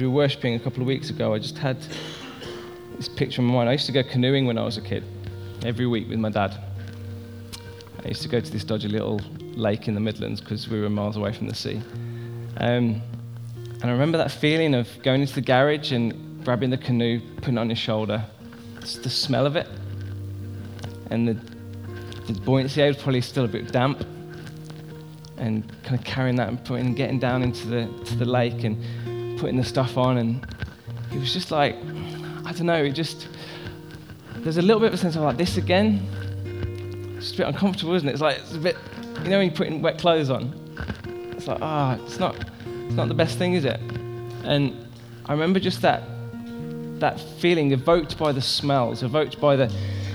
Were 0.01 0.11
worshipping 0.11 0.55
a 0.55 0.59
couple 0.59 0.81
of 0.81 0.89
weeks 0.89 1.11
ago, 1.11 1.35
I 1.35 1.39
just 1.39 1.57
had 1.57 1.77
this 2.97 3.09
picture 3.09 3.41
in 3.41 3.47
my 3.47 3.55
mind. 3.55 3.69
I 3.69 3.73
used 3.73 3.87
to 3.87 3.93
go 3.93 4.03
canoeing 4.03 4.45
when 4.45 4.59
I 4.59 4.65
was 4.65 4.77
a 4.77 4.81
kid, 4.81 5.05
every 5.65 5.87
week 5.87 6.09
with 6.09 6.19
my 6.19 6.31
dad. 6.31 6.59
I 8.05 8.09
used 8.09 8.21
to 8.23 8.29
go 8.29 8.41
to 8.41 8.51
this 8.51 8.65
dodgy 8.65 8.89
little 8.89 9.21
lake 9.55 9.87
in 9.87 9.95
the 9.95 10.01
Midlands 10.01 10.41
because 10.41 10.69
we 10.69 10.81
were 10.81 10.91
miles 10.91 11.17
away 11.17 11.33
from 11.33 11.47
the 11.47 11.55
sea. 11.55 11.81
Um, 12.57 13.01
and 13.81 13.85
I 13.85 13.91
remember 13.91 14.19
that 14.19 14.33
feeling 14.33 14.75
of 14.75 14.89
going 15.05 15.21
into 15.21 15.35
the 15.35 15.41
garage 15.43 15.93
and 15.93 16.45
grabbing 16.45 16.71
the 16.71 16.79
canoe, 16.79 17.21
putting 17.37 17.57
it 17.57 17.61
on 17.61 17.69
your 17.69 17.77
shoulder. 17.77 18.25
It's 18.79 18.97
the 18.97 19.11
smell 19.11 19.47
of 19.47 19.55
it. 19.55 19.69
And 21.11 21.29
the, 21.29 21.35
the 22.27 22.41
buoyancy 22.41 22.83
was 22.83 22.97
probably 22.97 23.21
still 23.21 23.45
a 23.45 23.49
bit 23.49 23.71
damp. 23.71 24.05
And 25.37 25.67
kind 25.85 25.99
of 25.99 26.05
carrying 26.05 26.37
that 26.37 26.49
and 26.49 26.63
putting, 26.65 26.95
getting 26.95 27.21
down 27.21 27.43
into 27.43 27.69
the, 27.69 27.87
to 28.07 28.17
the 28.17 28.25
lake 28.25 28.65
and 28.65 28.83
putting 29.39 29.57
the 29.57 29.65
stuff 29.65 29.97
on, 29.97 30.19
and 30.19 30.47
it 31.13 31.19
was 31.19 31.33
just 31.33 31.51
like, 31.51 31.77
I 32.45 32.53
don't 32.53 32.67
know, 32.67 32.83
it 32.85 32.93
just, 32.93 33.29
there's 34.39 34.59
a 34.59 34.63
little 34.63 34.81
bit 34.81 34.89
of 34.89 34.95
a 34.95 34.97
sense 34.97 35.17
of 35.17 35.23
like, 35.23 35.37
this 35.37 35.57
again? 35.57 36.07
It's 37.17 37.33
a 37.33 37.37
bit 37.37 37.47
uncomfortable, 37.47 37.95
isn't 37.95 38.09
it? 38.09 38.13
It's 38.13 38.21
like, 38.21 38.39
it's 38.39 38.55
a 38.55 38.59
bit, 38.59 38.77
you 39.23 39.31
know, 39.31 39.39
when 39.39 39.49
you're 39.49 39.57
putting 39.57 39.81
wet 39.83 39.99
clothes 39.99 40.31
on, 40.31 40.53
it's 41.33 41.47
like, 41.47 41.59
ah, 41.63 41.97
oh, 41.99 42.05
it's 42.05 42.19
not, 42.19 42.37
it's 42.87 42.95
not 42.95 43.09
the 43.09 43.15
best 43.15 43.39
thing, 43.39 43.55
is 43.55 43.65
it? 43.65 43.81
And 44.45 44.87
I 45.27 45.33
remember 45.33 45.59
just 45.59 45.81
that, 45.83 46.03
that 47.01 47.19
feeling 47.19 47.73
evoked 47.73 48.19
by 48.19 48.33
the 48.33 48.43
smells, 48.43 49.03
evoked 49.03 49.41
by 49.41 49.57
the, 49.57 49.73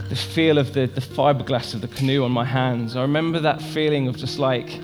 the 0.10 0.16
feel 0.16 0.58
of 0.58 0.74
the, 0.74 0.88
the 0.88 1.02
fiberglass 1.02 1.74
of 1.74 1.82
the 1.82 1.88
canoe 1.88 2.24
on 2.24 2.32
my 2.32 2.46
hands. 2.46 2.96
I 2.96 3.02
remember 3.02 3.40
that 3.40 3.62
feeling 3.62 4.08
of 4.08 4.18
just 4.18 4.40
like, 4.40 4.80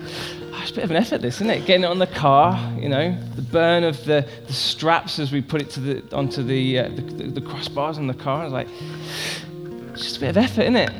a 0.72 0.76
bit 0.76 0.84
of 0.84 0.92
an 0.92 0.98
effort, 0.98 1.22
this, 1.22 1.36
isn't 1.36 1.50
it? 1.50 1.66
Getting 1.66 1.84
it 1.84 1.88
on 1.88 2.00
the 2.00 2.08
car, 2.08 2.74
you 2.80 2.90
know, 2.90 3.18
the 3.36 3.42
burn 3.42 3.84
of 3.84 4.04
the, 4.06 4.28
the 4.48 4.54
straps 4.54 5.20
as 5.20 5.32
we 5.32 5.42
put 5.42 5.62
it 5.62 5.70
to 5.72 5.80
the, 5.80 6.16
onto 6.16 6.44
the, 6.44 6.80
uh, 6.80 6.90
the, 6.90 7.02
the, 7.02 7.42
crossbars 7.42 7.98
on 7.98 8.08
the 8.08 8.14
car. 8.14 8.46
It's 8.46 8.54
like, 8.54 8.68
it's 9.94 10.04
just 10.04 10.18
a 10.18 10.20
bit 10.22 10.30
of 10.30 10.38
effort, 10.38 10.62
isn't 10.62 10.76
it? 10.76 10.92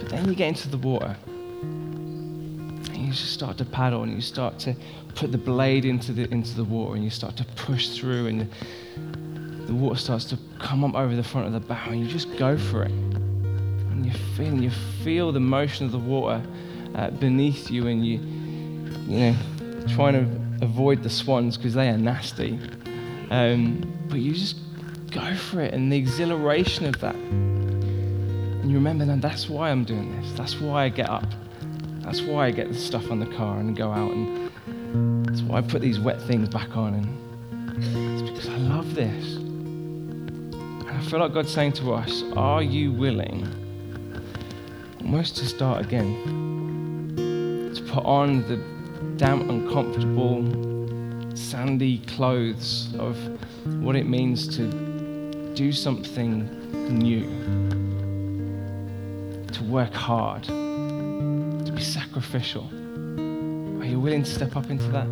But 0.00 0.08
then 0.10 0.28
you 0.28 0.34
get 0.34 0.48
into 0.48 0.68
the 0.68 0.78
water 0.78 1.16
and 1.26 2.96
you 2.96 3.12
just 3.12 3.32
start 3.32 3.58
to 3.58 3.64
paddle 3.64 4.02
and 4.02 4.14
you 4.14 4.20
start 4.20 4.58
to 4.60 4.74
put 5.14 5.32
the 5.32 5.38
blade 5.38 5.84
into 5.84 6.12
the, 6.12 6.30
into 6.32 6.54
the 6.54 6.64
water 6.64 6.94
and 6.94 7.04
you 7.04 7.10
start 7.10 7.36
to 7.36 7.44
push 7.56 7.88
through 7.88 8.26
and 8.26 8.40
the, 8.40 9.66
the 9.66 9.74
water 9.74 9.98
starts 9.98 10.24
to 10.26 10.38
come 10.58 10.84
up 10.84 10.94
over 10.94 11.14
the 11.16 11.24
front 11.24 11.46
of 11.46 11.52
the 11.52 11.60
bow 11.60 11.82
and 11.86 12.00
you 12.00 12.06
just 12.06 12.36
go 12.36 12.56
for 12.56 12.82
it. 12.82 12.90
And 12.90 14.06
you 14.06 14.12
feel, 14.36 14.46
and 14.46 14.62
you 14.62 14.70
feel 15.02 15.32
the 15.32 15.40
motion 15.40 15.86
of 15.86 15.92
the 15.92 15.98
water 15.98 16.42
uh, 16.94 17.10
beneath 17.10 17.70
you 17.70 17.86
and 17.86 18.06
you, 18.06 18.18
you 19.06 19.18
know, 19.18 19.36
trying 19.88 20.14
to 20.14 20.64
avoid 20.64 21.02
the 21.02 21.10
swans 21.10 21.56
because 21.56 21.74
they 21.74 21.88
are 21.88 21.98
nasty. 21.98 22.58
Um, 23.30 23.92
but 24.08 24.20
you 24.20 24.32
just 24.32 24.56
go 25.10 25.34
for 25.34 25.60
it 25.60 25.74
and 25.74 25.92
the 25.92 25.96
exhilaration 25.96 26.86
of 26.86 27.00
that. 27.00 27.14
And 27.14 28.70
you 28.70 28.76
remember, 28.76 29.04
that 29.06 29.20
that's 29.20 29.48
why 29.48 29.70
I'm 29.70 29.84
doing 29.84 30.20
this. 30.20 30.32
That's 30.32 30.60
why 30.60 30.84
I 30.84 30.88
get 30.88 31.08
up. 31.08 31.26
That's 32.00 32.22
why 32.22 32.46
I 32.46 32.50
get 32.50 32.68
the 32.68 32.78
stuff 32.78 33.10
on 33.10 33.20
the 33.20 33.26
car 33.36 33.58
and 33.58 33.76
go 33.76 33.90
out. 33.90 34.12
And 34.12 35.26
that's 35.26 35.42
why 35.42 35.58
I 35.58 35.60
put 35.60 35.82
these 35.82 36.00
wet 36.00 36.20
things 36.22 36.48
back 36.48 36.76
on. 36.76 36.94
And 36.94 38.14
it's 38.20 38.30
because 38.30 38.48
I 38.48 38.56
love 38.56 38.94
this. 38.94 39.36
And 39.36 40.90
I 40.90 41.00
feel 41.02 41.20
like 41.20 41.32
God's 41.32 41.52
saying 41.52 41.72
to 41.74 41.92
us, 41.92 42.22
Are 42.36 42.62
you 42.62 42.92
willing 42.92 43.46
almost 45.02 45.36
to 45.36 45.46
start 45.46 45.84
again? 45.84 46.47
Put 47.98 48.06
on 48.06 48.46
the 48.46 48.58
damp, 49.16 49.50
uncomfortable, 49.50 50.44
sandy 51.36 51.98
clothes 52.06 52.94
of 52.96 53.16
what 53.82 53.96
it 53.96 54.06
means 54.06 54.46
to 54.56 55.52
do 55.56 55.72
something 55.72 56.48
new, 56.96 57.24
to 59.48 59.64
work 59.64 59.92
hard, 59.92 60.44
to 60.44 61.72
be 61.74 61.82
sacrificial. 61.82 62.68
Are 63.82 63.86
you 63.86 63.98
willing 63.98 64.22
to 64.22 64.30
step 64.30 64.54
up 64.54 64.70
into 64.70 64.86
that? 64.90 65.08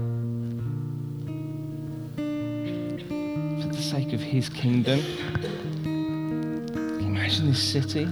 For 3.63 3.69
the 3.75 3.83
sake 3.83 4.13
of 4.13 4.21
His 4.21 4.49
kingdom. 4.49 5.01
Imagine 7.01 7.49
this 7.49 7.61
city. 7.61 8.05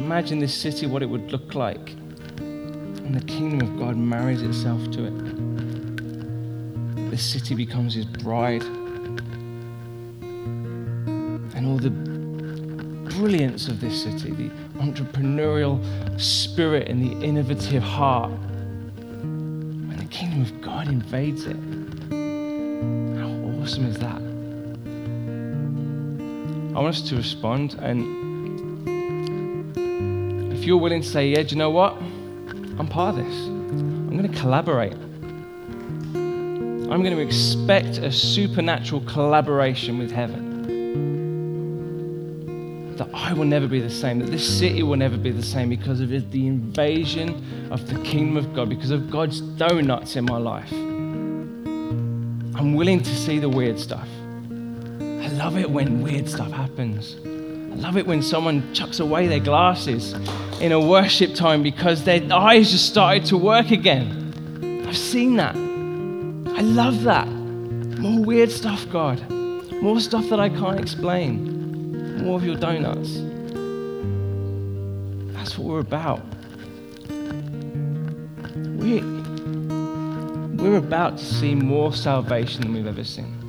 Imagine 0.00 0.40
this 0.40 0.52
city, 0.52 0.86
what 0.86 1.04
it 1.04 1.06
would 1.06 1.30
look 1.30 1.54
like. 1.54 1.94
And 3.04 3.14
the 3.14 3.24
kingdom 3.26 3.60
of 3.60 3.78
God 3.78 3.96
marries 3.96 4.42
itself 4.42 4.90
to 4.92 5.04
it. 5.04 5.14
The 7.10 7.18
city 7.18 7.54
becomes 7.54 7.94
His 7.94 8.06
bride 8.06 8.64
and 11.54 11.66
all 11.66 11.78
the 11.78 11.90
brilliance 13.16 13.68
of 13.68 13.80
this 13.80 14.02
city, 14.02 14.32
the 14.32 14.50
entrepreneurial 14.80 15.80
spirit 16.20 16.88
and 16.88 17.02
the 17.02 17.24
innovative 17.24 17.82
heart. 17.82 18.30
When 18.30 19.96
the 19.96 20.06
kingdom 20.06 20.42
of 20.42 20.60
God 20.60 20.88
invades 20.88 21.46
it, 21.46 21.56
how 23.18 23.28
awesome 23.60 23.86
is 23.86 23.98
that? 23.98 24.20
I 26.76 26.80
want 26.80 26.88
us 26.88 27.02
to 27.02 27.16
respond, 27.16 27.76
and 27.80 28.02
if 30.52 30.64
you're 30.64 30.76
willing 30.76 31.02
to 31.02 31.08
say, 31.08 31.28
Yeah, 31.28 31.44
do 31.44 31.54
you 31.54 31.56
know 31.56 31.70
what? 31.70 31.96
Part 32.94 33.18
of 33.18 33.24
this. 33.24 33.34
I'm 33.34 34.16
going 34.16 34.32
to 34.32 34.38
collaborate. 34.38 34.94
I'm 36.12 36.86
going 36.86 37.10
to 37.10 37.18
expect 37.18 37.98
a 37.98 38.12
supernatural 38.12 39.00
collaboration 39.00 39.98
with 39.98 40.12
heaven 40.12 40.54
that 42.96 43.08
I 43.12 43.32
will 43.32 43.46
never 43.46 43.66
be 43.66 43.80
the 43.80 43.90
same, 43.90 44.20
that 44.20 44.30
this 44.30 44.46
city 44.60 44.84
will 44.84 44.94
never 44.94 45.16
be 45.16 45.32
the 45.32 45.42
same 45.42 45.70
because 45.70 46.00
of 46.00 46.10
the 46.10 46.46
invasion 46.46 47.68
of 47.72 47.84
the 47.88 48.00
kingdom 48.04 48.36
of 48.36 48.54
God, 48.54 48.68
because 48.68 48.92
of 48.92 49.10
God's 49.10 49.40
donuts 49.40 50.14
in 50.14 50.24
my 50.24 50.38
life. 50.38 50.72
I'm 50.72 52.74
willing 52.74 53.02
to 53.02 53.16
see 53.16 53.40
the 53.40 53.48
weird 53.48 53.80
stuff. 53.80 54.06
I 55.00 55.26
love 55.32 55.58
it 55.58 55.68
when 55.68 56.00
weird 56.00 56.28
stuff 56.28 56.52
happens. 56.52 57.16
Love 57.76 57.96
it 57.96 58.06
when 58.06 58.22
someone 58.22 58.72
chucks 58.72 59.00
away 59.00 59.26
their 59.26 59.40
glasses 59.40 60.12
in 60.60 60.72
a 60.72 60.80
worship 60.80 61.34
time 61.34 61.62
because 61.62 62.04
their 62.04 62.22
eyes 62.32 62.70
just 62.70 62.86
started 62.86 63.24
to 63.26 63.36
work 63.36 63.70
again. 63.70 64.84
I've 64.86 64.96
seen 64.96 65.36
that. 65.36 65.56
I 65.56 66.60
love 66.60 67.02
that. 67.02 67.28
More 67.28 68.24
weird 68.24 68.50
stuff, 68.50 68.88
God. 68.90 69.28
More 69.30 70.00
stuff 70.00 70.28
that 70.28 70.40
I 70.40 70.48
can't 70.48 70.78
explain 70.78 72.22
more 72.22 72.36
of 72.36 72.44
your 72.44 72.56
donuts. 72.56 73.20
That's 75.36 75.58
what 75.58 75.68
we're 75.68 75.80
about. 75.80 76.22
We, 78.78 79.00
we're 80.62 80.78
about 80.78 81.18
to 81.18 81.24
see 81.24 81.54
more 81.54 81.92
salvation 81.92 82.62
than 82.62 82.72
we've 82.72 82.86
ever 82.86 83.04
seen. 83.04 83.43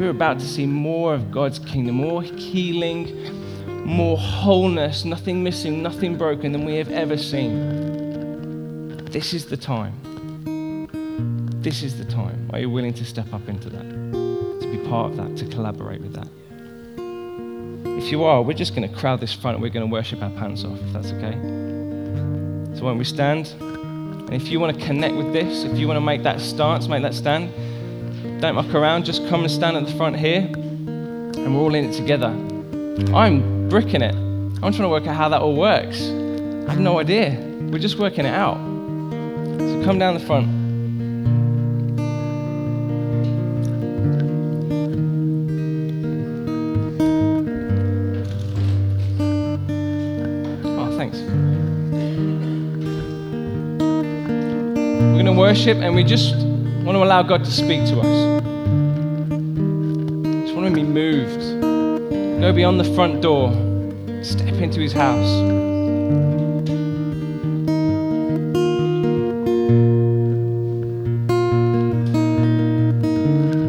We're 0.00 0.08
about 0.08 0.38
to 0.38 0.46
see 0.46 0.64
more 0.64 1.12
of 1.12 1.30
God's 1.30 1.58
kingdom, 1.58 1.96
more 1.96 2.22
healing, 2.22 3.84
more 3.84 4.16
wholeness, 4.16 5.04
nothing 5.04 5.44
missing, 5.44 5.82
nothing 5.82 6.16
broken 6.16 6.52
than 6.52 6.64
we 6.64 6.76
have 6.76 6.90
ever 6.90 7.18
seen. 7.18 8.96
This 9.04 9.34
is 9.34 9.44
the 9.44 9.58
time. 9.58 10.88
This 11.60 11.82
is 11.82 11.98
the 11.98 12.06
time. 12.06 12.48
Are 12.54 12.60
you 12.60 12.70
willing 12.70 12.94
to 12.94 13.04
step 13.04 13.30
up 13.34 13.46
into 13.46 13.68
that? 13.68 13.82
To 13.82 14.70
be 14.72 14.78
part 14.88 15.10
of 15.10 15.18
that, 15.18 15.36
to 15.36 15.44
collaborate 15.44 16.00
with 16.00 16.14
that? 16.14 16.28
If 18.02 18.10
you 18.10 18.24
are, 18.24 18.40
we're 18.40 18.54
just 18.54 18.74
going 18.74 18.88
to 18.88 18.96
crowd 18.96 19.20
this 19.20 19.34
front 19.34 19.56
and 19.56 19.62
we're 19.62 19.68
going 19.68 19.86
to 19.86 19.92
worship 19.92 20.22
our 20.22 20.30
pants 20.30 20.64
off, 20.64 20.80
if 20.80 20.92
that's 20.94 21.12
okay. 21.12 21.34
So 22.74 22.86
when 22.86 22.96
we 22.96 23.04
stand, 23.04 23.48
and 23.60 24.32
if 24.32 24.48
you 24.48 24.60
want 24.60 24.80
to 24.80 24.86
connect 24.86 25.14
with 25.14 25.34
this, 25.34 25.64
if 25.64 25.76
you 25.76 25.86
want 25.86 25.98
to 25.98 26.06
make 26.06 26.22
that 26.22 26.40
stance, 26.40 26.88
make 26.88 27.02
that 27.02 27.12
stand, 27.12 27.52
don't 28.40 28.54
muck 28.54 28.74
around, 28.74 29.04
just 29.04 29.28
come 29.28 29.42
and 29.42 29.50
stand 29.50 29.76
at 29.76 29.86
the 29.86 29.92
front 29.92 30.16
here, 30.16 30.40
and 30.40 31.54
we're 31.54 31.60
all 31.60 31.74
in 31.74 31.84
it 31.84 31.92
together. 31.94 32.28
I'm 33.14 33.68
bricking 33.68 34.00
it. 34.00 34.14
I'm 34.14 34.72
trying 34.72 34.78
to 34.78 34.88
work 34.88 35.06
out 35.06 35.14
how 35.14 35.28
that 35.28 35.42
all 35.42 35.54
works. 35.54 36.00
I 36.00 36.70
have 36.70 36.80
no 36.80 36.98
idea. 36.98 37.38
We're 37.70 37.78
just 37.78 37.98
working 37.98 38.24
it 38.24 38.32
out. 38.34 38.56
So 38.56 39.82
come 39.84 39.98
down 39.98 40.14
the 40.14 40.20
front. 40.20 40.48
Oh 50.64 50.96
thanks. 50.96 51.18
We're 54.98 55.18
gonna 55.18 55.38
worship 55.38 55.76
and 55.76 55.94
we 55.94 56.04
just 56.04 56.49
want 56.90 56.98
to 56.98 57.04
allow 57.04 57.22
God 57.22 57.44
to 57.44 57.50
speak 57.52 57.86
to 57.86 58.00
us. 58.00 58.42
Just 60.42 60.56
want 60.56 60.66
to 60.66 60.74
be 60.74 60.82
moved. 60.82 61.60
Go 62.40 62.52
beyond 62.52 62.80
the 62.80 62.94
front 62.96 63.22
door, 63.22 63.52
step 64.24 64.54
into 64.54 64.80
his 64.80 64.92
house. 64.92 65.30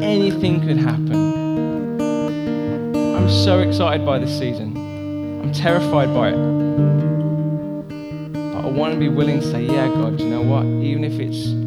Anything 0.01 0.61
could 0.61 0.77
happen. 0.77 1.13
I'm 3.15 3.29
so 3.29 3.59
excited 3.59 4.03
by 4.03 4.17
this 4.17 4.35
season. 4.35 4.75
I'm 5.43 5.53
terrified 5.53 6.11
by 6.11 6.29
it. 6.29 6.37
But 8.33 8.65
I 8.65 8.67
want 8.71 8.93
to 8.95 8.99
be 8.99 9.09
willing 9.09 9.41
to 9.41 9.45
say, 9.45 9.61
yeah, 9.63 9.89
God, 9.89 10.19
you 10.19 10.27
know 10.27 10.41
what? 10.41 10.65
Even 10.65 11.03
if 11.03 11.19
it's 11.19 11.60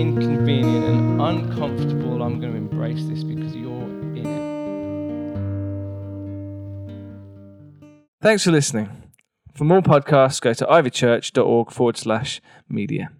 inconvenient 0.00 0.84
and 0.84 1.20
uncomfortable, 1.20 2.22
I'm 2.22 2.40
going 2.40 2.52
to 2.52 2.58
embrace 2.58 3.04
this 3.04 3.22
because 3.22 3.54
you're 3.54 3.70
in 4.16 4.26
it. 4.26 4.40
Thanks 8.22 8.44
for 8.44 8.50
listening. 8.50 8.88
For 9.54 9.64
more 9.64 9.82
podcasts, 9.82 10.40
go 10.40 10.54
to 10.54 10.64
ivychurch.org 10.64 11.70
forward 11.70 11.96
slash 11.98 12.40
media. 12.68 13.10